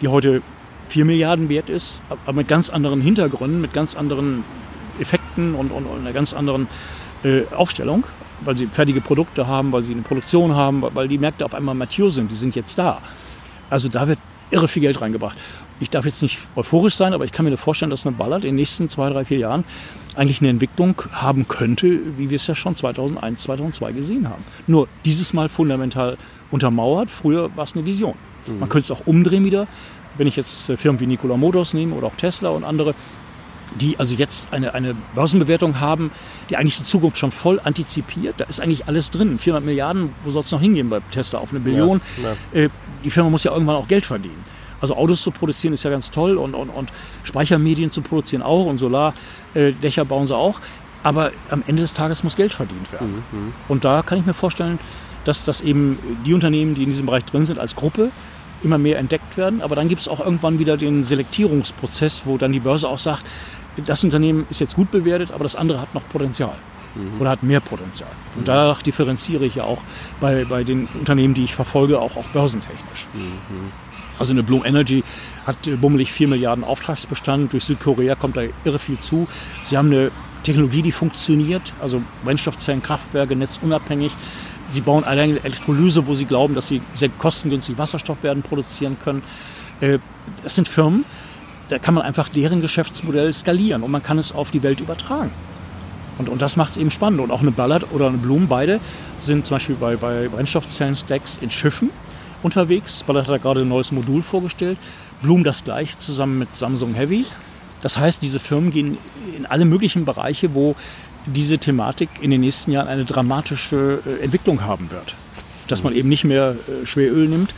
die 0.00 0.08
heute 0.08 0.40
4 0.92 1.06
Milliarden 1.06 1.48
wert 1.48 1.70
ist, 1.70 2.02
aber 2.10 2.34
mit 2.34 2.48
ganz 2.48 2.68
anderen 2.68 3.00
Hintergründen, 3.00 3.62
mit 3.62 3.72
ganz 3.72 3.96
anderen 3.96 4.44
Effekten 5.00 5.54
und, 5.54 5.70
und, 5.70 5.86
und 5.86 6.00
einer 6.00 6.12
ganz 6.12 6.34
anderen 6.34 6.68
äh, 7.24 7.44
Aufstellung, 7.54 8.04
weil 8.42 8.58
sie 8.58 8.66
fertige 8.66 9.00
Produkte 9.00 9.46
haben, 9.46 9.72
weil 9.72 9.82
sie 9.82 9.94
eine 9.94 10.02
Produktion 10.02 10.54
haben, 10.54 10.82
weil 10.82 11.08
die 11.08 11.16
Märkte 11.16 11.46
auf 11.46 11.54
einmal 11.54 11.74
mature 11.74 12.10
sind, 12.10 12.30
die 12.30 12.34
sind 12.34 12.54
jetzt 12.56 12.76
da. 12.76 13.00
Also 13.70 13.88
da 13.88 14.06
wird 14.06 14.18
irre 14.50 14.68
viel 14.68 14.82
Geld 14.82 15.00
reingebracht. 15.00 15.38
Ich 15.80 15.88
darf 15.88 16.04
jetzt 16.04 16.20
nicht 16.20 16.38
euphorisch 16.56 16.94
sein, 16.94 17.14
aber 17.14 17.24
ich 17.24 17.32
kann 17.32 17.46
mir 17.46 17.56
vorstellen, 17.56 17.90
dass 17.90 18.06
eine 18.06 18.14
Ballard 18.14 18.44
in 18.44 18.50
den 18.50 18.56
nächsten 18.56 18.90
zwei, 18.90 19.08
drei, 19.08 19.24
vier 19.24 19.38
Jahren 19.38 19.64
eigentlich 20.14 20.42
eine 20.42 20.50
Entwicklung 20.50 20.94
haben 21.10 21.48
könnte, 21.48 22.00
wie 22.18 22.28
wir 22.28 22.36
es 22.36 22.46
ja 22.46 22.54
schon 22.54 22.74
2001, 22.74 23.40
2002 23.40 23.92
gesehen 23.92 24.28
haben. 24.28 24.44
Nur 24.66 24.88
dieses 25.06 25.32
Mal 25.32 25.48
fundamental 25.48 26.18
untermauert. 26.50 27.10
Früher 27.10 27.56
war 27.56 27.64
es 27.64 27.74
eine 27.74 27.86
Vision. 27.86 28.14
Mhm. 28.46 28.58
Man 28.58 28.68
könnte 28.68 28.92
es 28.92 29.00
auch 29.00 29.06
umdrehen 29.06 29.46
wieder. 29.46 29.66
Wenn 30.16 30.26
ich 30.26 30.36
jetzt 30.36 30.70
äh, 30.70 30.76
Firmen 30.76 31.00
wie 31.00 31.06
Nikola 31.06 31.36
Motors 31.36 31.74
nehme 31.74 31.94
oder 31.94 32.06
auch 32.08 32.16
Tesla 32.16 32.50
und 32.50 32.64
andere, 32.64 32.94
die 33.80 33.98
also 33.98 34.14
jetzt 34.14 34.52
eine, 34.52 34.74
eine 34.74 34.94
Börsenbewertung 35.14 35.80
haben, 35.80 36.10
die 36.50 36.56
eigentlich 36.56 36.78
die 36.78 36.84
Zukunft 36.84 37.18
schon 37.18 37.30
voll 37.30 37.60
antizipiert. 37.62 38.34
Da 38.38 38.44
ist 38.44 38.60
eigentlich 38.60 38.86
alles 38.86 39.10
drin. 39.10 39.38
400 39.38 39.64
Milliarden, 39.64 40.10
wo 40.24 40.30
soll 40.30 40.42
es 40.42 40.50
noch 40.52 40.60
hingehen 40.60 40.90
bei 40.90 41.00
Tesla? 41.10 41.38
Auf 41.38 41.50
eine 41.50 41.60
Billion. 41.60 42.00
Ja, 42.22 42.34
ja. 42.52 42.64
Äh, 42.64 42.70
die 43.04 43.10
Firma 43.10 43.30
muss 43.30 43.44
ja 43.44 43.52
irgendwann 43.52 43.76
auch 43.76 43.88
Geld 43.88 44.04
verdienen. 44.04 44.44
Also 44.80 44.96
Autos 44.96 45.22
zu 45.22 45.30
produzieren 45.30 45.74
ist 45.74 45.84
ja 45.84 45.90
ganz 45.90 46.10
toll 46.10 46.36
und, 46.36 46.54
und, 46.54 46.68
und 46.68 46.90
Speichermedien 47.22 47.92
zu 47.92 48.02
produzieren 48.02 48.42
auch 48.42 48.66
und 48.66 48.78
Solardächer 48.78 50.04
bauen 50.04 50.26
sie 50.26 50.36
auch. 50.36 50.60
Aber 51.04 51.30
am 51.50 51.62
Ende 51.66 51.82
des 51.82 51.94
Tages 51.94 52.24
muss 52.24 52.36
Geld 52.36 52.52
verdient 52.52 52.92
werden. 52.92 53.24
Mhm, 53.30 53.38
mhm. 53.38 53.52
Und 53.68 53.84
da 53.84 54.02
kann 54.02 54.18
ich 54.18 54.26
mir 54.26 54.34
vorstellen, 54.34 54.78
dass 55.24 55.44
das 55.44 55.60
eben 55.60 55.98
die 56.26 56.34
Unternehmen, 56.34 56.74
die 56.74 56.82
in 56.82 56.90
diesem 56.90 57.06
Bereich 57.06 57.24
drin 57.24 57.46
sind, 57.46 57.58
als 57.58 57.76
Gruppe 57.76 58.10
immer 58.62 58.78
mehr 58.78 58.98
entdeckt 58.98 59.36
werden. 59.36 59.62
Aber 59.62 59.76
dann 59.76 59.88
gibt 59.88 60.00
es 60.00 60.08
auch 60.08 60.20
irgendwann 60.20 60.58
wieder 60.58 60.76
den 60.76 61.04
Selektierungsprozess, 61.04 62.22
wo 62.24 62.38
dann 62.38 62.52
die 62.52 62.60
Börse 62.60 62.88
auch 62.88 62.98
sagt, 62.98 63.24
das 63.84 64.04
Unternehmen 64.04 64.46
ist 64.50 64.60
jetzt 64.60 64.76
gut 64.76 64.90
bewertet, 64.90 65.30
aber 65.32 65.44
das 65.44 65.56
andere 65.56 65.80
hat 65.80 65.94
noch 65.94 66.06
Potenzial 66.08 66.56
mhm. 66.94 67.20
oder 67.20 67.30
hat 67.30 67.42
mehr 67.42 67.60
Potenzial. 67.60 68.10
Und 68.34 68.42
mhm. 68.42 68.46
danach 68.46 68.82
differenziere 68.82 69.44
ich 69.44 69.56
ja 69.56 69.64
auch 69.64 69.82
bei, 70.20 70.44
bei 70.44 70.64
den 70.64 70.88
Unternehmen, 70.94 71.34
die 71.34 71.44
ich 71.44 71.54
verfolge, 71.54 72.00
auch, 72.00 72.16
auch 72.16 72.26
börsentechnisch. 72.26 73.06
Mhm. 73.14 73.72
Also 74.18 74.32
eine 74.32 74.42
Bloom 74.42 74.64
Energy 74.64 75.02
hat 75.46 75.56
bummelig 75.80 76.12
4 76.12 76.28
Milliarden 76.28 76.64
Auftragsbestand. 76.64 77.52
Durch 77.52 77.64
Südkorea 77.64 78.14
kommt 78.14 78.36
da 78.36 78.42
irre 78.64 78.78
viel 78.78 78.98
zu. 78.98 79.26
Sie 79.62 79.76
haben 79.76 79.90
eine 79.90 80.10
Technologie, 80.42 80.82
die 80.82 80.92
funktioniert, 80.92 81.72
also 81.80 82.02
Brennstoffzellen, 82.24 82.82
Kraftwerke, 82.82 83.36
netzunabhängig. 83.36 84.12
Sie 84.72 84.80
bauen 84.80 85.04
allein 85.04 85.36
Elektrolyse, 85.44 86.06
wo 86.06 86.14
sie 86.14 86.24
glauben, 86.24 86.54
dass 86.54 86.68
sie 86.68 86.80
sehr 86.94 87.10
kostengünstig 87.10 87.76
Wasserstoff 87.76 88.22
werden 88.22 88.42
produzieren 88.42 88.96
können. 88.98 89.22
Äh, 89.80 89.98
das 90.42 90.54
sind 90.54 90.66
Firmen, 90.66 91.04
da 91.68 91.78
kann 91.78 91.94
man 91.94 92.04
einfach 92.04 92.28
deren 92.28 92.60
Geschäftsmodell 92.60 93.32
skalieren 93.34 93.82
und 93.82 93.90
man 93.90 94.02
kann 94.02 94.18
es 94.18 94.32
auf 94.32 94.50
die 94.50 94.62
Welt 94.62 94.80
übertragen. 94.80 95.30
Und, 96.18 96.28
und 96.28 96.42
das 96.42 96.56
macht 96.56 96.70
es 96.70 96.76
eben 96.76 96.90
spannend. 96.90 97.20
Und 97.20 97.30
auch 97.30 97.40
eine 97.40 97.50
Ballard 97.50 97.92
oder 97.92 98.08
eine 98.08 98.18
Bloom, 98.18 98.46
beide 98.48 98.80
sind 99.18 99.46
zum 99.46 99.56
Beispiel 99.56 99.76
bei, 99.76 99.96
bei 99.96 100.28
Brennstoffzellen-Stacks 100.28 101.38
in 101.38 101.50
Schiffen 101.50 101.90
unterwegs. 102.42 103.02
Ballard 103.02 103.26
hat 103.26 103.34
da 103.34 103.38
gerade 103.38 103.60
ein 103.60 103.68
neues 103.68 103.92
Modul 103.92 104.22
vorgestellt. 104.22 104.78
Bloom 105.22 105.44
das 105.44 105.64
gleiche 105.64 105.98
zusammen 105.98 106.38
mit 106.38 106.54
Samsung 106.54 106.94
Heavy. 106.94 107.26
Das 107.82 107.98
heißt, 107.98 108.22
diese 108.22 108.38
Firmen 108.38 108.70
gehen 108.70 108.98
in 109.36 109.46
alle 109.46 109.64
möglichen 109.64 110.04
Bereiche, 110.04 110.54
wo 110.54 110.76
diese 111.26 111.58
Thematik 111.58 112.08
in 112.20 112.30
den 112.30 112.40
nächsten 112.40 112.72
Jahren 112.72 112.88
eine 112.88 113.04
dramatische 113.04 114.00
äh, 114.06 114.24
Entwicklung 114.24 114.62
haben 114.62 114.90
wird. 114.90 115.14
Dass 115.68 115.82
man 115.82 115.94
eben 115.94 116.08
nicht 116.08 116.24
mehr 116.24 116.56
äh, 116.68 116.86
Schweröl 116.86 117.28
nimmt, 117.28 117.54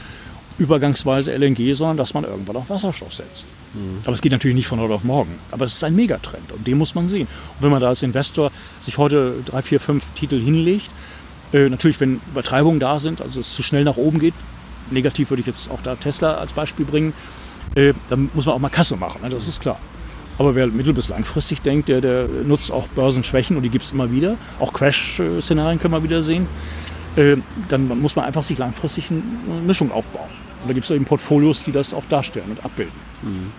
übergangsweise 0.58 1.32
LNG, 1.36 1.74
sondern 1.74 1.96
dass 1.96 2.14
man 2.14 2.24
irgendwann 2.24 2.56
auch 2.56 2.68
Wasserstoff 2.68 3.14
setzt. 3.14 3.46
Mhm. 3.74 3.98
Aber 4.04 4.14
es 4.14 4.20
geht 4.20 4.32
natürlich 4.32 4.54
nicht 4.54 4.66
von 4.66 4.78
heute 4.80 4.94
auf 4.94 5.04
morgen. 5.04 5.34
Aber 5.50 5.64
es 5.64 5.74
ist 5.74 5.84
ein 5.84 5.96
Megatrend 5.96 6.52
und 6.52 6.66
den 6.66 6.78
muss 6.78 6.94
man 6.94 7.08
sehen. 7.08 7.26
Und 7.26 7.62
wenn 7.62 7.70
man 7.70 7.80
da 7.80 7.88
als 7.88 8.02
Investor 8.02 8.50
sich 8.80 8.98
heute 8.98 9.34
drei, 9.44 9.62
vier, 9.62 9.80
fünf 9.80 10.04
Titel 10.14 10.40
hinlegt, 10.40 10.90
äh, 11.52 11.68
natürlich, 11.68 12.00
wenn 12.00 12.20
Übertreibungen 12.30 12.80
da 12.80 13.00
sind, 13.00 13.20
also 13.20 13.40
es 13.40 13.54
zu 13.54 13.62
schnell 13.62 13.84
nach 13.84 13.96
oben 13.96 14.18
geht, 14.18 14.34
negativ 14.90 15.30
würde 15.30 15.40
ich 15.40 15.46
jetzt 15.46 15.70
auch 15.70 15.80
da 15.82 15.96
Tesla 15.96 16.34
als 16.34 16.52
Beispiel 16.52 16.84
bringen, 16.84 17.14
äh, 17.74 17.94
dann 18.08 18.30
muss 18.34 18.46
man 18.46 18.54
auch 18.54 18.60
mal 18.60 18.68
Kasse 18.68 18.96
machen, 18.96 19.22
ne? 19.22 19.30
das 19.30 19.48
ist 19.48 19.60
klar. 19.60 19.78
Aber 20.38 20.54
wer 20.54 20.66
mittel- 20.66 20.94
bis 20.94 21.08
langfristig 21.08 21.62
denkt, 21.62 21.88
der, 21.88 22.00
der 22.00 22.26
nutzt 22.44 22.72
auch 22.72 22.88
Börsenschwächen 22.88 23.56
und 23.56 23.62
die 23.62 23.70
gibt 23.70 23.84
es 23.84 23.92
immer 23.92 24.10
wieder. 24.10 24.36
Auch 24.58 24.72
Crash-Szenarien 24.72 25.78
können 25.78 25.94
wir 25.94 26.02
wieder 26.02 26.22
sehen. 26.22 26.46
Äh, 27.16 27.36
dann 27.68 27.86
muss 28.00 28.16
man 28.16 28.24
einfach 28.24 28.42
sich 28.42 28.58
langfristig 28.58 29.10
eine 29.10 29.22
Mischung 29.66 29.92
aufbauen. 29.92 30.28
Und 30.62 30.68
da 30.68 30.74
gibt 30.74 30.84
es 30.84 30.90
eben 30.90 31.04
Portfolios, 31.04 31.62
die 31.62 31.72
das 31.72 31.94
auch 31.94 32.04
darstellen 32.08 32.46
und 32.50 32.64
abbilden. 32.64 32.94
Mhm. 33.22 33.52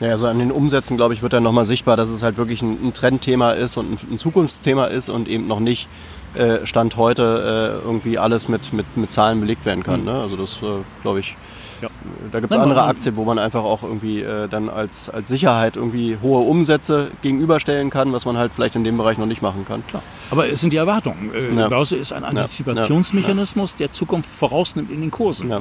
Ja, 0.00 0.10
also 0.10 0.26
an 0.26 0.38
den 0.38 0.52
Umsätzen, 0.52 0.96
glaube 0.96 1.14
ich, 1.14 1.22
wird 1.22 1.32
dann 1.32 1.42
nochmal 1.42 1.64
sichtbar, 1.64 1.96
dass 1.96 2.10
es 2.10 2.22
halt 2.22 2.36
wirklich 2.36 2.60
ein, 2.62 2.92
Trendthema 2.92 3.52
ist 3.52 3.76
und 3.76 3.92
ein, 3.92 4.12
ein, 4.12 4.18
Zukunftsthema 4.18 4.86
ist 4.86 5.08
und 5.08 5.26
eben 5.26 5.46
noch 5.46 5.60
nicht 5.60 5.88
äh, 6.34 6.66
Stand 6.66 6.96
heute 6.96 7.80
äh, 7.82 7.86
irgendwie 7.86 8.18
alles 8.18 8.48
mit, 8.48 8.72
mit, 8.74 8.96
mit 8.96 9.12
Zahlen 9.12 9.40
belegt 9.40 9.64
werden 9.64 9.82
kann. 9.82 10.00
Mhm. 10.00 10.06
Ne? 10.06 10.20
Also 10.20 10.36
das, 10.36 10.60
äh, 10.62 10.82
glaube 11.02 11.20
ich, 11.20 11.36
Ja. 11.82 11.88
Da 12.32 12.40
gibt 12.40 12.52
es 12.52 12.58
andere 12.58 12.84
Aktien, 12.84 13.16
wo 13.16 13.24
man 13.24 13.38
einfach 13.38 13.62
auch 13.62 13.82
irgendwie 13.82 14.20
äh, 14.20 14.48
dann 14.48 14.68
als, 14.68 15.08
als 15.10 15.28
Sicherheit 15.28 15.76
irgendwie 15.76 16.18
hohe 16.22 16.40
Umsätze 16.40 17.10
gegenüberstellen 17.22 17.90
kann, 17.90 18.12
was 18.12 18.24
man 18.24 18.36
halt 18.36 18.52
vielleicht 18.54 18.76
in 18.76 18.84
dem 18.84 18.96
Bereich 18.96 19.18
noch 19.18 19.26
nicht 19.26 19.42
machen 19.42 19.64
kann. 19.66 19.86
Klar. 19.86 20.02
Aber 20.30 20.48
es 20.48 20.60
sind 20.60 20.72
die 20.72 20.76
Erwartungen. 20.76 21.30
Äh, 21.34 21.54
ja. 21.54 21.64
Die 21.64 21.70
Börse 21.70 21.96
ist 21.96 22.12
ein 22.12 22.24
Antizipationsmechanismus, 22.24 23.76
der 23.76 23.92
Zukunft 23.92 24.28
vorausnimmt 24.28 24.90
in 24.90 25.00
den 25.00 25.10
Kursen. 25.10 25.52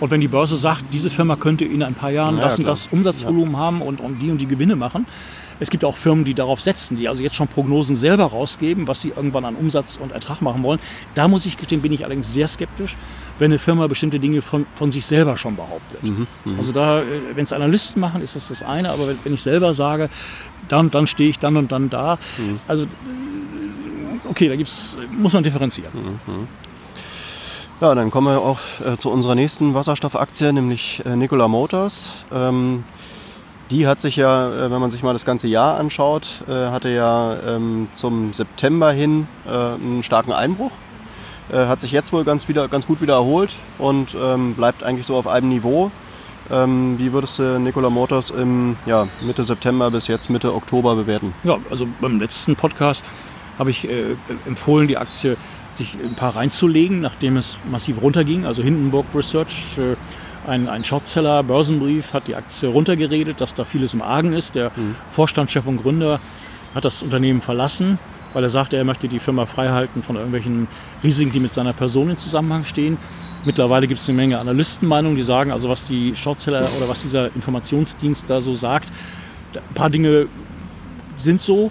Und 0.00 0.10
wenn 0.10 0.20
die 0.20 0.28
Börse 0.28 0.56
sagt, 0.56 0.84
diese 0.92 1.10
Firma 1.10 1.36
könnte 1.36 1.64
in 1.64 1.82
ein 1.82 1.94
paar 1.94 2.10
Jahren 2.10 2.36
das 2.36 2.58
und 2.58 2.68
das 2.68 2.86
Umsatzvolumen 2.88 3.56
haben 3.56 3.82
und, 3.82 4.00
und 4.00 4.20
die 4.20 4.30
und 4.30 4.38
die 4.38 4.46
Gewinne 4.46 4.76
machen, 4.76 5.06
es 5.60 5.70
gibt 5.70 5.84
auch 5.84 5.96
Firmen, 5.96 6.24
die 6.24 6.34
darauf 6.34 6.60
setzen, 6.60 6.96
die 6.96 7.08
also 7.08 7.22
jetzt 7.22 7.36
schon 7.36 7.48
Prognosen 7.48 7.96
selber 7.96 8.24
rausgeben, 8.24 8.86
was 8.88 9.00
sie 9.00 9.10
irgendwann 9.10 9.44
an 9.44 9.56
Umsatz 9.56 9.98
und 10.00 10.12
Ertrag 10.12 10.40
machen 10.40 10.62
wollen. 10.62 10.78
Da 11.14 11.28
muss 11.28 11.46
ich 11.46 11.56
gestehen, 11.56 11.82
bin 11.82 11.92
ich 11.92 12.04
allerdings 12.04 12.32
sehr 12.32 12.48
skeptisch, 12.48 12.96
wenn 13.38 13.50
eine 13.50 13.58
Firma 13.58 13.86
bestimmte 13.86 14.18
Dinge 14.18 14.42
von, 14.42 14.66
von 14.74 14.90
sich 14.90 15.06
selber 15.06 15.36
schon 15.36 15.56
behauptet. 15.56 16.02
Mhm, 16.02 16.26
mh. 16.44 16.56
Also 16.56 16.72
da, 16.72 17.00
äh, 17.00 17.04
wenn 17.34 17.44
es 17.44 17.52
Analysten 17.52 18.00
machen, 18.00 18.22
ist 18.22 18.36
das 18.36 18.48
das 18.48 18.62
eine, 18.62 18.90
aber 18.90 19.08
wenn, 19.08 19.18
wenn 19.24 19.34
ich 19.34 19.42
selber 19.42 19.74
sage, 19.74 20.08
dann 20.68 20.86
und 20.86 20.94
dann 20.94 21.06
stehe 21.06 21.28
ich 21.28 21.38
dann 21.38 21.56
und 21.56 21.72
dann 21.72 21.90
da, 21.90 22.18
mhm. 22.38 22.60
also 22.68 22.84
äh, 22.84 22.88
okay, 24.28 24.48
da 24.48 24.56
gibt's, 24.56 24.98
muss 25.16 25.32
man 25.32 25.42
differenzieren. 25.42 25.92
Mhm. 25.94 26.34
mhm. 26.34 26.48
Ja, 27.80 27.94
dann 27.94 28.10
kommen 28.10 28.26
wir 28.26 28.40
auch 28.40 28.58
äh, 28.84 28.96
zu 28.98 29.08
unserer 29.08 29.36
nächsten 29.36 29.72
Wasserstoffaktie, 29.72 30.52
nämlich 30.52 31.00
äh, 31.06 31.14
Nikola 31.14 31.46
Motors. 31.46 32.10
Ähm, 32.32 32.82
die 33.70 33.86
hat 33.86 34.00
sich 34.00 34.16
ja, 34.16 34.48
äh, 34.48 34.70
wenn 34.70 34.80
man 34.80 34.90
sich 34.90 35.02
mal 35.02 35.12
das 35.12 35.24
ganze 35.24 35.48
Jahr 35.48 35.78
anschaut, 35.78 36.42
äh, 36.48 36.52
hatte 36.52 36.88
ja 36.88 37.36
ähm, 37.46 37.88
zum 37.94 38.32
September 38.32 38.92
hin 38.92 39.26
äh, 39.46 39.50
einen 39.50 40.02
starken 40.02 40.32
Einbruch. 40.32 40.72
Hat 41.50 41.80
sich 41.80 41.92
jetzt 41.92 42.12
wohl 42.12 42.24
ganz, 42.24 42.46
wieder, 42.46 42.68
ganz 42.68 42.86
gut 42.86 43.00
wieder 43.00 43.14
erholt 43.14 43.56
und 43.78 44.14
ähm, 44.22 44.52
bleibt 44.52 44.82
eigentlich 44.82 45.06
so 45.06 45.16
auf 45.16 45.26
einem 45.26 45.48
Niveau. 45.48 45.90
Ähm, 46.50 46.98
wie 46.98 47.14
würdest 47.14 47.38
du 47.38 47.58
Nikola 47.58 47.88
Motors 47.88 48.28
im 48.28 48.76
ja, 48.84 49.08
Mitte 49.22 49.44
September 49.44 49.90
bis 49.90 50.08
jetzt 50.08 50.28
Mitte 50.28 50.52
Oktober 50.52 50.94
bewerten? 50.94 51.32
Ja, 51.44 51.56
also 51.70 51.88
beim 52.02 52.20
letzten 52.20 52.54
Podcast 52.54 53.06
habe 53.58 53.70
ich 53.70 53.88
äh, 53.88 54.16
empfohlen, 54.46 54.88
die 54.88 54.98
Aktie 54.98 55.38
sich 55.72 55.94
ein 55.94 56.16
paar 56.16 56.36
reinzulegen, 56.36 57.00
nachdem 57.00 57.38
es 57.38 57.56
massiv 57.70 58.02
runterging. 58.02 58.44
Also 58.44 58.62
Hindenburg 58.62 59.06
Research 59.14 59.78
äh, 59.78 59.96
ein, 60.46 60.68
ein 60.68 60.84
Shortseller, 60.84 61.42
Börsenbrief, 61.42 62.12
hat 62.12 62.28
die 62.28 62.34
Aktie 62.34 62.68
runtergeredet, 62.68 63.40
dass 63.40 63.54
da 63.54 63.64
vieles 63.64 63.94
im 63.94 64.02
Argen 64.02 64.32
ist. 64.32 64.54
Der 64.54 64.70
mhm. 64.74 64.94
Vorstand, 65.10 65.50
Chef 65.50 65.66
und 65.66 65.82
Gründer 65.82 66.20
hat 66.74 66.84
das 66.84 67.02
Unternehmen 67.02 67.40
verlassen, 67.40 67.98
weil 68.32 68.44
er 68.44 68.50
sagte, 68.50 68.76
er 68.76 68.84
möchte 68.84 69.08
die 69.08 69.18
Firma 69.18 69.46
freihalten 69.46 70.02
von 70.02 70.16
irgendwelchen 70.16 70.68
Risiken, 71.02 71.32
die 71.32 71.40
mit 71.40 71.54
seiner 71.54 71.72
Person 71.72 72.10
in 72.10 72.16
Zusammenhang 72.16 72.64
stehen. 72.64 72.98
Mittlerweile 73.44 73.86
gibt 73.86 74.00
es 74.00 74.08
eine 74.08 74.16
Menge 74.16 74.38
Analystenmeinungen, 74.38 75.16
die 75.16 75.22
sagen, 75.22 75.52
also 75.52 75.68
was 75.68 75.84
die 75.84 76.14
Shortseller 76.14 76.68
oder 76.76 76.88
was 76.88 77.02
dieser 77.02 77.34
Informationsdienst 77.34 78.24
da 78.28 78.40
so 78.40 78.54
sagt, 78.54 78.90
ein 79.54 79.74
paar 79.74 79.90
Dinge 79.90 80.26
sind 81.16 81.42
so, 81.42 81.70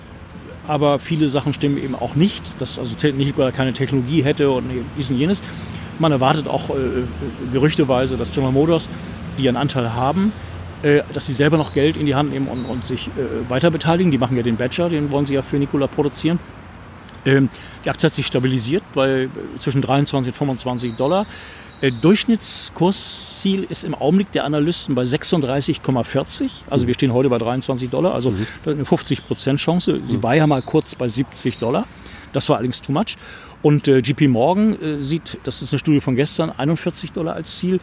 aber 0.68 1.00
viele 1.00 1.30
Sachen 1.30 1.54
stimmen 1.54 1.78
eben 1.78 1.96
auch 1.96 2.16
nicht, 2.16 2.44
dass 2.60 2.80
also 2.80 2.96
nicht 3.10 3.36
keine 3.54 3.74
Technologie 3.74 4.24
hätte 4.24 4.52
und 4.52 4.66
dies 4.98 5.10
und 5.10 5.18
jenes. 5.18 5.44
Man 6.00 6.12
erwartet 6.12 6.48
auch 6.48 6.70
äh, 6.70 6.74
äh, 6.74 7.04
gerüchteweise, 7.52 8.18
dass 8.18 8.32
General 8.32 8.54
Motors, 8.54 8.90
die 9.38 9.48
einen 9.48 9.58
Anteil 9.58 9.94
haben, 9.94 10.32
äh, 10.84 11.02
dass 11.14 11.26
sie 11.26 11.34
selber 11.34 11.58
noch 11.58 11.74
Geld 11.74 11.98
in 11.98 12.06
die 12.06 12.16
Hand 12.16 12.32
nehmen 12.32 12.48
und, 12.48 12.66
und 12.66 12.86
sich 12.86 13.08
äh, 13.10 13.50
weiter 13.50 13.72
beteiligen. 13.72 14.12
Die 14.12 14.18
machen 14.18 14.38
ja 14.38 14.44
den 14.44 14.58
Badger, 14.58 14.90
den 14.90 15.12
wollen 15.12 15.26
sie 15.26 15.34
ja 15.34 15.42
für 15.42 15.58
Nikola 15.58 15.88
produzieren. 15.88 16.40
Ähm, 17.26 17.50
die 17.84 17.90
Aktie 17.90 18.08
hat 18.08 18.16
sich 18.16 18.26
stabilisiert 18.26 18.84
bei 18.94 19.24
äh, 19.24 19.30
zwischen 19.58 19.82
23 19.82 20.32
und 20.32 20.38
25 20.38 20.96
Dollar. 20.96 21.26
Äh, 21.82 21.92
Durchschnittskursziel 21.92 23.64
ist 23.64 23.84
im 23.84 23.94
Augenblick 23.94 24.32
der 24.32 24.46
Analysten 24.46 24.96
bei 24.96 25.04
36,40. 25.04 26.64
Also 26.70 26.88
wir 26.88 26.94
stehen 26.94 27.14
heute 27.14 27.30
bei 27.30 27.38
23 27.38 27.90
Dollar, 27.90 28.16
also 28.16 28.32
mhm. 28.32 28.48
eine 28.66 28.84
50% 28.84 29.58
Chance. 29.58 30.00
Sie 30.04 30.18
mhm. 30.18 30.24
war 30.24 30.36
ja 30.36 30.48
mal 30.48 30.62
kurz 30.62 30.96
bei 30.96 31.08
70 31.08 31.58
Dollar. 31.58 31.86
Das 32.34 32.50
war 32.50 32.58
allerdings 32.58 32.82
too 32.82 32.92
much. 32.92 33.18
Und 33.62 33.88
äh, 33.88 33.98
JP 34.00 34.28
Morgan 34.30 34.82
äh, 34.82 35.04
sieht, 35.04 35.40
das 35.44 35.62
ist 35.62 35.74
eine 35.74 35.80
Studie 35.80 36.00
von 36.00 36.16
gestern, 36.16 36.52
41 36.52 37.12
Dollar 37.12 37.36
als 37.36 37.58
Ziel, 37.58 37.80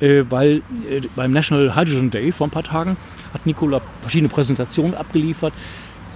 äh, 0.00 0.24
weil 0.30 0.62
äh, 0.90 1.02
beim 1.14 1.32
National 1.32 1.76
Hydrogen 1.76 2.10
Day 2.10 2.32
vor 2.32 2.46
ein 2.46 2.50
paar 2.50 2.64
Tagen 2.64 2.96
hat 3.34 3.46
Nikola 3.46 3.80
verschiedene 4.00 4.28
Präsentationen 4.28 4.94
abgeliefert, 4.94 5.52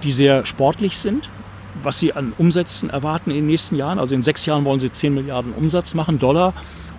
die 0.03 0.11
sehr 0.11 0.45
sportlich 0.45 0.97
sind, 0.97 1.29
was 1.83 1.99
sie 1.99 2.13
an 2.13 2.33
Umsätzen 2.37 2.89
erwarten 2.89 3.29
in 3.29 3.37
den 3.37 3.47
nächsten 3.47 3.75
Jahren. 3.75 3.99
Also 3.99 4.15
in 4.15 4.23
sechs 4.23 4.45
Jahren 4.45 4.65
wollen 4.65 4.79
sie 4.79 4.91
10 4.91 5.13
Milliarden 5.13 5.53
Umsatz 5.53 5.93
machen, 5.93 6.19
Dollar, 6.19 6.53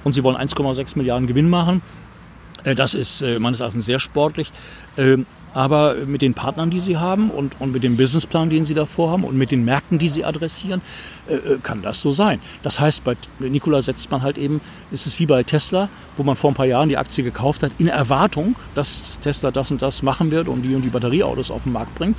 und 0.05 0.13
sie 0.13 0.23
wollen 0.23 0.37
1,6 0.37 0.97
Milliarden 0.97 1.27
Gewinn 1.27 1.51
machen. 1.51 1.83
Äh, 2.65 2.75
das 2.75 2.95
ist 2.95 3.23
äh, 3.23 3.39
meines 3.39 3.61
Erachtens 3.61 3.87
sehr 3.87 3.99
sportlich. 3.99 4.53
Aber 5.55 5.95
mit 6.07 6.21
den 6.21 6.35
Partnern, 6.35 6.69
die 6.69 6.81
sie 6.81 6.99
haben 6.99 7.31
und, 7.31 7.59
und 7.61 7.73
mit 7.73 7.83
dem 7.83 7.97
Businessplan, 7.97 8.51
den 8.51 8.65
sie 8.65 8.75
davor 8.75 9.11
haben 9.11 9.25
und 9.25 9.37
mit 9.39 9.51
den 9.51 9.65
Märkten, 9.65 9.99
die 9.99 10.09
sie 10.09 10.25
adressieren, 10.25 10.83
äh, 11.29 11.35
äh, 11.35 11.59
kann 11.63 11.81
das 11.83 12.01
so 12.01 12.13
sein. 12.13 12.41
Das 12.63 12.79
heißt, 12.79 13.05
bei 13.05 13.17
Nikola 13.39 13.81
setzt 13.81 14.11
man 14.11 14.23
halt 14.23 14.37
eben, 14.37 14.61
ist 14.91 15.07
es 15.07 15.19
wie 15.19 15.27
bei 15.27 15.43
Tesla, 15.43 15.89
wo 16.17 16.23
man 16.23 16.37
vor 16.37 16.51
ein 16.51 16.55
paar 16.55 16.67
Jahren 16.67 16.91
die 16.91 16.99
Aktie 16.99 17.25
gekauft 17.25 17.63
hat, 17.63 17.73
in 17.79 17.89
Erwartung, 17.89 18.55
dass 18.75 19.19
Tesla 19.21 19.51
das 19.51 19.71
und 19.71 19.81
das 19.81 20.03
machen 20.03 20.31
wird 20.31 20.49
und 20.49 20.63
die 20.63 20.75
und 20.75 20.83
die 20.83 20.91
Batterieautos 20.91 21.51
auf 21.51 21.63
den 21.63 21.73
Markt 21.73 21.95
bringt. 21.95 22.19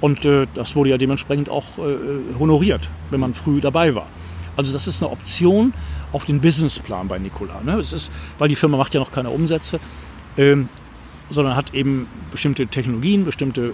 Und 0.00 0.24
äh, 0.24 0.46
das 0.54 0.74
wurde 0.74 0.90
ja 0.90 0.98
dementsprechend 0.98 1.48
auch 1.48 1.78
äh, 1.78 2.36
honoriert, 2.38 2.90
wenn 3.10 3.20
man 3.20 3.34
früh 3.34 3.60
dabei 3.60 3.94
war. 3.94 4.06
Also 4.56 4.72
das 4.72 4.86
ist 4.86 5.02
eine 5.02 5.10
Option 5.10 5.72
auf 6.12 6.24
den 6.24 6.40
Businessplan 6.40 7.08
bei 7.08 7.18
Nikola. 7.18 7.60
Ne? 7.62 7.78
Es 7.78 7.92
ist, 7.92 8.12
weil 8.38 8.48
die 8.48 8.56
Firma 8.56 8.76
macht 8.76 8.94
ja 8.94 9.00
noch 9.00 9.12
keine 9.12 9.30
Umsätze. 9.30 9.80
Ähm, 10.36 10.68
sondern 11.32 11.56
hat 11.56 11.74
eben 11.74 12.06
bestimmte 12.30 12.66
Technologien, 12.66 13.24
bestimmte 13.24 13.72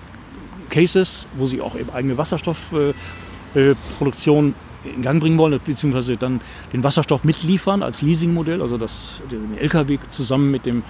Cases, 0.71 1.27
wo 1.37 1.45
sie 1.47 1.61
auch 1.61 1.75
eben 1.75 1.91
eigene 1.91 2.17
Wasserstoffproduktion 2.19 4.55
äh, 4.85 4.91
in 4.91 5.03
Gang 5.03 5.21
bringen 5.21 5.39
wollen, 5.39 5.59
beziehungsweise 5.65 6.17
dann 6.17 6.41
den 6.73 6.85
Wasserstoff 6.85 7.25
mitliefern 7.25 7.83
als 7.83 8.03
Leasingmodell, 8.03 8.63
also 8.63 8.79
das, 8.79 9.23
den 9.31 9.59
LKW 9.59 9.99
zusammen 10.11 10.51
mit 10.51 10.67
dem 10.67 10.83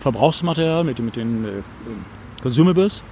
Verbrauchsmaterial, 0.00 0.84
mit, 0.84 0.98
mit 0.98 1.16
den 1.16 1.44
äh, 1.44 1.48
Consumables. 2.42 3.02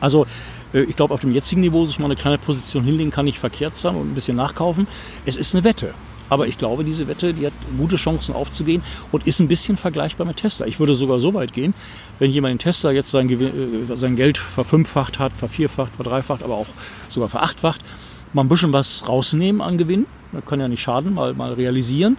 Also 0.00 0.26
äh, 0.72 0.80
ich 0.80 0.96
glaube, 0.96 1.14
auf 1.14 1.20
dem 1.20 1.32
jetzigen 1.32 1.60
Niveau 1.60 1.86
sich 1.86 1.98
mal 1.98 2.06
eine 2.06 2.16
kleine 2.16 2.38
Position 2.38 2.84
hinlegen 2.84 3.10
kann 3.10 3.26
nicht 3.26 3.38
verkehrt 3.38 3.76
sein 3.76 3.96
und 3.96 4.10
ein 4.10 4.14
bisschen 4.14 4.36
nachkaufen. 4.36 4.86
Es 5.26 5.36
ist 5.36 5.54
eine 5.54 5.64
Wette. 5.64 5.94
Aber 6.30 6.46
ich 6.46 6.56
glaube, 6.56 6.84
diese 6.84 7.08
Wette, 7.08 7.34
die 7.34 7.46
hat 7.46 7.52
gute 7.76 7.96
Chancen 7.96 8.34
aufzugehen 8.34 8.82
und 9.12 9.26
ist 9.26 9.40
ein 9.40 9.48
bisschen 9.48 9.76
vergleichbar 9.76 10.26
mit 10.26 10.38
Tesla. 10.38 10.66
Ich 10.66 10.78
würde 10.78 10.94
sogar 10.94 11.20
so 11.20 11.34
weit 11.34 11.52
gehen, 11.52 11.74
wenn 12.20 12.30
jemand 12.30 12.52
in 12.52 12.58
Tesla 12.58 12.92
jetzt 12.92 13.10
sein, 13.10 13.28
äh, 13.28 13.96
sein 13.96 14.16
Geld 14.16 14.38
verfünffacht 14.38 15.18
hat, 15.18 15.32
vervierfacht, 15.32 15.94
verdreifacht, 15.96 16.42
aber 16.42 16.54
auch 16.54 16.68
sogar 17.08 17.28
verachtfacht, 17.28 17.82
mal 18.32 18.42
ein 18.42 18.48
bisschen 18.48 18.72
was 18.72 19.06
rausnehmen 19.08 19.60
an 19.60 19.76
Gewinn. 19.76 20.06
Das 20.32 20.44
kann 20.46 20.60
ja 20.60 20.68
nicht 20.68 20.82
schaden, 20.82 21.14
mal, 21.14 21.34
mal 21.34 21.52
realisieren 21.52 22.16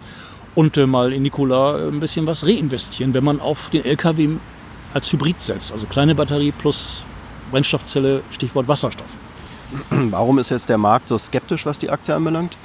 und 0.55 0.77
äh, 0.77 0.85
mal 0.85 1.13
in 1.13 1.23
Nikola 1.23 1.79
äh, 1.79 1.87
ein 1.87 2.01
bisschen 2.01 2.27
was 2.27 2.45
reinvestieren, 2.45 3.13
wenn 3.13 3.23
man 3.23 3.39
auf 3.39 3.69
den 3.69 3.85
LKW 3.85 4.29
als 4.93 5.11
Hybrid 5.13 5.39
setzt. 5.39 5.71
Also 5.71 5.87
kleine 5.87 6.15
Batterie 6.15 6.51
plus 6.51 7.03
Brennstoffzelle, 7.51 8.23
Stichwort 8.31 8.67
Wasserstoff. 8.67 9.17
Warum 9.89 10.39
ist 10.39 10.49
jetzt 10.49 10.67
der 10.67 10.77
Markt 10.77 11.07
so 11.07 11.17
skeptisch, 11.17 11.65
was 11.65 11.79
die 11.79 11.89
Aktie 11.89 12.13
anbelangt? 12.13 12.57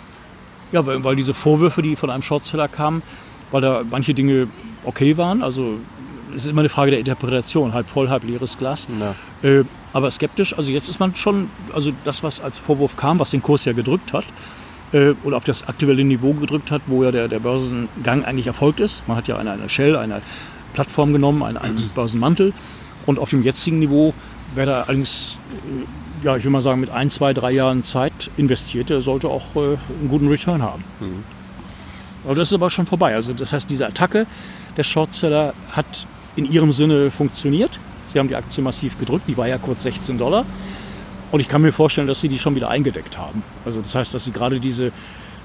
Ja, 0.73 0.85
weil, 0.87 1.03
weil 1.05 1.17
diese 1.17 1.35
Vorwürfe, 1.35 1.83
die 1.83 1.97
von 1.97 2.11
einem 2.11 2.23
Shortseller 2.23 2.69
kamen, 2.69 3.03
weil 3.51 3.61
da 3.61 3.83
manche 3.89 4.15
Dinge 4.15 4.49
okay 4.85 5.17
waren. 5.17 5.43
Also 5.43 5.79
es 6.35 6.45
ist 6.45 6.51
immer 6.51 6.61
eine 6.61 6.69
Frage 6.69 6.91
der 6.91 7.01
Interpretation, 7.01 7.73
halb 7.73 7.89
voll, 7.89 8.09
halb 8.09 8.25
leeres 8.25 8.59
Glas. 8.59 8.89
Ja. 9.01 9.49
Äh, 9.49 9.65
aber 9.93 10.11
skeptisch, 10.11 10.57
also 10.57 10.73
jetzt 10.73 10.89
ist 10.89 11.01
man 11.01 11.15
schon, 11.17 11.49
also 11.73 11.93
das, 12.05 12.23
was 12.23 12.41
als 12.41 12.59
Vorwurf 12.59 12.97
kam, 12.97 13.19
was 13.19 13.31
den 13.31 13.43
Kurs 13.43 13.65
ja 13.65 13.73
gedrückt 13.73 14.13
hat, 14.13 14.27
äh, 14.93 15.15
oder 15.25 15.37
auf 15.37 15.45
das 15.45 15.67
aktuelle 15.67 16.05
Niveau 16.05 16.33
gedrückt 16.35 16.71
hat, 16.71 16.83
wo 16.87 17.03
ja 17.05 17.11
der, 17.11 17.29
der 17.29 17.39
Börsengang 17.39 18.25
eigentlich 18.25 18.47
erfolgt 18.47 18.81
ist. 18.81 19.03
Man 19.07 19.17
hat 19.17 19.29
ja 19.29 19.39
eine, 19.39 19.53
eine 19.53 19.69
Shell, 19.69 19.97
eine 19.97 20.21
Plattform 20.75 21.13
genommen, 21.13 21.43
einen, 21.43 21.57
einen 21.57 21.91
Börsenmantel. 21.95 22.53
Und 23.07 23.19
auf 23.19 23.31
dem 23.31 23.43
jetzigen 23.43 23.79
Niveau 23.79 24.15
wäre 24.55 24.67
da 24.67 24.83
allerdings 24.83 25.39
äh, 25.65 25.87
ja, 26.27 26.37
ich 26.37 26.43
will 26.43 26.51
mal 26.51 26.61
sagen, 26.61 26.81
mit 26.81 26.91
ein, 26.91 27.09
zwei, 27.09 27.33
drei 27.33 27.53
Jahren 27.53 27.85
Zeit 27.85 28.33
investiert, 28.37 28.91
der 28.91 29.01
sollte 29.01 29.29
auch 29.29 29.55
äh, 29.55 29.61
einen 30.01 30.09
guten 30.09 30.27
Return 30.27 30.61
haben. 30.61 30.83
Mhm. 30.99 31.23
Aber 32.25 32.35
das 32.35 32.49
ist 32.49 32.55
aber 32.55 32.69
schon 32.69 32.85
vorbei. 32.85 33.15
Also 33.15 33.33
das 33.33 33.53
heißt, 33.53 33.71
diese 33.71 33.87
Attacke 33.87 34.27
der 34.77 34.83
Shortseller 34.83 35.55
hat 35.71 36.05
in 36.35 36.45
ihrem 36.45 36.73
Sinne 36.73 37.12
funktioniert. 37.12 37.79
Sie 38.12 38.19
haben 38.19 38.27
die 38.27 38.35
Aktie 38.35 38.62
massiv 38.62 38.99
gedrückt, 38.99 39.29
die 39.29 39.37
war 39.37 39.47
ja 39.47 39.57
kurz 39.57 39.85
16 39.85 40.19
Dollar. 40.19 40.45
Und 41.31 41.39
ich 41.39 41.49
kann 41.49 41.62
mir 41.62 41.73
vorstellen, 41.73 42.09
dass 42.09 42.21
sie 42.21 42.29
die 42.29 42.41
schon 42.41 42.57
wieder 42.57 42.71
eingedeckt 42.71 43.17
haben. 43.17 43.45
Also 43.65 43.81
das 43.81 43.95
heißt, 43.95 44.12
dass 44.12 44.25
sie 44.25 44.33
gerade 44.33 44.59
diese, 44.59 44.91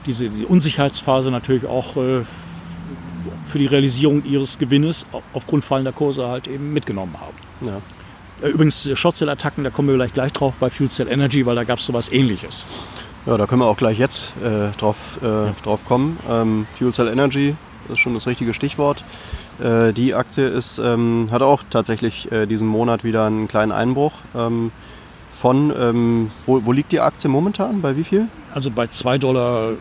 diese, 0.08 0.30
diese 0.30 0.48
Unsicherheitsphase 0.48 1.30
natürlich 1.30 1.68
auch 1.68 1.96
äh, 1.96 2.24
für 3.46 3.60
die 3.60 3.68
Realisierung 3.68 4.26
ihres 4.26 4.58
Gewinnes 4.58 5.06
aufgrund 5.34 5.64
fallender 5.64 5.92
Kurse 5.92 6.28
halt 6.28 6.48
eben 6.48 6.74
mitgenommen 6.74 7.18
haben. 7.20 7.68
Ja. 7.68 7.82
Äh, 8.42 8.48
übrigens, 8.50 8.86
äh, 8.88 8.96
Shortcell-Attacken, 8.96 9.64
da 9.64 9.70
kommen 9.70 9.90
wir 9.90 9.96
vielleicht 9.96 10.16
gleich 10.16 10.34
drauf 10.34 10.56
bei 10.58 10.70
Fuel 10.70 10.90
Cell 10.90 11.08
Energy, 11.08 11.46
weil 11.46 11.56
da 11.56 11.64
gab 11.64 11.80
es 11.80 11.86
sowas 11.86 12.12
ähnliches. 12.12 12.68
Ja, 13.26 13.38
da 13.38 13.46
können 13.46 13.62
wir 13.62 13.68
auch 13.68 13.78
gleich 13.78 14.00
jetzt 14.00 14.34
äh, 14.44 14.76
drauf, 14.80 14.98
äh, 15.22 15.26
ja. 15.26 15.56
drauf 15.64 15.86
kommen. 15.86 16.18
Ähm, 16.30 16.66
Fuel 16.78 16.94
Cell 16.94 17.08
Energy 17.08 17.56
ist 17.90 18.00
schon 18.00 18.14
das 18.14 18.26
richtige 18.26 18.54
Stichwort. 18.54 19.04
Äh, 19.62 19.94
die 19.94 20.16
Aktie 20.16 20.48
ist, 20.48 20.80
ähm, 20.80 21.28
hat 21.32 21.42
auch 21.42 21.64
tatsächlich 21.70 22.32
äh, 22.32 22.48
diesen 22.48 22.68
Monat 22.68 23.04
wieder 23.04 23.26
einen 23.26 23.48
kleinen 23.48 23.72
Einbruch. 23.72 24.14
Ähm, 24.36 24.72
von, 25.34 25.74
ähm, 25.76 26.32
wo, 26.46 26.66
wo, 26.66 26.72
liegt 26.72 26.92
die 26.92 27.00
Aktie 27.00 27.30
momentan? 27.30 27.82
Bei 27.82 27.96
wie 27.96 28.04
viel? 28.04 28.28
Also 28.54 28.70
bei 28.70 28.86
2,40 28.86 29.20
Dollar. 29.20 29.72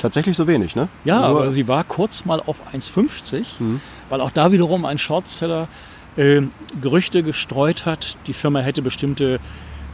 Tatsächlich 0.00 0.36
so 0.36 0.48
wenig, 0.48 0.74
ne? 0.74 0.88
Ja, 1.04 1.18
Nur 1.18 1.26
aber 1.26 1.50
sie 1.50 1.68
war 1.68 1.84
kurz 1.84 2.24
mal 2.24 2.40
auf 2.40 2.62
1,50, 2.72 3.60
mhm. 3.60 3.80
weil 4.08 4.20
auch 4.20 4.30
da 4.30 4.50
wiederum 4.50 4.84
ein 4.84 4.98
Shortseller 4.98 5.68
äh, 6.16 6.42
Gerüchte 6.80 7.22
gestreut 7.22 7.86
hat, 7.86 8.16
die 8.26 8.32
Firma 8.32 8.60
hätte 8.60 8.82
bestimmte 8.82 9.40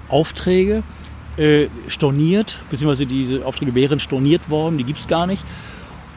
Aufträge 0.08 0.82
äh, 1.36 1.68
storniert, 1.86 2.62
beziehungsweise 2.70 3.06
diese 3.06 3.44
Aufträge 3.46 3.74
wären 3.74 4.00
storniert 4.00 4.50
worden, 4.50 4.78
die 4.78 4.84
gibt 4.84 4.98
es 4.98 5.08
gar 5.08 5.26
nicht. 5.26 5.44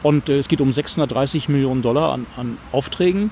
Und 0.02 0.28
äh, 0.28 0.38
es 0.38 0.48
geht 0.48 0.60
um 0.60 0.72
630 0.72 1.48
Millionen 1.48 1.82
Dollar 1.82 2.12
an, 2.12 2.26
an 2.36 2.58
Aufträgen, 2.72 3.30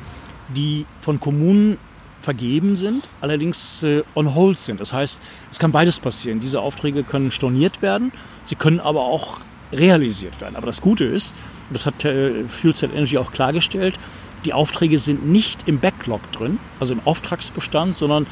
die 0.55 0.87
von 1.01 1.21
Kommunen 1.21 1.79
vergeben 2.21 2.77
sind, 2.77 3.09
allerdings 3.21 3.83
äh, 3.83 4.03
on 4.15 4.35
hold 4.35 4.59
sind. 4.59 4.81
Das 4.81 4.93
heißt, 4.93 5.23
es 5.51 5.59
kann 5.59 5.73
beides 5.73 6.01
passieren. 6.01 6.41
Diese 6.41 6.61
Aufträge 6.61 7.03
können 7.03 7.31
storniert 7.31 7.83
werden, 7.83 8.13
sie 8.43 8.55
können 8.55 8.79
aber 8.79 9.01
auch 9.01 9.41
realisiert 9.73 10.41
werden. 10.41 10.57
Aber 10.57 10.67
das 10.67 10.81
Gute 10.83 11.05
ist, 11.05 11.35
das 11.73 11.87
hat 11.87 12.05
äh, 12.05 12.45
Fuel 12.49 12.75
Cell 12.75 12.91
Energy 12.95 13.19
auch 13.19 13.33
klargestellt, 13.33 13.99
die 14.45 14.53
Aufträge 14.53 14.99
sind 14.99 15.27
nicht 15.27 15.69
im 15.69 15.81
Backlog 15.81 16.33
drin, 16.33 16.59
also 16.79 16.95
im 16.95 17.01
Auftragsbestand, 17.05 17.97
sondern 17.97 18.27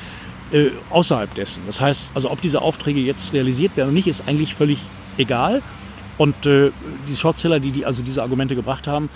äh, 0.52 0.70
außerhalb 0.90 1.34
dessen. 1.34 1.62
Das 1.66 1.80
heißt, 1.80 2.12
also 2.14 2.30
ob 2.30 2.40
diese 2.40 2.62
Aufträge 2.62 3.00
jetzt 3.00 3.32
realisiert 3.32 3.76
werden 3.76 3.88
oder 3.88 3.94
nicht, 3.94 4.06
ist 4.06 4.26
eigentlich 4.26 4.54
völlig 4.54 4.78
egal. 5.18 5.62
Und 6.16 6.46
äh, 6.46 6.70
die 7.06 7.16
Shortseller, 7.16 7.60
die, 7.60 7.70
die 7.70 7.84
also 7.84 8.02
diese 8.02 8.22
Argumente 8.22 8.54
gebracht 8.54 8.86
haben, 8.86 9.08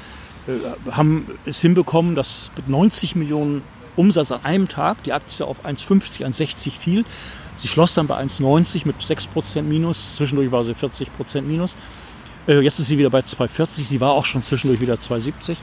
äh, 0.46 0.92
haben 0.92 1.26
es 1.44 1.60
hinbekommen, 1.60 2.14
dass 2.14 2.50
mit 2.56 2.68
90 2.68 3.16
Millionen 3.16 3.62
Umsatz 3.96 4.32
an 4.32 4.44
einem 4.44 4.68
Tag 4.68 5.02
die 5.04 5.12
Aktie 5.12 5.44
auf 5.44 5.64
1,50, 5.64 6.24
1,60 6.24 6.78
fiel. 6.78 7.04
Sie 7.54 7.68
schloss 7.68 7.94
dann 7.94 8.06
bei 8.06 8.18
1,90 8.18 8.86
mit 8.86 8.96
6% 9.00 9.62
Minus. 9.62 10.16
Zwischendurch 10.16 10.50
war 10.50 10.64
sie 10.64 10.74
40% 10.74 11.42
Minus. 11.42 11.76
Äh, 12.46 12.60
jetzt 12.60 12.78
ist 12.78 12.88
sie 12.88 12.98
wieder 12.98 13.10
bei 13.10 13.20
2,40. 13.20 13.82
Sie 13.82 14.00
war 14.00 14.12
auch 14.12 14.24
schon 14.24 14.42
zwischendurch 14.42 14.80
wieder 14.80 14.94
2,70. 14.94 15.56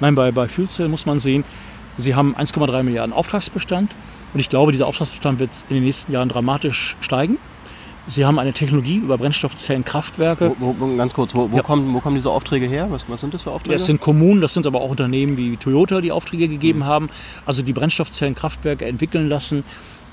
Nein, 0.00 0.14
bei, 0.14 0.30
bei 0.32 0.48
Fuelcell 0.48 0.88
muss 0.88 1.06
man 1.06 1.20
sehen, 1.20 1.44
sie 1.96 2.14
haben 2.14 2.34
1,3 2.36 2.82
Milliarden 2.82 3.12
Auftragsbestand. 3.12 3.94
Und 4.34 4.40
ich 4.40 4.48
glaube, 4.48 4.72
dieser 4.72 4.86
Auftragsbestand 4.86 5.40
wird 5.40 5.64
in 5.68 5.76
den 5.76 5.84
nächsten 5.84 6.12
Jahren 6.12 6.28
dramatisch 6.28 6.96
steigen. 7.00 7.38
Sie 8.06 8.24
haben 8.24 8.38
eine 8.38 8.54
Technologie 8.54 8.96
über 8.96 9.18
Brennstoffzellenkraftwerke. 9.18 10.54
Wo, 10.58 10.74
wo, 10.78 10.96
ganz 10.96 11.12
kurz, 11.12 11.34
wo, 11.34 11.52
wo, 11.52 11.56
ja. 11.56 11.62
kommen, 11.62 11.92
wo, 11.92 12.00
kommen, 12.00 12.16
diese 12.16 12.30
Aufträge 12.30 12.66
her? 12.66 12.86
Was, 12.90 13.08
was 13.08 13.20
sind 13.20 13.34
das 13.34 13.42
für 13.42 13.50
Aufträge? 13.50 13.76
Es 13.76 13.84
sind 13.84 14.00
Kommunen, 14.00 14.40
das 14.40 14.54
sind 14.54 14.66
aber 14.66 14.80
auch 14.80 14.88
Unternehmen 14.88 15.36
wie 15.36 15.58
Toyota, 15.58 16.00
die 16.00 16.10
Aufträge 16.10 16.48
gegeben 16.48 16.80
mhm. 16.80 16.84
haben. 16.84 17.10
Also 17.44 17.60
die 17.60 17.74
Brennstoffzellenkraftwerke 17.74 18.86
entwickeln 18.86 19.28
lassen 19.28 19.62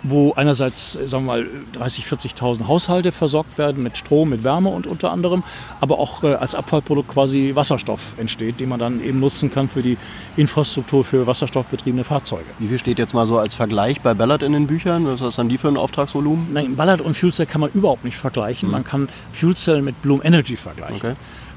wo 0.08 0.34
einerseits 0.34 0.94
sagen 0.94 1.26
wir 1.26 1.34
mal 1.34 1.48
30, 1.74 2.06
40.000 2.06 2.68
Haushalte 2.68 3.12
versorgt 3.12 3.58
werden 3.58 3.84
mit 3.84 3.98
Strom, 3.98 4.30
mit 4.30 4.44
Wärme 4.44 4.70
und 4.70 4.88
unter 4.88 5.12
anderem, 5.12 5.44
aber 5.82 6.00
auch 6.00 6.24
äh, 6.24 6.36
als 6.36 6.56
Abfallprodukt 6.56 7.10
quasi 7.10 7.52
Wasserstoff 7.56 8.16
entsteht, 8.18 8.60
den 8.60 8.70
man 8.70 8.80
dann 8.80 9.04
eben 9.04 9.20
nutzen 9.20 9.50
kann 9.50 9.70
für 9.70 9.82
die 9.82 9.98
Infrastruktur 10.38 11.04
für 11.04 11.28
wasserstoffbetriebene 11.28 12.04
Fahrzeuge. 12.04 12.46
Wie 12.60 12.68
viel 12.68 12.80
steht 12.80 13.00
jetzt 13.00 13.14
mal 13.14 13.26
so 13.26 13.38
als 13.38 13.56
Vergleich 13.56 14.02
bei 14.02 14.14
Ballard 14.14 14.44
in 14.44 14.54
den 14.54 14.68
Büchern? 14.68 15.06
Was 15.06 15.22
ist 15.22 15.38
dann 15.38 15.50
die 15.50 15.58
für 15.58 15.68
ein 15.68 15.78
Auftragsvolumen? 15.78 16.54
Nein, 16.54 16.76
Ballard 16.76 17.02
und 17.02 17.16
Fuelcell 17.16 17.46
kann 17.46 17.62
man 17.62 17.72
überhaupt 17.72 18.06
nicht 18.06 18.18
vergleichen. 18.18 18.70
Mhm. 18.70 18.74
Man 18.74 18.84
kann 18.84 19.10
Fuelcell 19.34 19.82
mit 19.82 20.02
Bloom 20.02 20.22
Energy 20.24 20.56
vergleichen, 20.56 20.96
okay. 20.98 21.16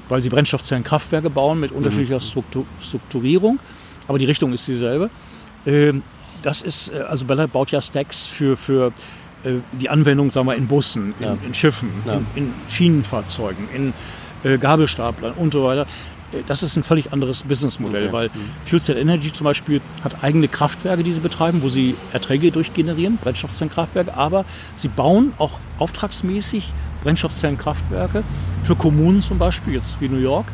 weil 0.08 0.20
sie 0.20 0.28
Brennstoffzellenkraftwerke 0.30 1.30
bauen 1.30 1.60
mit 1.60 1.72
unterschiedlicher 1.72 2.16
mhm. 2.16 2.20
Struktur 2.20 2.64
Strukturierung, 2.80 3.58
aber 4.06 4.18
die 4.18 4.24
Richtung 4.24 4.52
ist 4.52 4.66
dieselbe. 4.66 5.10
Ähm, 5.66 6.02
das 6.42 6.62
ist, 6.62 6.92
äh, 6.92 7.00
also 7.00 7.24
Ballard 7.24 7.52
baut 7.52 7.70
ja 7.70 7.80
Stacks 7.80 8.26
für, 8.26 8.56
für 8.56 8.92
äh, 9.44 9.54
die 9.80 9.88
Anwendung, 9.88 10.32
sagen 10.32 10.46
wir, 10.46 10.56
in 10.56 10.66
Bussen, 10.66 11.14
in, 11.18 11.24
ja. 11.24 11.36
in 11.44 11.54
Schiffen, 11.54 11.90
ja. 12.06 12.14
in, 12.14 12.26
in, 12.34 12.54
Schienenfahrzeugen, 12.68 13.68
in 13.74 13.94
äh, 14.44 14.58
Gabelstaplern 14.58 15.32
und 15.34 15.52
so 15.52 15.64
weiter. 15.64 15.86
Äh, 16.32 16.42
das 16.46 16.62
ist 16.62 16.76
ein 16.76 16.82
völlig 16.82 17.12
anderes 17.12 17.42
Businessmodell, 17.42 18.04
okay. 18.04 18.12
weil 18.12 18.28
mhm. 18.28 18.50
Fuel 18.64 18.82
Cell 18.82 18.96
Energy 18.96 19.32
zum 19.32 19.44
Beispiel 19.44 19.80
hat 20.02 20.22
eigene 20.22 20.48
Kraftwerke, 20.48 21.02
die 21.02 21.12
sie 21.12 21.20
betreiben, 21.20 21.62
wo 21.62 21.68
sie 21.68 21.94
Erträge 22.12 22.50
durchgenerieren, 22.50 23.18
Brennstoffzellenkraftwerke, 23.18 24.16
aber 24.16 24.44
sie 24.74 24.88
bauen 24.88 25.32
auch 25.38 25.58
auftragsmäßig 25.78 26.72
Brennstoffzellenkraftwerke 27.02 28.24
für 28.62 28.76
Kommunen 28.76 29.20
zum 29.22 29.38
Beispiel, 29.38 29.74
jetzt 29.74 30.00
wie 30.00 30.08
New 30.08 30.18
York, 30.18 30.46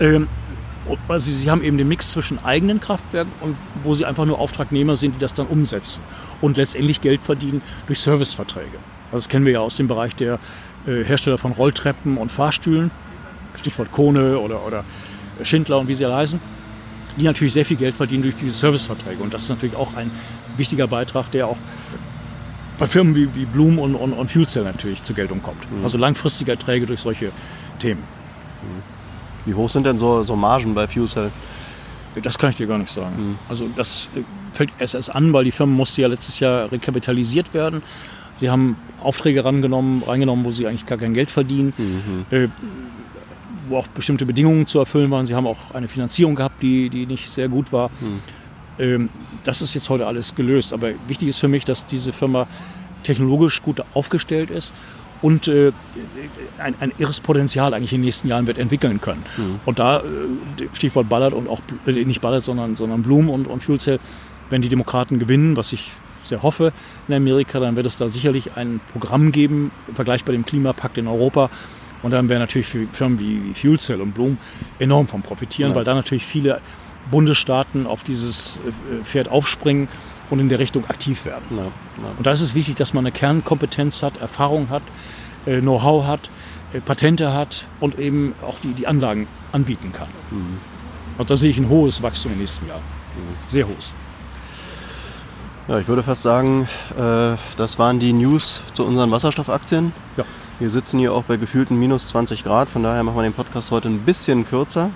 ähm, 0.00 0.28
also 1.08 1.32
sie 1.32 1.50
haben 1.50 1.62
eben 1.62 1.78
den 1.78 1.88
Mix 1.88 2.10
zwischen 2.10 2.44
eigenen 2.44 2.80
Kraftwerken 2.80 3.32
und 3.40 3.56
wo 3.82 3.94
sie 3.94 4.04
einfach 4.04 4.24
nur 4.24 4.38
Auftragnehmer 4.38 4.96
sind, 4.96 5.14
die 5.14 5.18
das 5.18 5.34
dann 5.34 5.46
umsetzen 5.46 6.02
und 6.40 6.56
letztendlich 6.56 7.00
Geld 7.00 7.22
verdienen 7.22 7.62
durch 7.86 8.00
Serviceverträge. 8.00 8.78
Also 9.06 9.18
das 9.18 9.28
kennen 9.28 9.46
wir 9.46 9.52
ja 9.54 9.60
aus 9.60 9.76
dem 9.76 9.88
Bereich 9.88 10.14
der 10.16 10.38
äh, 10.86 11.04
Hersteller 11.04 11.38
von 11.38 11.52
Rolltreppen 11.52 12.16
und 12.16 12.30
Fahrstühlen, 12.30 12.90
Stichwort 13.54 13.92
Kone 13.92 14.38
oder, 14.38 14.66
oder 14.66 14.84
Schindler 15.42 15.78
und 15.78 15.88
wie 15.88 15.94
sie 15.94 16.04
alle 16.04 16.16
heißen, 16.16 16.40
die 17.16 17.24
natürlich 17.24 17.54
sehr 17.54 17.64
viel 17.64 17.76
Geld 17.76 17.94
verdienen 17.94 18.22
durch 18.22 18.36
diese 18.36 18.52
Serviceverträge. 18.52 19.22
Und 19.22 19.32
das 19.32 19.44
ist 19.44 19.48
natürlich 19.50 19.76
auch 19.76 19.94
ein 19.96 20.10
wichtiger 20.56 20.86
Beitrag, 20.86 21.30
der 21.30 21.46
auch 21.46 21.56
bei 22.78 22.88
Firmen 22.88 23.14
wie, 23.14 23.32
wie 23.34 23.44
Bloom 23.44 23.78
und, 23.78 23.94
und, 23.94 24.12
und 24.12 24.30
Fuelcell 24.30 24.64
natürlich 24.64 25.02
zur 25.04 25.14
Geltung 25.14 25.42
kommt. 25.42 25.70
Mhm. 25.70 25.84
Also 25.84 25.96
langfristige 25.96 26.52
Erträge 26.52 26.86
durch 26.86 27.00
solche 27.00 27.30
Themen. 27.78 28.00
Mhm. 28.00 28.93
Wie 29.44 29.54
hoch 29.54 29.68
sind 29.70 29.84
denn 29.84 29.98
so, 29.98 30.22
so 30.22 30.36
Margen 30.36 30.74
bei 30.74 30.86
FuelCell? 30.88 31.30
Das 32.22 32.38
kann 32.38 32.50
ich 32.50 32.56
dir 32.56 32.66
gar 32.66 32.78
nicht 32.78 32.92
sagen. 32.92 33.14
Mhm. 33.16 33.38
Also 33.48 33.68
das 33.76 34.08
äh, 34.14 34.20
fällt 34.52 34.70
erst, 34.78 34.94
erst 34.94 35.14
an, 35.14 35.32
weil 35.32 35.44
die 35.44 35.50
Firma 35.50 35.72
musste 35.72 36.02
ja 36.02 36.08
letztes 36.08 36.40
Jahr 36.40 36.70
rekapitalisiert 36.70 37.52
werden. 37.54 37.82
Sie 38.36 38.50
haben 38.50 38.76
Aufträge 39.02 39.44
rangenommen, 39.44 40.02
reingenommen, 40.02 40.44
wo 40.44 40.50
sie 40.50 40.66
eigentlich 40.66 40.86
gar 40.86 40.98
kein 40.98 41.14
Geld 41.14 41.30
verdienen, 41.30 41.72
mhm. 41.76 42.36
äh, 42.36 42.48
wo 43.68 43.78
auch 43.78 43.88
bestimmte 43.88 44.26
Bedingungen 44.26 44.66
zu 44.66 44.78
erfüllen 44.78 45.10
waren. 45.10 45.26
Sie 45.26 45.34
haben 45.34 45.46
auch 45.46 45.72
eine 45.72 45.88
Finanzierung 45.88 46.34
gehabt, 46.34 46.62
die, 46.62 46.88
die 46.88 47.06
nicht 47.06 47.30
sehr 47.30 47.48
gut 47.48 47.72
war. 47.72 47.90
Mhm. 48.00 48.20
Ähm, 48.78 49.08
das 49.44 49.62
ist 49.62 49.74
jetzt 49.74 49.90
heute 49.90 50.06
alles 50.06 50.34
gelöst. 50.34 50.72
Aber 50.72 50.90
wichtig 51.06 51.28
ist 51.28 51.38
für 51.38 51.48
mich, 51.48 51.64
dass 51.64 51.86
diese 51.86 52.12
Firma 52.12 52.46
technologisch 53.02 53.62
gut 53.62 53.82
aufgestellt 53.92 54.50
ist 54.50 54.74
und 55.24 55.48
äh, 55.48 55.72
ein, 56.58 56.74
ein, 56.80 56.92
irres 56.98 57.20
Potenzial 57.20 57.72
eigentlich 57.72 57.94
in 57.94 58.00
den 58.00 58.04
nächsten 58.04 58.28
Jahren 58.28 58.46
wird 58.46 58.58
entwickeln 58.58 59.00
können. 59.00 59.24
Mhm. 59.38 59.60
Und 59.64 59.78
da, 59.78 60.00
äh, 60.00 60.02
Stichwort 60.74 61.08
Ballard 61.08 61.32
und 61.32 61.48
auch, 61.48 61.60
äh, 61.86 61.92
nicht 61.92 62.20
Ballard, 62.20 62.44
sondern, 62.44 62.76
sondern 62.76 63.02
Bloom 63.02 63.30
und, 63.30 63.46
und 63.46 63.62
Fuel 63.62 63.80
Cell, 63.80 64.00
wenn 64.50 64.60
die 64.60 64.68
Demokraten 64.68 65.18
gewinnen, 65.18 65.56
was 65.56 65.72
ich 65.72 65.92
sehr 66.24 66.42
hoffe 66.42 66.74
in 67.08 67.14
Amerika, 67.14 67.58
dann 67.58 67.74
wird 67.74 67.86
es 67.86 67.96
da 67.96 68.10
sicherlich 68.10 68.58
ein 68.58 68.82
Programm 68.92 69.32
geben, 69.32 69.70
vergleichbar 69.94 70.34
dem 70.34 70.44
Klimapakt 70.44 70.98
in 70.98 71.08
Europa. 71.08 71.48
Und 72.02 72.10
dann 72.10 72.28
werden 72.28 72.40
natürlich 72.40 72.66
Firmen 72.66 73.18
wie, 73.18 73.42
wie 73.44 73.54
Fuel 73.54 73.80
Cell 73.80 74.02
und 74.02 74.12
Bloom 74.12 74.36
enorm 74.78 75.08
von 75.08 75.22
profitieren, 75.22 75.70
ja. 75.70 75.76
weil 75.76 75.84
da 75.84 75.94
natürlich 75.94 76.26
viele 76.26 76.60
Bundesstaaten 77.10 77.86
auf 77.86 78.02
dieses 78.02 78.58
äh, 78.58 79.02
Pferd 79.04 79.30
aufspringen 79.30 79.88
und 80.34 80.40
in 80.40 80.48
der 80.48 80.58
Richtung 80.58 80.84
aktiv 80.86 81.24
werden. 81.24 81.44
Ja, 81.50 81.62
ja. 81.62 82.10
Und 82.18 82.26
da 82.26 82.32
ist 82.32 82.40
es 82.40 82.56
wichtig, 82.56 82.74
dass 82.74 82.92
man 82.92 83.06
eine 83.06 83.12
Kernkompetenz 83.12 84.02
hat, 84.02 84.16
Erfahrung 84.16 84.68
hat, 84.68 84.82
äh, 85.46 85.60
Know-how 85.60 86.08
hat, 86.08 86.28
äh, 86.72 86.80
Patente 86.80 87.32
hat 87.32 87.66
und 87.78 88.00
eben 88.00 88.34
auch 88.42 88.56
die, 88.60 88.72
die 88.72 88.88
Anlagen 88.88 89.28
anbieten 89.52 89.92
kann. 89.92 90.08
Mhm. 90.32 90.58
Und 91.18 91.30
da 91.30 91.36
sehe 91.36 91.50
ich 91.50 91.58
ein 91.58 91.68
hohes 91.68 92.02
Wachstum 92.02 92.32
im 92.32 92.38
nächsten 92.38 92.66
Jahr. 92.66 92.78
Mhm. 92.78 93.36
Sehr 93.46 93.68
hohes. 93.68 93.94
Ja, 95.68 95.78
ich 95.78 95.86
würde 95.86 96.02
fast 96.02 96.24
sagen, 96.24 96.66
äh, 96.98 97.36
das 97.56 97.78
waren 97.78 98.00
die 98.00 98.12
News 98.12 98.64
zu 98.72 98.84
unseren 98.84 99.12
Wasserstoffaktien. 99.12 99.92
Ja. 100.16 100.24
Wir 100.58 100.70
sitzen 100.70 100.98
hier 100.98 101.12
auch 101.12 101.22
bei 101.22 101.36
gefühlten 101.36 101.78
minus 101.78 102.08
20 102.08 102.42
Grad, 102.42 102.68
von 102.68 102.82
daher 102.82 103.04
machen 103.04 103.16
wir 103.16 103.22
den 103.22 103.32
Podcast 103.32 103.70
heute 103.70 103.88
ein 103.88 104.00
bisschen 104.00 104.48
kürzer. 104.48 104.90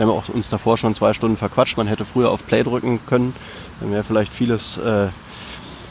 Wir 0.00 0.06
haben 0.06 0.12
auch 0.12 0.28
uns 0.30 0.48
davor 0.48 0.78
schon 0.78 0.94
zwei 0.94 1.12
Stunden 1.12 1.36
verquatscht. 1.36 1.76
Man 1.76 1.86
hätte 1.86 2.06
früher 2.06 2.30
auf 2.30 2.46
Play 2.46 2.62
drücken 2.62 3.00
können. 3.06 3.34
Dann 3.80 3.90
wäre 3.90 4.04
vielleicht 4.04 4.32
vieles, 4.32 4.78
äh, 4.78 5.08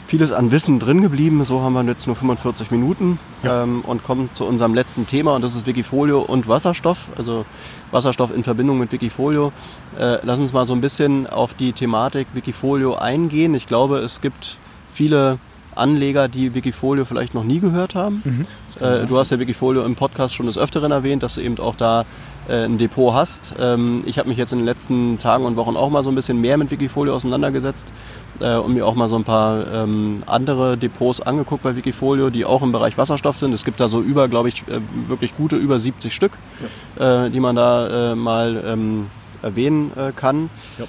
vieles 0.06 0.32
an 0.32 0.50
Wissen 0.50 0.78
drin 0.78 1.02
geblieben. 1.02 1.44
So 1.44 1.62
haben 1.62 1.74
wir 1.74 1.82
jetzt 1.84 2.06
nur 2.06 2.16
45 2.16 2.70
Minuten 2.70 3.18
ja. 3.42 3.62
ähm, 3.62 3.82
und 3.82 4.04
kommen 4.04 4.30
zu 4.32 4.44
unserem 4.44 4.74
letzten 4.74 5.06
Thema 5.06 5.34
und 5.34 5.42
das 5.42 5.54
ist 5.54 5.66
Wikifolio 5.66 6.20
und 6.20 6.48
Wasserstoff. 6.48 7.08
Also 7.16 7.44
Wasserstoff 7.90 8.34
in 8.34 8.44
Verbindung 8.44 8.78
mit 8.78 8.92
Wikifolio. 8.92 9.52
Äh, 9.98 10.18
lass 10.22 10.40
uns 10.40 10.52
mal 10.52 10.66
so 10.66 10.74
ein 10.74 10.80
bisschen 10.80 11.26
auf 11.26 11.54
die 11.54 11.72
Thematik 11.72 12.28
Wikifolio 12.34 12.96
eingehen. 12.96 13.54
Ich 13.54 13.66
glaube, 13.66 13.98
es 13.98 14.20
gibt 14.20 14.58
viele 14.92 15.38
Anleger, 15.74 16.28
die 16.28 16.54
Wikifolio 16.54 17.04
vielleicht 17.04 17.34
noch 17.34 17.44
nie 17.44 17.60
gehört 17.60 17.94
haben. 17.94 18.22
Mhm, 18.24 18.46
äh, 18.84 19.06
du 19.06 19.18
hast 19.18 19.30
ja 19.30 19.38
Wikifolio 19.38 19.84
im 19.84 19.96
Podcast 19.96 20.34
schon 20.34 20.46
des 20.46 20.58
Öfteren 20.58 20.92
erwähnt, 20.92 21.22
dass 21.22 21.34
du 21.34 21.40
eben 21.40 21.58
auch 21.58 21.76
da 21.76 22.04
äh, 22.48 22.64
ein 22.64 22.78
Depot 22.78 23.14
hast. 23.14 23.54
Ähm, 23.58 24.02
ich 24.06 24.18
habe 24.18 24.28
mich 24.28 24.38
jetzt 24.38 24.52
in 24.52 24.58
den 24.58 24.64
letzten 24.64 25.18
Tagen 25.18 25.44
und 25.44 25.56
Wochen 25.56 25.76
auch 25.76 25.90
mal 25.90 26.02
so 26.02 26.10
ein 26.10 26.14
bisschen 26.14 26.40
mehr 26.40 26.56
mit 26.56 26.70
Wikifolio 26.70 27.14
auseinandergesetzt 27.14 27.92
äh, 28.40 28.56
und 28.56 28.74
mir 28.74 28.86
auch 28.86 28.94
mal 28.94 29.08
so 29.08 29.16
ein 29.16 29.24
paar 29.24 29.66
ähm, 29.72 30.20
andere 30.26 30.76
Depots 30.76 31.20
angeguckt 31.20 31.62
bei 31.62 31.76
Wikifolio, 31.76 32.30
die 32.30 32.44
auch 32.44 32.62
im 32.62 32.72
Bereich 32.72 32.98
Wasserstoff 32.98 33.36
sind. 33.36 33.52
Es 33.52 33.64
gibt 33.64 33.80
da 33.80 33.88
so 33.88 34.00
über, 34.00 34.28
glaube 34.28 34.48
ich, 34.48 34.62
äh, 34.68 34.80
wirklich 35.08 35.36
gute 35.36 35.56
über 35.56 35.78
70 35.78 36.14
Stück, 36.14 36.32
ja. 36.98 37.26
äh, 37.26 37.30
die 37.30 37.40
man 37.40 37.56
da 37.56 38.12
äh, 38.12 38.14
mal 38.14 38.62
ähm, 38.66 39.06
erwähnen 39.42 39.92
äh, 39.96 40.12
kann. 40.12 40.50
Ja. 40.78 40.86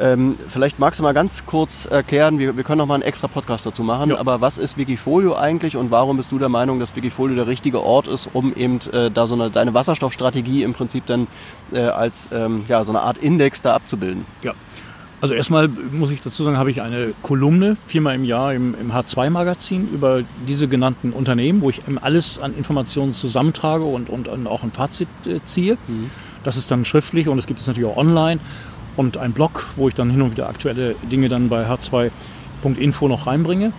Ähm, 0.00 0.34
vielleicht 0.48 0.78
magst 0.78 0.98
du 0.98 1.02
mal 1.02 1.12
ganz 1.12 1.44
kurz 1.44 1.84
erklären, 1.84 2.38
wir, 2.38 2.56
wir 2.56 2.64
können 2.64 2.78
noch 2.78 2.86
mal 2.86 2.94
einen 2.94 3.02
extra 3.02 3.28
Podcast 3.28 3.66
dazu 3.66 3.82
machen, 3.82 4.10
Ja. 4.10 4.18
aber 4.18 4.40
was 4.40 4.56
ist 4.56 4.78
Wikifolio 4.78 5.36
eigentlich 5.36 5.76
und 5.76 5.90
warum 5.90 6.16
bist 6.16 6.32
du 6.32 6.38
der 6.38 6.48
Meinung, 6.48 6.80
dass 6.80 6.96
Wikifolio 6.96 7.36
der 7.36 7.46
richtige 7.46 7.82
Ort 7.84 8.08
ist, 8.08 8.30
um 8.32 8.54
eben 8.56 8.78
äh, 8.92 9.10
da 9.10 9.26
so 9.26 9.34
eine, 9.34 9.50
deine 9.50 9.74
Wasserstoffstrategie 9.74 10.62
im 10.62 10.72
Prinzip 10.72 11.04
dann 11.06 11.26
äh, 11.72 11.80
als 11.80 12.30
ähm, 12.32 12.64
ja, 12.66 12.82
so 12.82 12.92
eine 12.92 13.02
Art 13.02 13.18
Index 13.18 13.60
da 13.60 13.74
abzubilden? 13.74 14.24
Ja. 14.42 14.54
Also 15.22 15.34
erstmal 15.34 15.68
muss 15.68 16.10
ich 16.10 16.22
dazu 16.22 16.44
sagen, 16.44 16.56
habe 16.56 16.70
ich 16.70 16.80
eine 16.80 17.12
Kolumne 17.22 17.76
viermal 17.86 18.14
im 18.14 18.24
Jahr 18.24 18.54
im, 18.54 18.74
im 18.74 18.90
H2-Magazin 18.92 19.86
über 19.92 20.22
diese 20.48 20.66
genannten 20.66 21.12
Unternehmen, 21.12 21.60
wo 21.60 21.68
ich 21.68 21.86
eben 21.86 21.98
alles 21.98 22.38
an 22.38 22.54
Informationen 22.56 23.12
zusammentrage 23.12 23.84
und, 23.84 24.08
und, 24.08 24.28
und 24.28 24.46
auch 24.46 24.62
ein 24.62 24.72
Fazit 24.72 25.08
äh, 25.26 25.38
ziehe. 25.44 25.76
Das 26.42 26.56
ist 26.56 26.70
dann 26.70 26.86
schriftlich 26.86 27.28
und 27.28 27.36
es 27.36 27.46
gibt 27.46 27.60
es 27.60 27.66
natürlich 27.66 27.90
auch 27.90 27.98
online 27.98 28.40
und 29.00 29.16
ein 29.16 29.32
Blog, 29.32 29.66
wo 29.76 29.88
ich 29.88 29.94
dann 29.94 30.10
hin 30.10 30.20
und 30.20 30.32
wieder 30.32 30.50
aktuelle 30.50 30.94
Dinge 31.10 31.30
dann 31.30 31.48
bei 31.48 31.66
h2.info 31.66 33.08
noch 33.08 33.26
reinbringe. 33.26 33.72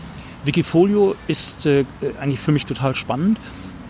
Wikifolio 0.46 1.16
ist 1.28 1.68
äh, 1.68 1.86
eigentlich 2.20 2.40
für 2.40 2.52
mich 2.52 2.66
total 2.66 2.96
spannend. 2.96 3.38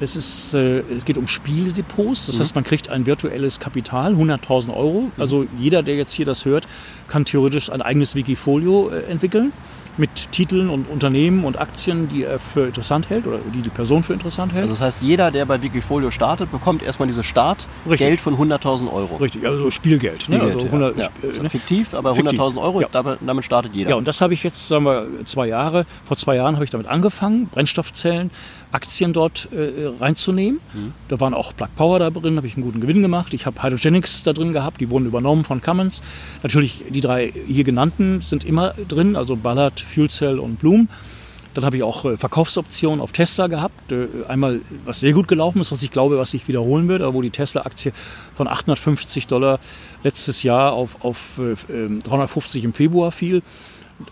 Es, 0.02 0.18
ist, 0.18 0.54
äh, 0.54 0.80
es 0.80 1.06
geht 1.06 1.18
um 1.18 1.28
Spieldepots, 1.28 2.26
das 2.26 2.38
heißt, 2.42 2.54
man 2.56 2.66
kriegt 2.66 2.90
ein 2.90 3.06
virtuelles 3.06 3.62
Kapital, 3.62 4.16
100.000 4.16 4.76
Euro. 4.76 5.10
Also 5.18 5.46
jeder, 5.58 5.84
der 5.84 5.96
jetzt 5.96 6.12
hier 6.12 6.26
das 6.26 6.44
hört, 6.44 6.68
kann 7.08 7.24
theoretisch 7.24 7.72
ein 7.72 7.82
eigenes 7.82 8.14
Wikifolio 8.14 8.90
äh, 8.90 9.04
entwickeln 9.04 9.54
mit 9.98 10.32
Titeln 10.32 10.70
und 10.70 10.90
Unternehmen 10.90 11.44
und 11.44 11.60
Aktien, 11.60 12.08
die 12.08 12.24
er 12.24 12.40
für 12.40 12.68
interessant 12.68 13.10
hält 13.10 13.28
oder 13.28 13.40
die 13.54 13.62
die 13.62 13.70
Person 13.70 14.04
für 14.04 14.14
interessant 14.14 14.54
hält. 14.54 14.64
Also 14.64 14.76
das 14.76 14.82
heißt, 14.82 15.02
jeder, 15.02 15.32
der 15.32 15.46
bei 15.46 15.62
Wikifolio 15.62 16.12
startet, 16.12 16.52
bekommt 16.52 16.84
erstmal 16.84 17.08
dieses 17.08 17.26
Startgeld 17.26 18.20
von 18.20 18.38
100.000 18.38 18.92
Euro. 18.92 19.18
Richtig, 19.18 19.46
also 19.46 19.70
Spielgeld. 19.72 20.30
Ne? 20.30 20.38
Spielgeld, 20.38 20.54
also 20.56 20.66
ja. 20.66 20.72
100, 20.72 20.98
ja. 20.98 21.06
äh, 21.06 21.44
ne? 21.44 21.50
Fiktiv, 21.50 21.94
aber 21.94 22.16
Fiktiv. 22.16 22.40
100.000 22.40 22.62
Euro, 22.62 22.82
Ja. 22.82 22.88
damit, 22.92 23.20
damit 23.22 23.46
startet 23.46 23.74
jeder. 23.74 23.92
Ja, 23.92 23.96
und 23.96 24.08
das 24.08 24.22
habe 24.22 24.34
ich 24.34 24.44
jetzt, 24.44 24.68
sagen 24.68 24.86
wir, 24.86 25.08
zwei 25.26 25.48
Jahre, 25.48 25.86
vor 26.06 26.18
zwei 26.18 26.36
Jahren 26.36 26.56
habe 26.56 26.66
ich 26.66 26.72
damit 26.72 26.88
angefangen, 26.88 27.48
Brennstoffzellen, 27.48 28.32
Aktien 28.72 29.14
dort 29.14 29.50
äh, 29.52 29.88
reinzunehmen. 30.00 30.60
Da 31.10 31.20
waren 31.20 31.34
auch 31.34 31.56
Plug 31.56 31.70
Power 31.76 32.00
da 32.00 32.10
drin, 32.10 32.38
habe 32.38 32.48
ich 32.48 32.56
einen 32.56 32.66
guten 32.66 32.80
Gewinn 32.80 33.02
gemacht. 33.02 33.34
Ich 33.34 33.46
habe 33.46 33.62
Hydrogenics 33.62 34.24
da 34.24 34.34
drin 34.34 34.52
gehabt, 34.54 34.82
die 34.82 34.90
wurden 34.90 35.06
übernommen 35.06 35.44
von 35.44 35.62
Cummins. 35.62 36.02
Natürlich 36.44 36.86
die 36.90 37.02
drei 37.02 37.32
hier 37.48 37.64
genannten 37.64 38.22
sind 38.22 38.46
immer 38.46 38.74
drin, 38.88 39.16
also 39.16 39.36
Ballard, 39.36 39.80
Fuel 39.80 40.10
Cell 40.10 40.40
und 40.40 40.60
Bloom. 40.60 40.88
Dann 41.54 41.66
habe 41.66 41.76
ich 41.76 41.84
auch 41.84 42.06
äh, 42.06 42.18
Verkaufsoptionen 42.18 43.02
auf 43.02 43.12
Tesla 43.12 43.48
gehabt. 43.48 43.92
Äh, 43.92 44.08
einmal, 44.28 44.62
was 44.86 45.02
sehr 45.02 45.14
gut 45.14 45.28
gelaufen 45.28 45.60
ist, 45.60 45.72
was 45.72 45.84
ich 45.84 45.92
glaube, 45.92 46.18
was 46.18 46.32
sich 46.32 46.48
wiederholen 46.48 46.88
wird, 46.88 47.02
aber 47.02 47.14
wo 47.14 47.22
die 47.22 47.30
Tesla-Aktie 47.30 47.92
von 48.36 48.48
850 48.48 49.28
Dollar 49.28 49.60
letztes 50.04 50.44
Jahr 50.44 50.74
auf, 50.74 51.04
auf 51.04 51.40
äh, 51.40 51.56
ähm, 51.74 52.02
350 52.04 52.64
im 52.64 52.74
Februar 52.74 53.12
fiel. 53.12 53.42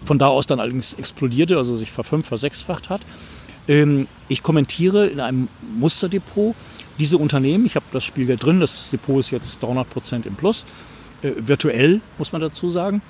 Von 0.05 0.19
da 0.19 0.27
aus 0.27 0.45
dann 0.45 0.59
allerdings 0.59 0.93
explodierte, 0.93 1.57
also 1.57 1.75
sich 1.75 1.91
verfünf, 1.91 2.27
versechsfacht 2.27 2.89
hat. 2.89 3.01
Ähm, 3.69 4.07
ich 4.27 4.43
kommentiere 4.43 5.07
in 5.07 5.19
einem 5.21 5.47
Musterdepot 5.77 6.55
diese 6.97 7.17
Unternehmen. 7.17 7.65
Ich 7.65 7.75
habe 7.75 7.85
das 7.93 8.03
Spielgeld 8.03 8.43
drin, 8.43 8.59
das 8.59 8.89
Depot 8.89 9.19
ist 9.19 9.29
jetzt 9.29 9.63
300 9.63 9.89
Prozent 9.89 10.25
im 10.25 10.35
Plus. 10.35 10.65
Äh, 11.21 11.31
virtuell, 11.37 12.01
muss 12.17 12.33
man 12.33 12.41
dazu 12.41 12.69
sagen. 12.71 13.01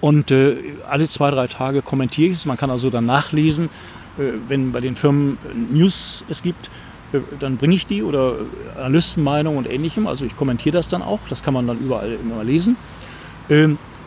Und 0.00 0.32
äh, 0.32 0.56
alle 0.90 1.08
zwei, 1.08 1.30
drei 1.30 1.46
Tage 1.46 1.80
kommentiere 1.80 2.30
ich 2.30 2.38
es. 2.38 2.46
Man 2.46 2.56
kann 2.56 2.70
also 2.70 2.90
dann 2.90 3.06
nachlesen, 3.06 3.66
äh, 4.18 4.32
wenn 4.48 4.72
bei 4.72 4.80
den 4.80 4.96
Firmen 4.96 5.38
News 5.72 6.24
es 6.28 6.42
gibt, 6.42 6.68
dann 7.38 7.56
bringe 7.56 7.76
ich 7.76 7.86
die 7.86 8.02
oder 8.02 8.34
Analystenmeinung 8.76 9.56
und 9.56 9.70
ähnlichem. 9.70 10.08
Also 10.08 10.24
ich 10.26 10.36
kommentiere 10.36 10.76
das 10.76 10.88
dann 10.88 11.02
auch. 11.02 11.20
Das 11.28 11.44
kann 11.44 11.54
man 11.54 11.66
dann 11.68 11.78
überall 11.78 12.12
immer 12.12 12.42
lesen. 12.42 12.76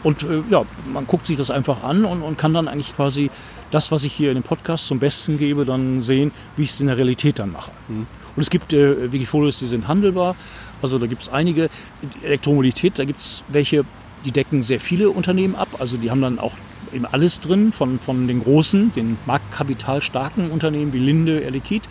Und 0.04 0.24
äh, 0.24 0.42
ja, 0.50 0.64
man 0.94 1.06
guckt 1.08 1.26
sich 1.26 1.38
das 1.38 1.52
einfach 1.52 1.84
an 1.84 2.06
und, 2.06 2.22
und 2.22 2.38
kann 2.38 2.54
dann 2.54 2.68
eigentlich 2.68 2.96
quasi 2.96 3.30
das, 3.72 3.92
was 3.92 4.04
ich 4.04 4.14
hier 4.14 4.30
in 4.30 4.36
dem 4.36 4.44
Podcast 4.44 4.88
zum 4.88 5.00
Besten 5.00 5.38
gebe, 5.38 5.66
dann 5.66 6.02
sehen, 6.02 6.32
wie 6.56 6.64
ich 6.64 6.70
es 6.72 6.80
in 6.80 6.88
der 6.88 6.98
Realität 6.98 7.40
dann 7.40 7.52
mache. 7.52 7.72
Und 7.88 8.08
es 8.38 8.50
gibt 8.50 8.74
äh, 8.74 9.12
Wikifolios, 9.12 9.60
die 9.60 9.68
sind 9.68 9.88
handelbar. 9.88 10.36
Also 10.82 10.98
da 10.98 11.08
gibt 11.08 11.24
es 11.24 11.30
einige. 11.30 11.70
Die 12.02 12.26
Elektromobilität, 12.26 12.98
da 12.98 13.06
gibt 13.06 13.22
es 13.22 13.44
welche, 13.50 13.84
die 14.26 14.32
decken 14.32 14.64
sehr 14.64 14.80
viele 14.80 15.10
Unternehmen 15.10 15.56
ab. 15.56 15.68
Also 15.80 15.98
die 15.98 16.10
haben 16.10 16.22
dann 16.22 16.40
auch 16.40 16.54
eben 16.94 17.06
alles 17.06 17.40
drin, 17.40 17.72
von, 17.72 18.00
von 18.00 18.28
den 18.28 18.42
großen, 18.42 18.94
den 18.94 19.18
marktkapitalstarken 19.26 20.50
Unternehmen 20.50 20.94
wie 20.94 21.00
Linde, 21.00 21.40
Air 21.40 21.52
Liquide. 21.52 21.88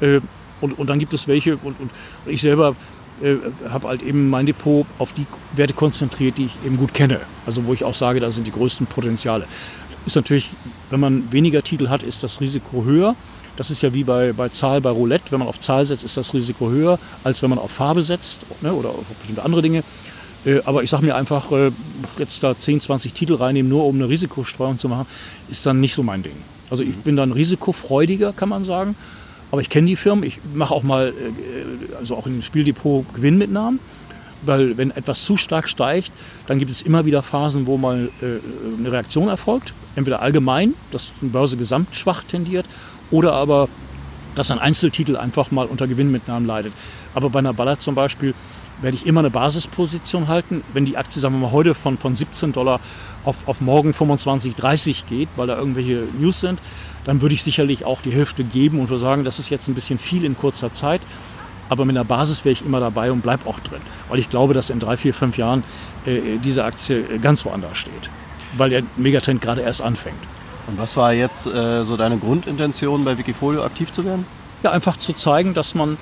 Äh, 0.00 0.20
und, 0.60 0.78
und 0.78 0.88
dann 0.88 0.98
gibt 0.98 1.12
es 1.12 1.28
welche, 1.28 1.58
und, 1.58 1.78
und 1.78 1.90
ich 2.24 2.40
selber 2.40 2.74
äh, 3.22 3.36
habe 3.68 3.88
halt 3.88 4.02
eben 4.02 4.28
mein 4.30 4.46
Depot 4.46 4.86
auf 4.98 5.12
die 5.12 5.26
Werte 5.54 5.74
konzentriert, 5.74 6.38
die 6.38 6.46
ich 6.46 6.58
eben 6.64 6.76
gut 6.76 6.94
kenne. 6.94 7.20
Also 7.46 7.64
wo 7.64 7.72
ich 7.72 7.84
auch 7.84 7.94
sage, 7.94 8.20
da 8.20 8.30
sind 8.30 8.46
die 8.46 8.52
größten 8.52 8.86
Potenziale. 8.86 9.46
Ist 10.04 10.16
natürlich, 10.16 10.54
wenn 10.90 11.00
man 11.00 11.32
weniger 11.32 11.62
Titel 11.62 11.88
hat, 11.88 12.02
ist 12.02 12.22
das 12.22 12.40
Risiko 12.40 12.84
höher. 12.84 13.16
Das 13.56 13.70
ist 13.70 13.82
ja 13.82 13.94
wie 13.94 14.04
bei, 14.04 14.32
bei 14.32 14.48
Zahl, 14.50 14.80
bei 14.80 14.90
Roulette. 14.90 15.32
Wenn 15.32 15.38
man 15.38 15.48
auf 15.48 15.58
Zahl 15.60 15.84
setzt, 15.86 16.04
ist 16.04 16.16
das 16.16 16.34
Risiko 16.34 16.70
höher, 16.70 16.98
als 17.24 17.42
wenn 17.42 17.50
man 17.50 17.58
auf 17.58 17.70
Farbe 17.70 18.02
setzt 18.02 18.40
ne, 18.60 18.72
oder 18.72 18.90
auf 18.90 19.04
bestimmte 19.18 19.42
andere 19.42 19.62
Dinge. 19.62 19.82
Äh, 20.44 20.60
aber 20.64 20.82
ich 20.82 20.90
sage 20.90 21.04
mir 21.04 21.16
einfach, 21.16 21.50
äh, 21.52 21.72
jetzt 22.18 22.42
da 22.42 22.58
10, 22.58 22.80
20 22.80 23.12
Titel 23.12 23.34
reinnehmen, 23.34 23.68
nur 23.68 23.86
um 23.86 23.96
eine 23.96 24.08
Risikostreuung 24.08 24.78
zu 24.78 24.88
machen, 24.88 25.06
ist 25.48 25.66
dann 25.66 25.80
nicht 25.80 25.94
so 25.94 26.02
mein 26.02 26.22
Ding. 26.22 26.36
Also 26.70 26.82
ich 26.82 26.96
bin 26.98 27.16
dann 27.16 27.32
risikofreudiger, 27.32 28.32
kann 28.32 28.48
man 28.48 28.64
sagen. 28.64 28.96
Aber 29.50 29.60
ich 29.60 29.70
kenne 29.70 29.86
die 29.86 29.96
Firmen. 29.96 30.24
Ich 30.24 30.40
mache 30.54 30.74
auch 30.74 30.82
mal, 30.82 31.08
äh, 31.08 31.96
also 31.98 32.16
auch 32.16 32.24
dem 32.24 32.42
Spieldepot 32.42 33.04
Gewinnmitnahmen. 33.14 33.80
Weil 34.42 34.76
wenn 34.76 34.90
etwas 34.90 35.24
zu 35.24 35.36
stark 35.36 35.68
steigt, 35.68 36.12
dann 36.46 36.58
gibt 36.58 36.70
es 36.70 36.82
immer 36.82 37.06
wieder 37.06 37.22
Phasen, 37.22 37.66
wo 37.66 37.78
mal 37.78 38.10
äh, 38.20 38.78
eine 38.78 38.92
Reaktion 38.92 39.28
erfolgt. 39.28 39.72
Entweder 39.96 40.20
allgemein, 40.20 40.74
dass 40.90 41.12
die 41.20 41.26
Börse 41.26 41.56
gesamt 41.56 41.96
schwach 41.96 42.22
tendiert, 42.24 42.66
oder 43.10 43.32
aber, 43.32 43.68
dass 44.34 44.50
ein 44.50 44.58
Einzeltitel 44.58 45.16
einfach 45.16 45.50
mal 45.50 45.66
unter 45.66 45.86
Gewinnmitnahmen 45.86 46.46
leidet. 46.46 46.72
Aber 47.14 47.30
bei 47.30 47.38
einer 47.38 47.54
Ballard 47.54 47.80
zum 47.80 47.94
Beispiel 47.94 48.34
werde 48.82 48.96
ich 48.96 49.06
immer 49.06 49.20
eine 49.20 49.30
Basisposition 49.30 50.28
halten. 50.28 50.62
Wenn 50.74 50.84
die 50.84 50.96
Aktie, 50.96 51.20
sagen 51.20 51.34
wir 51.34 51.46
mal, 51.46 51.52
heute 51.52 51.74
von, 51.74 51.96
von 51.98 52.14
17 52.14 52.52
Dollar 52.52 52.80
auf, 53.26 53.36
auf 53.46 53.60
morgen 53.60 53.92
25, 53.92 54.54
30 54.54 55.06
geht, 55.06 55.28
weil 55.36 55.46
da 55.46 55.58
irgendwelche 55.58 56.04
News 56.18 56.40
sind, 56.40 56.60
dann 57.04 57.20
würde 57.20 57.34
ich 57.34 57.42
sicherlich 57.42 57.84
auch 57.84 58.00
die 58.00 58.12
Hälfte 58.12 58.44
geben 58.44 58.80
und 58.80 58.88
würde 58.88 59.00
sagen, 59.00 59.24
das 59.24 59.38
ist 59.38 59.50
jetzt 59.50 59.68
ein 59.68 59.74
bisschen 59.74 59.98
viel 59.98 60.24
in 60.24 60.36
kurzer 60.36 60.72
Zeit. 60.72 61.02
Aber 61.68 61.84
mit 61.84 61.96
einer 61.96 62.04
Basis 62.04 62.44
wäre 62.44 62.52
ich 62.52 62.64
immer 62.64 62.78
dabei 62.78 63.10
und 63.10 63.22
bleibe 63.22 63.46
auch 63.48 63.58
drin. 63.58 63.80
Weil 64.08 64.20
ich 64.20 64.30
glaube, 64.30 64.54
dass 64.54 64.70
in 64.70 64.78
drei, 64.78 64.96
vier, 64.96 65.12
fünf 65.12 65.36
Jahren 65.36 65.64
äh, 66.06 66.38
diese 66.42 66.64
Aktie 66.64 66.98
äh, 66.98 67.18
ganz 67.18 67.44
woanders 67.44 67.76
steht. 67.76 68.10
Weil 68.56 68.70
der 68.70 68.82
Megatrend 68.96 69.42
gerade 69.42 69.62
erst 69.62 69.82
anfängt. 69.82 70.16
Und 70.68 70.78
was 70.78 70.96
war 70.96 71.12
jetzt 71.12 71.46
äh, 71.46 71.84
so 71.84 71.96
deine 71.96 72.18
Grundintention, 72.18 73.04
bei 73.04 73.18
Wikifolio 73.18 73.64
aktiv 73.64 73.92
zu 73.92 74.04
werden? 74.04 74.24
Ja, 74.62 74.70
einfach 74.70 74.96
zu 74.96 75.12
zeigen, 75.12 75.54
dass 75.54 75.74
man, 75.74 75.96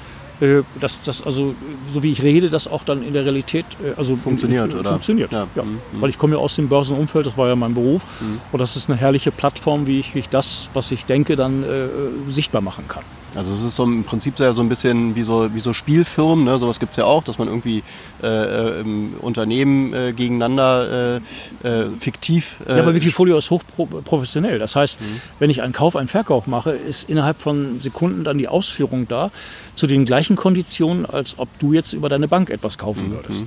dass 0.80 0.98
das 1.02 1.22
also, 1.22 1.54
so 1.92 2.02
wie 2.02 2.10
ich 2.10 2.22
rede, 2.22 2.50
das 2.50 2.68
auch 2.68 2.84
dann 2.84 3.02
in 3.02 3.12
der 3.12 3.24
Realität 3.24 3.64
äh, 3.82 3.92
also 3.96 4.16
Funktioniert, 4.16 4.72
oder? 4.74 4.90
Funktioniert, 4.90 5.32
Ja. 5.32 5.46
ja. 5.54 5.62
Mhm. 5.62 5.78
Weil 6.00 6.10
ich 6.10 6.18
komme 6.18 6.34
ja 6.34 6.40
aus 6.40 6.56
dem 6.56 6.68
Börsenumfeld, 6.68 7.26
das 7.26 7.36
war 7.36 7.48
ja 7.48 7.56
mein 7.56 7.74
Beruf. 7.74 8.06
Und 8.52 8.58
das 8.58 8.76
ist 8.76 8.88
eine 8.88 8.98
herrliche 8.98 9.30
Plattform, 9.30 9.86
wie 9.86 9.98
ich, 9.98 10.14
wie 10.14 10.20
ich 10.20 10.28
das, 10.28 10.70
was 10.74 10.90
ich 10.92 11.04
denke, 11.06 11.36
dann 11.36 11.62
äh, 11.62 11.88
sichtbar 12.28 12.62
machen 12.62 12.86
kann. 12.88 13.04
Also 13.34 13.52
es 13.52 13.62
ist 13.62 13.76
so 13.76 13.84
im 13.84 14.04
Prinzip 14.04 14.36
so 14.38 14.44
ja 14.44 14.52
so 14.52 14.62
ein 14.62 14.68
bisschen 14.68 15.16
wie 15.16 15.24
so, 15.24 15.52
wie 15.54 15.60
so 15.60 15.72
Spielfirmen, 15.72 16.44
ne? 16.44 16.58
sowas 16.58 16.78
gibt 16.78 16.92
es 16.92 16.96
ja 16.96 17.04
auch, 17.04 17.24
dass 17.24 17.38
man 17.38 17.48
irgendwie 17.48 17.82
äh, 18.22 18.80
äh, 18.80 18.84
Unternehmen 19.20 19.92
äh, 19.92 20.12
gegeneinander 20.12 21.20
äh, 21.62 21.68
äh, 21.68 21.86
fiktiv... 21.98 22.56
Äh, 22.68 22.76
Ja, 22.76 22.82
aber 22.82 22.94
Wikifolio 22.94 23.36
ist 23.36 23.50
hochprofessionell. 23.50 24.58
Das 24.58 24.76
heißt, 24.76 25.00
wenn 25.38 25.50
ich 25.50 25.62
einen 25.62 25.72
Kauf, 25.72 25.96
einen 25.96 26.08
Verkauf 26.08 26.46
mache, 26.46 26.70
ist 26.70 27.10
innerhalb 27.10 27.42
von 27.42 27.80
Sekunden 27.80 28.24
dann 28.24 28.38
die 28.38 28.48
Ausführung 28.48 29.08
da 29.08 29.30
zu 29.74 29.86
den 29.86 30.04
gleichen 30.04 30.36
Konditionen, 30.36 31.04
als 31.06 31.38
ob 31.38 31.48
du 31.58 31.72
jetzt 31.72 31.92
über 31.92 32.08
deine 32.08 32.28
Bank 32.28 32.50
etwas 32.50 32.78
kaufen 32.78 33.12
würdest 33.12 33.44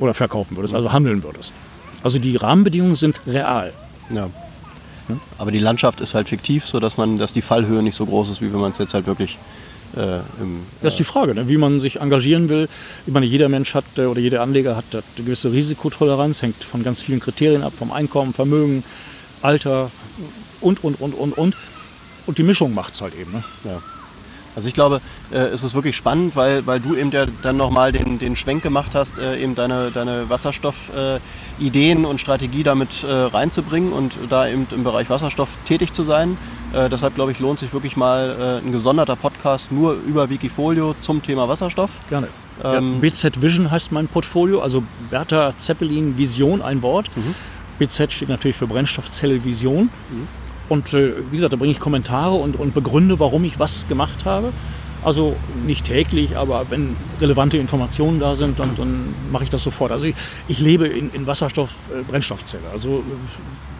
oder 0.00 0.14
verkaufen 0.14 0.56
würdest, 0.56 0.74
also 0.74 0.92
handeln 0.92 1.22
würdest. 1.22 1.54
Also 2.02 2.18
die 2.18 2.36
Rahmenbedingungen 2.36 2.94
sind 2.94 3.20
real. 3.26 3.72
ja. 4.10 4.28
Aber 5.38 5.50
die 5.50 5.58
Landschaft 5.58 6.00
ist 6.00 6.14
halt 6.14 6.28
fiktiv, 6.28 6.66
sodass 6.66 6.96
man, 6.96 7.16
dass 7.16 7.32
die 7.32 7.42
Fallhöhe 7.42 7.82
nicht 7.82 7.94
so 7.94 8.06
groß 8.06 8.30
ist, 8.30 8.42
wie 8.42 8.52
wenn 8.52 8.60
man 8.60 8.72
es 8.72 8.78
jetzt 8.78 8.94
halt 8.94 9.06
wirklich 9.06 9.38
äh, 9.96 10.18
im, 10.40 10.60
Das 10.82 10.92
ist 10.94 10.98
die 10.98 11.04
Frage, 11.04 11.34
ne? 11.34 11.48
wie 11.48 11.56
man 11.56 11.80
sich 11.80 12.00
engagieren 12.00 12.48
will. 12.48 12.68
Ich 13.06 13.12
meine, 13.12 13.26
jeder 13.26 13.48
Mensch 13.48 13.74
hat 13.74 13.84
äh, 13.96 14.06
oder 14.06 14.20
jeder 14.20 14.42
Anleger 14.42 14.76
hat 14.76 14.84
eine 14.92 15.02
gewisse 15.16 15.52
Risikotoleranz, 15.52 16.42
hängt 16.42 16.62
von 16.62 16.82
ganz 16.82 17.02
vielen 17.02 17.20
Kriterien 17.20 17.62
ab, 17.62 17.72
vom 17.76 17.92
Einkommen, 17.92 18.32
Vermögen, 18.32 18.84
Alter 19.42 19.90
und, 20.60 20.84
und, 20.84 21.00
und, 21.00 21.14
und, 21.14 21.36
und. 21.36 21.56
Und 22.26 22.38
die 22.38 22.42
Mischung 22.42 22.74
macht 22.74 22.94
es 22.94 23.00
halt 23.00 23.14
eben. 23.18 23.32
Ne? 23.32 23.42
Ja. 23.64 23.82
Also 24.56 24.68
ich 24.68 24.74
glaube, 24.74 25.00
äh, 25.30 25.36
es 25.36 25.62
ist 25.62 25.74
wirklich 25.74 25.96
spannend, 25.96 26.36
weil, 26.36 26.66
weil 26.66 26.80
du 26.80 26.96
eben 26.96 27.10
ja 27.10 27.26
dann 27.42 27.56
nochmal 27.56 27.92
den, 27.92 28.18
den 28.18 28.36
Schwenk 28.36 28.62
gemacht 28.62 28.94
hast, 28.94 29.18
äh, 29.18 29.38
eben 29.40 29.54
deine, 29.54 29.90
deine 29.90 30.28
Wasserstoffideen 30.28 32.04
äh, 32.04 32.06
und 32.06 32.20
Strategie 32.20 32.62
damit 32.62 33.04
äh, 33.04 33.10
reinzubringen 33.10 33.92
und 33.92 34.18
da 34.28 34.48
eben 34.48 34.66
im 34.72 34.84
Bereich 34.84 35.08
Wasserstoff 35.08 35.50
tätig 35.66 35.92
zu 35.92 36.04
sein. 36.04 36.36
Äh, 36.72 36.88
deshalb 36.88 37.14
glaube 37.14 37.32
ich, 37.32 37.38
lohnt 37.38 37.58
sich 37.58 37.72
wirklich 37.72 37.96
mal 37.96 38.60
äh, 38.62 38.66
ein 38.66 38.72
gesonderter 38.72 39.16
Podcast 39.16 39.72
nur 39.72 39.94
über 39.94 40.30
Wikifolio 40.30 40.94
zum 40.98 41.22
Thema 41.22 41.48
Wasserstoff. 41.48 41.90
Gerne. 42.08 42.28
Ähm, 42.62 42.94
ja, 42.94 43.00
BZ 43.00 43.42
Vision 43.42 43.70
heißt 43.70 43.92
mein 43.92 44.08
Portfolio, 44.08 44.60
also 44.60 44.82
Bertha 45.10 45.54
Zeppelin 45.58 46.18
Vision, 46.18 46.60
ein 46.60 46.82
Wort. 46.82 47.08
Mhm. 47.16 47.34
BZ 47.78 48.12
steht 48.12 48.28
natürlich 48.28 48.56
für 48.56 48.66
Brennstoffzelle 48.66 49.42
Vision. 49.42 49.84
Mhm. 49.84 50.28
Und 50.70 50.94
äh, 50.94 51.12
wie 51.30 51.36
gesagt, 51.36 51.52
da 51.52 51.56
bringe 51.56 51.72
ich 51.72 51.80
Kommentare 51.80 52.34
und, 52.34 52.56
und 52.56 52.72
begründe, 52.72 53.18
warum 53.18 53.44
ich 53.44 53.58
was 53.58 53.88
gemacht 53.88 54.24
habe. 54.24 54.52
Also 55.02 55.34
nicht 55.66 55.84
täglich, 55.84 56.36
aber 56.36 56.66
wenn 56.70 56.94
relevante 57.20 57.56
Informationen 57.56 58.20
da 58.20 58.36
sind, 58.36 58.60
dann, 58.60 58.76
dann 58.76 59.14
mache 59.32 59.44
ich 59.44 59.50
das 59.50 59.64
sofort. 59.64 59.90
Also 59.90 60.06
ich, 60.06 60.14
ich 60.46 60.60
lebe 60.60 60.86
in, 60.86 61.10
in 61.10 61.26
Wasserstoff, 61.26 61.70
äh. 61.90 62.56
Also 62.72 63.02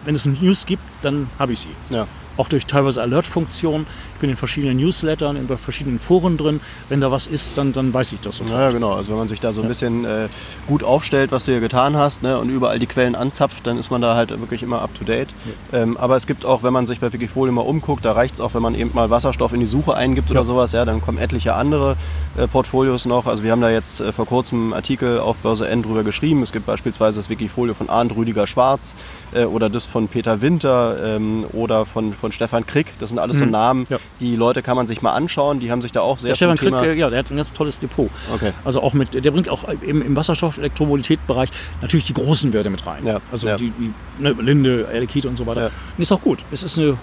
wenn 0.05 0.15
es 0.15 0.25
News 0.25 0.65
gibt, 0.65 0.83
dann 1.01 1.29
habe 1.39 1.53
ich 1.53 1.61
sie. 1.61 1.69
Ja 1.89 2.07
auch 2.37 2.47
durch 2.47 2.65
teilweise 2.65 3.01
Alert-Funktionen. 3.01 3.85
Ich 4.15 4.19
bin 4.19 4.29
in 4.29 4.37
verschiedenen 4.37 4.77
Newslettern, 4.77 5.35
in 5.35 5.47
verschiedenen 5.57 5.99
Foren 5.99 6.37
drin. 6.37 6.59
Wenn 6.89 7.01
da 7.01 7.11
was 7.11 7.27
ist, 7.27 7.57
dann, 7.57 7.73
dann 7.73 7.93
weiß 7.93 8.13
ich 8.13 8.19
das 8.19 8.37
sofort. 8.37 8.59
Ja, 8.59 8.71
genau. 8.71 8.93
Also 8.93 9.11
wenn 9.11 9.17
man 9.17 9.27
sich 9.27 9.39
da 9.39 9.53
so 9.53 9.61
ein 9.61 9.65
ja. 9.65 9.69
bisschen 9.69 10.05
äh, 10.05 10.27
gut 10.67 10.83
aufstellt, 10.83 11.31
was 11.31 11.45
du 11.45 11.51
hier 11.51 11.61
getan 11.61 11.95
hast 11.97 12.23
ne, 12.23 12.39
und 12.39 12.49
überall 12.49 12.79
die 12.79 12.87
Quellen 12.87 13.15
anzapft, 13.15 13.67
dann 13.67 13.77
ist 13.77 13.91
man 13.91 14.01
da 14.01 14.15
halt 14.15 14.29
wirklich 14.39 14.63
immer 14.63 14.81
up-to-date. 14.81 15.29
Ja. 15.71 15.79
Ähm, 15.79 15.97
aber 15.97 16.15
es 16.15 16.25
gibt 16.25 16.45
auch, 16.45 16.63
wenn 16.63 16.73
man 16.73 16.87
sich 16.87 16.99
bei 16.99 17.11
Wikifolio 17.11 17.53
mal 17.53 17.61
umguckt, 17.61 18.05
da 18.05 18.13
reicht 18.13 18.35
es 18.35 18.41
auch, 18.41 18.53
wenn 18.53 18.61
man 18.61 18.75
eben 18.75 18.91
mal 18.93 19.09
Wasserstoff 19.09 19.53
in 19.53 19.59
die 19.59 19.67
Suche 19.67 19.95
eingibt 19.95 20.31
oder 20.31 20.45
sowas, 20.45 20.71
ja, 20.71 20.85
dann 20.85 21.01
kommen 21.01 21.17
etliche 21.17 21.53
andere 21.53 21.97
äh, 22.37 22.47
Portfolios 22.47 23.05
noch. 23.05 23.25
Also 23.25 23.43
wir 23.43 23.51
haben 23.51 23.61
da 23.61 23.69
jetzt 23.69 23.99
äh, 23.99 24.11
vor 24.11 24.25
kurzem 24.25 24.63
einen 24.63 24.73
Artikel 24.73 25.19
auf 25.19 25.37
Börse 25.37 25.67
N 25.67 25.83
drüber 25.83 26.03
geschrieben. 26.03 26.43
Es 26.43 26.51
gibt 26.51 26.65
beispielsweise 26.65 27.19
das 27.19 27.29
Wikifolio 27.29 27.73
von 27.73 27.89
Arndt 27.89 28.15
Rüdiger 28.15 28.47
Schwarz 28.47 28.95
äh, 29.33 29.43
oder 29.43 29.69
das 29.69 29.85
von 29.91 30.07
Peter 30.07 30.41
Winter 30.41 31.15
ähm, 31.15 31.45
oder 31.53 31.85
von 31.85 32.13
von 32.13 32.31
Stefan 32.31 32.65
Krick. 32.65 32.87
Das 32.99 33.09
sind 33.09 33.19
alles 33.19 33.37
so 33.37 33.45
mhm. 33.45 33.51
Namen, 33.51 33.85
ja. 33.89 33.97
die 34.19 34.35
Leute 34.35 34.61
kann 34.61 34.75
man 34.75 34.87
sich 34.87 35.01
mal 35.01 35.11
anschauen. 35.11 35.59
Die 35.59 35.71
haben 35.71 35.81
sich 35.81 35.91
da 35.91 36.01
auch 36.01 36.17
sehr 36.17 36.29
der 36.29 36.35
Stefan 36.35 36.57
Krick, 36.57 36.69
Thema 36.69 36.85
ja, 36.93 37.09
der 37.09 37.19
hat 37.19 37.29
ein 37.29 37.37
ganz 37.37 37.53
tolles 37.53 37.79
Depot. 37.79 38.09
Okay. 38.33 38.53
Also 38.63 38.81
auch 38.81 38.93
mit, 38.93 39.13
der 39.13 39.31
bringt 39.31 39.49
auch 39.49 39.65
im, 39.81 40.01
im 40.01 40.15
Wasserstoff-Elektromobilität-Bereich 40.15 41.49
natürlich 41.81 42.05
die 42.05 42.13
großen 42.13 42.53
Werte 42.53 42.69
mit 42.69 42.85
rein. 42.85 43.05
Ja. 43.05 43.21
Also 43.31 43.47
ja. 43.47 43.57
die, 43.57 43.71
die 43.71 43.93
ne, 44.19 44.31
Linde, 44.31 44.87
Elekid 44.91 45.25
und 45.25 45.35
so 45.35 45.45
weiter. 45.45 45.71
Und 45.97 46.01
ist 46.01 46.11
auch 46.11 46.21
gut. 46.21 46.39
Es 46.51 46.63
ist 46.63 46.79
eine 46.79 46.97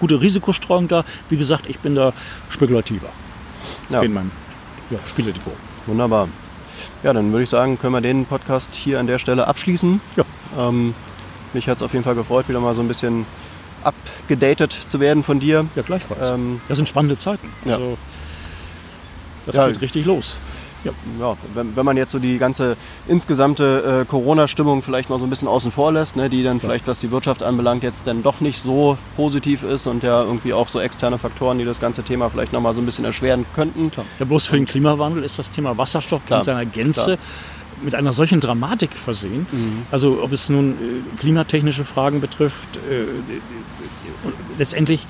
gute 0.00 0.20
Risikostreuung 0.20 0.88
da. 0.88 1.04
Wie 1.28 1.36
gesagt, 1.36 1.66
ich 1.68 1.78
bin 1.78 1.94
da 1.94 2.12
spekulativer 2.48 3.08
ja. 3.90 4.02
in 4.02 4.12
meinem 4.12 4.30
ja, 4.90 4.98
Spielerdepot. 5.06 5.54
Wunderbar. 5.86 6.28
Ja, 7.02 7.12
dann 7.12 7.32
würde 7.32 7.44
ich 7.44 7.50
sagen, 7.50 7.78
können 7.78 7.94
wir 7.94 8.00
den 8.00 8.26
Podcast 8.26 8.74
hier 8.74 9.00
an 9.00 9.06
der 9.06 9.18
Stelle 9.18 9.46
abschließen. 9.46 10.00
Ja. 10.16 10.24
Ähm, 10.58 10.94
mich 11.54 11.68
hat 11.68 11.78
es 11.78 11.82
auf 11.82 11.92
jeden 11.92 12.04
Fall 12.04 12.14
gefreut, 12.14 12.48
wieder 12.48 12.60
mal 12.60 12.74
so 12.74 12.80
ein 12.80 12.88
bisschen 12.88 13.26
abgedatet 13.82 14.72
zu 14.72 15.00
werden 15.00 15.22
von 15.22 15.40
dir. 15.40 15.66
Ja, 15.74 15.82
gleichfalls. 15.82 16.30
Ähm, 16.30 16.60
das 16.68 16.76
sind 16.78 16.88
spannende 16.88 17.16
Zeiten. 17.16 17.48
Ja. 17.64 17.74
Also, 17.74 17.98
das 19.46 19.56
ja, 19.56 19.66
geht 19.68 19.80
richtig 19.80 20.04
los. 20.04 20.36
Ja, 20.84 20.92
ja 21.18 21.36
wenn, 21.54 21.76
wenn, 21.76 21.84
man 21.84 21.96
jetzt 21.96 22.12
so 22.12 22.18
die 22.18 22.38
ganze 22.38 22.76
insgesamte 23.06 24.02
äh, 24.02 24.04
Corona-Stimmung 24.06 24.82
vielleicht 24.82 25.10
mal 25.10 25.18
so 25.18 25.26
ein 25.26 25.30
bisschen 25.30 25.48
außen 25.48 25.72
vor 25.72 25.92
lässt, 25.92 26.16
ne, 26.16 26.30
die 26.30 26.42
dann 26.42 26.56
ja. 26.56 26.60
vielleicht, 26.60 26.86
was 26.86 27.00
die 27.00 27.10
Wirtschaft 27.10 27.42
anbelangt, 27.42 27.82
jetzt 27.82 28.06
dann 28.06 28.22
doch 28.22 28.40
nicht 28.40 28.60
so 28.60 28.96
positiv 29.16 29.62
ist 29.62 29.86
und 29.86 30.02
ja 30.02 30.22
irgendwie 30.22 30.52
auch 30.52 30.68
so 30.68 30.80
externe 30.80 31.18
Faktoren, 31.18 31.58
die 31.58 31.64
das 31.64 31.80
ganze 31.80 32.02
Thema 32.02 32.30
vielleicht 32.30 32.52
nochmal 32.52 32.74
so 32.74 32.80
ein 32.80 32.86
bisschen 32.86 33.04
erschweren 33.04 33.44
könnten. 33.54 33.90
Klar. 33.90 34.06
Ja, 34.18 34.24
bloß 34.24 34.46
für 34.46 34.56
den 34.56 34.66
Klimawandel 34.66 35.22
ist 35.24 35.38
das 35.38 35.50
Thema 35.50 35.76
Wasserstoff 35.76 36.24
Klar. 36.24 36.40
in 36.40 36.44
seiner 36.44 36.64
Gänze 36.64 37.16
Klar 37.16 37.18
mit 37.82 37.94
einer 37.94 38.12
solchen 38.12 38.40
Dramatik 38.40 38.92
versehen. 38.92 39.46
Mhm. 39.50 39.82
Also 39.90 40.22
ob 40.22 40.32
es 40.32 40.48
nun 40.48 40.72
äh, 40.72 41.16
klimatechnische 41.18 41.84
Fragen 41.84 42.20
betrifft, 42.20 42.68
äh, 42.88 43.02
äh, 43.02 43.06
letztendlich 44.58 45.06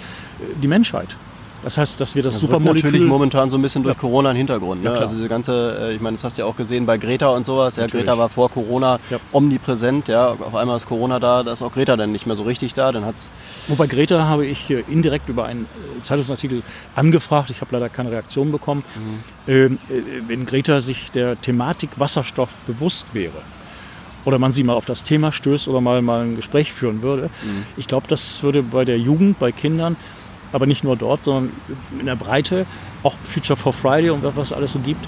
die 0.62 0.68
Menschheit. 0.68 1.16
Das 1.62 1.76
heißt, 1.76 2.00
dass 2.00 2.14
wir 2.14 2.22
das, 2.22 2.34
das 2.34 2.40
Supermolekül... 2.40 2.90
natürlich 2.90 3.06
momentan 3.06 3.50
so 3.50 3.58
ein 3.58 3.62
bisschen 3.62 3.82
durch 3.82 3.94
ja. 3.94 4.00
Corona 4.00 4.30
ein 4.30 4.36
Hintergrund. 4.36 4.82
Ne? 4.82 4.90
Ja, 4.90 4.96
also 4.96 5.16
diese 5.16 5.28
ganze, 5.28 5.78
äh, 5.80 5.94
ich 5.94 6.00
meine, 6.00 6.16
das 6.16 6.24
hast 6.24 6.38
du 6.38 6.42
ja 6.42 6.48
auch 6.48 6.56
gesehen 6.56 6.86
bei 6.86 6.96
Greta 6.96 7.28
und 7.28 7.44
sowas. 7.44 7.76
Ja, 7.76 7.86
Greta 7.86 8.16
war 8.16 8.28
vor 8.28 8.50
Corona 8.50 8.98
ja. 9.11 9.18
omnipräsent. 9.32 10.08
Ja, 10.08 10.30
auf 10.30 10.54
einmal 10.54 10.76
ist 10.76 10.86
Corona 10.86 11.20
da, 11.20 11.42
da 11.42 11.52
ist 11.52 11.62
auch 11.62 11.72
Greta 11.72 11.96
dann 11.96 12.12
nicht 12.12 12.26
mehr 12.26 12.36
so 12.36 12.44
richtig 12.44 12.74
da. 12.74 12.92
Dann 12.92 13.04
hat's 13.04 13.32
Wobei 13.68 13.86
Greta 13.86 14.26
habe 14.26 14.46
ich 14.46 14.70
indirekt 14.70 15.28
über 15.28 15.44
einen 15.44 15.64
äh, 15.64 16.02
Zeitungsartikel 16.02 16.62
angefragt. 16.94 17.50
Ich 17.50 17.61
habe 17.61 17.72
leider 17.72 17.88
keine 17.88 18.11
Reaktion 18.11 18.52
bekommen. 18.52 18.82
Mhm. 18.94 19.52
Ähm, 19.52 19.78
äh, 19.88 20.02
wenn 20.26 20.46
Greta 20.46 20.80
sich 20.80 21.11
der 21.11 21.40
Thematik 21.40 21.90
Wasserstoff 21.96 22.56
bewusst 22.66 23.14
wäre, 23.14 23.42
oder 24.24 24.38
man 24.38 24.52
sie 24.52 24.64
mal 24.64 24.74
auf 24.74 24.84
das 24.84 25.02
Thema 25.02 25.32
stößt 25.32 25.68
oder 25.68 25.80
mal, 25.80 26.02
mal 26.02 26.24
ein 26.24 26.36
Gespräch 26.36 26.72
führen 26.72 27.02
würde. 27.02 27.24
Mhm. 27.42 27.64
Ich 27.76 27.86
glaube, 27.86 28.06
das 28.08 28.42
würde 28.42 28.62
bei 28.62 28.84
der 28.84 28.98
Jugend, 28.98 29.38
bei 29.38 29.52
Kindern 29.52 29.96
aber 30.53 30.66
nicht 30.66 30.84
nur 30.84 30.96
dort, 30.96 31.24
sondern 31.24 31.53
in 31.98 32.07
der 32.07 32.16
Breite, 32.16 32.66
auch 33.03 33.14
Future 33.24 33.57
for 33.57 33.72
Friday 33.72 34.11
und 34.11 34.22
was 34.22 34.48
es 34.48 34.53
alles 34.53 34.72
so 34.72 34.78
gibt, 34.80 35.07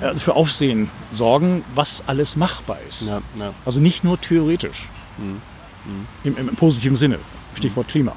äh, 0.00 0.14
für 0.14 0.34
Aufsehen 0.34 0.90
sorgen, 1.10 1.64
was 1.74 2.02
alles 2.06 2.36
machbar 2.36 2.78
ist. 2.88 3.08
Ja, 3.08 3.20
ja. 3.38 3.52
Also 3.64 3.80
nicht 3.80 4.04
nur 4.04 4.20
theoretisch. 4.20 4.88
Mhm. 5.18 5.40
Mhm. 5.84 6.06
Im, 6.24 6.48
Im, 6.48 6.56
positiven 6.56 6.96
Sinne. 6.96 7.18
Stichwort 7.54 7.88
Klima. 7.88 8.12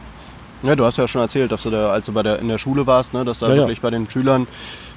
Ja, 0.63 0.75
du 0.75 0.85
hast 0.85 0.97
ja 0.97 1.07
schon 1.07 1.21
erzählt, 1.21 1.51
dass 1.51 1.63
du 1.63 1.69
da, 1.69 1.91
als 1.91 2.07
du 2.07 2.13
bei 2.13 2.23
der, 2.23 2.39
in 2.39 2.47
der 2.47 2.57
Schule 2.57 2.87
warst, 2.87 3.13
ne, 3.13 3.23
dass 3.23 3.39
da 3.39 3.49
ja, 3.49 3.57
wirklich 3.57 3.81
bei 3.81 3.91
den 3.91 4.09
Schülern 4.09 4.47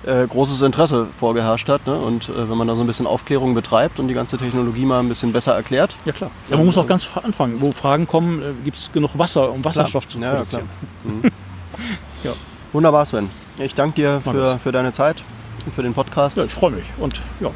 äh, 0.07 0.27
großes 0.27 0.63
Interesse 0.63 1.09
vorgeherrscht 1.19 1.69
hat. 1.69 1.87
Ne? 1.87 1.95
Und 1.95 2.31
äh, 2.31 2.49
wenn 2.49 2.57
man 2.57 2.67
da 2.67 2.75
so 2.75 2.81
ein 2.81 2.87
bisschen 2.87 3.07
Aufklärung 3.07 3.53
betreibt 3.53 4.01
und 4.01 4.09
die 4.09 4.15
ganze 4.15 4.39
Technologie 4.39 4.87
mal 4.87 5.01
ein 5.01 5.09
bisschen 5.09 5.33
besser 5.33 5.55
erklärt. 5.55 5.97
Ja 6.07 6.13
klar. 6.13 6.31
Ja, 6.49 6.57
man 6.57 6.65
muss 6.65 6.79
auch 6.79 6.87
ganz 6.87 7.11
anfangen, 7.17 7.61
wo 7.61 7.73
Fragen 7.73 8.07
kommen, 8.07 8.41
äh, 8.41 8.53
gibt 8.65 8.79
es 8.79 8.91
genug 8.91 9.11
Wasser, 9.19 9.53
um 9.53 9.63
Wasserstoff 9.63 10.09
klar. 10.09 10.43
zu 10.43 10.57
produzieren. 10.57 10.69
Ja, 11.05 11.11
mhm. 11.11 11.33
Ja. 12.25 12.33
Wunderbar, 12.73 13.05
Sven. 13.07 13.31
Ich 13.59 13.75
danke 13.75 13.95
dir 13.97 14.21
für, 14.23 14.59
für 14.59 14.73
deine 14.73 14.93
Zeit 14.93 15.23
und 15.65 15.75
für 15.75 15.83
den 15.83 15.95
Podcast. 15.95 16.37
Ja, 16.37 16.45
ich 16.45 16.53
freue 16.53 16.71
mich. 16.73 16.85
Und 16.99 17.21
ja, 17.41 17.51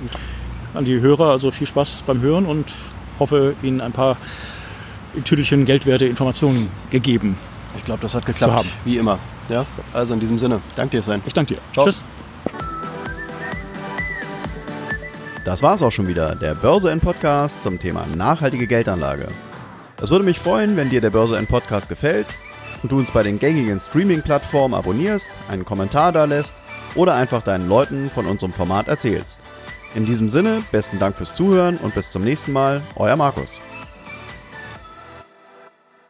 an 0.72 0.84
die 0.84 1.00
Hörer, 1.00 1.30
also 1.30 1.50
viel 1.50 1.66
Spaß 1.66 2.04
beim 2.06 2.20
Hören 2.20 2.46
und 2.46 2.72
hoffe, 3.18 3.54
Ihnen 3.62 3.80
ein 3.80 3.92
paar 3.92 4.16
Tüdelchen 5.24 5.64
geldwerte 5.66 6.06
Informationen 6.06 6.68
gegeben. 6.90 7.36
Ich 7.76 7.84
glaube, 7.84 8.00
das 8.02 8.14
hat 8.14 8.26
geklappt. 8.26 8.66
Wie 8.84 8.98
immer. 8.98 9.18
Ja? 9.48 9.64
Also 9.92 10.14
in 10.14 10.20
diesem 10.20 10.38
Sinne, 10.38 10.60
danke 10.76 10.96
dir, 10.96 11.02
Sven. 11.02 11.22
Ich 11.26 11.32
danke 11.32 11.54
dir. 11.54 11.60
Ciao. 11.72 11.84
Tschüss. 11.84 12.04
Das 15.44 15.62
war 15.62 15.74
es 15.74 15.82
auch 15.82 15.92
schon 15.92 16.06
wieder, 16.06 16.34
der 16.34 16.54
Börse 16.54 16.90
N 16.90 17.00
Podcast 17.00 17.62
zum 17.62 17.78
Thema 17.78 18.06
nachhaltige 18.16 18.66
Geldanlage. 18.66 19.28
Es 20.02 20.10
würde 20.10 20.24
mich 20.24 20.38
freuen, 20.38 20.76
wenn 20.76 20.88
dir 20.88 21.00
der 21.00 21.10
Börse 21.10 21.36
N 21.36 21.46
Podcast 21.46 21.88
gefällt 21.88 22.26
und 22.84 22.92
du 22.92 22.98
uns 22.98 23.10
bei 23.10 23.22
den 23.22 23.38
gängigen 23.38 23.80
Streaming-Plattformen 23.80 24.74
abonnierst, 24.74 25.30
einen 25.48 25.64
Kommentar 25.64 26.12
da 26.12 26.26
lässt 26.26 26.54
oder 26.94 27.14
einfach 27.14 27.42
deinen 27.42 27.66
Leuten 27.66 28.10
von 28.10 28.26
unserem 28.26 28.52
Format 28.52 28.88
erzählst. 28.88 29.40
In 29.94 30.04
diesem 30.04 30.28
Sinne, 30.28 30.62
besten 30.70 30.98
Dank 30.98 31.16
fürs 31.16 31.34
Zuhören 31.34 31.78
und 31.78 31.94
bis 31.94 32.10
zum 32.10 32.22
nächsten 32.22 32.52
Mal, 32.52 32.82
euer 32.96 33.16
Markus. 33.16 33.58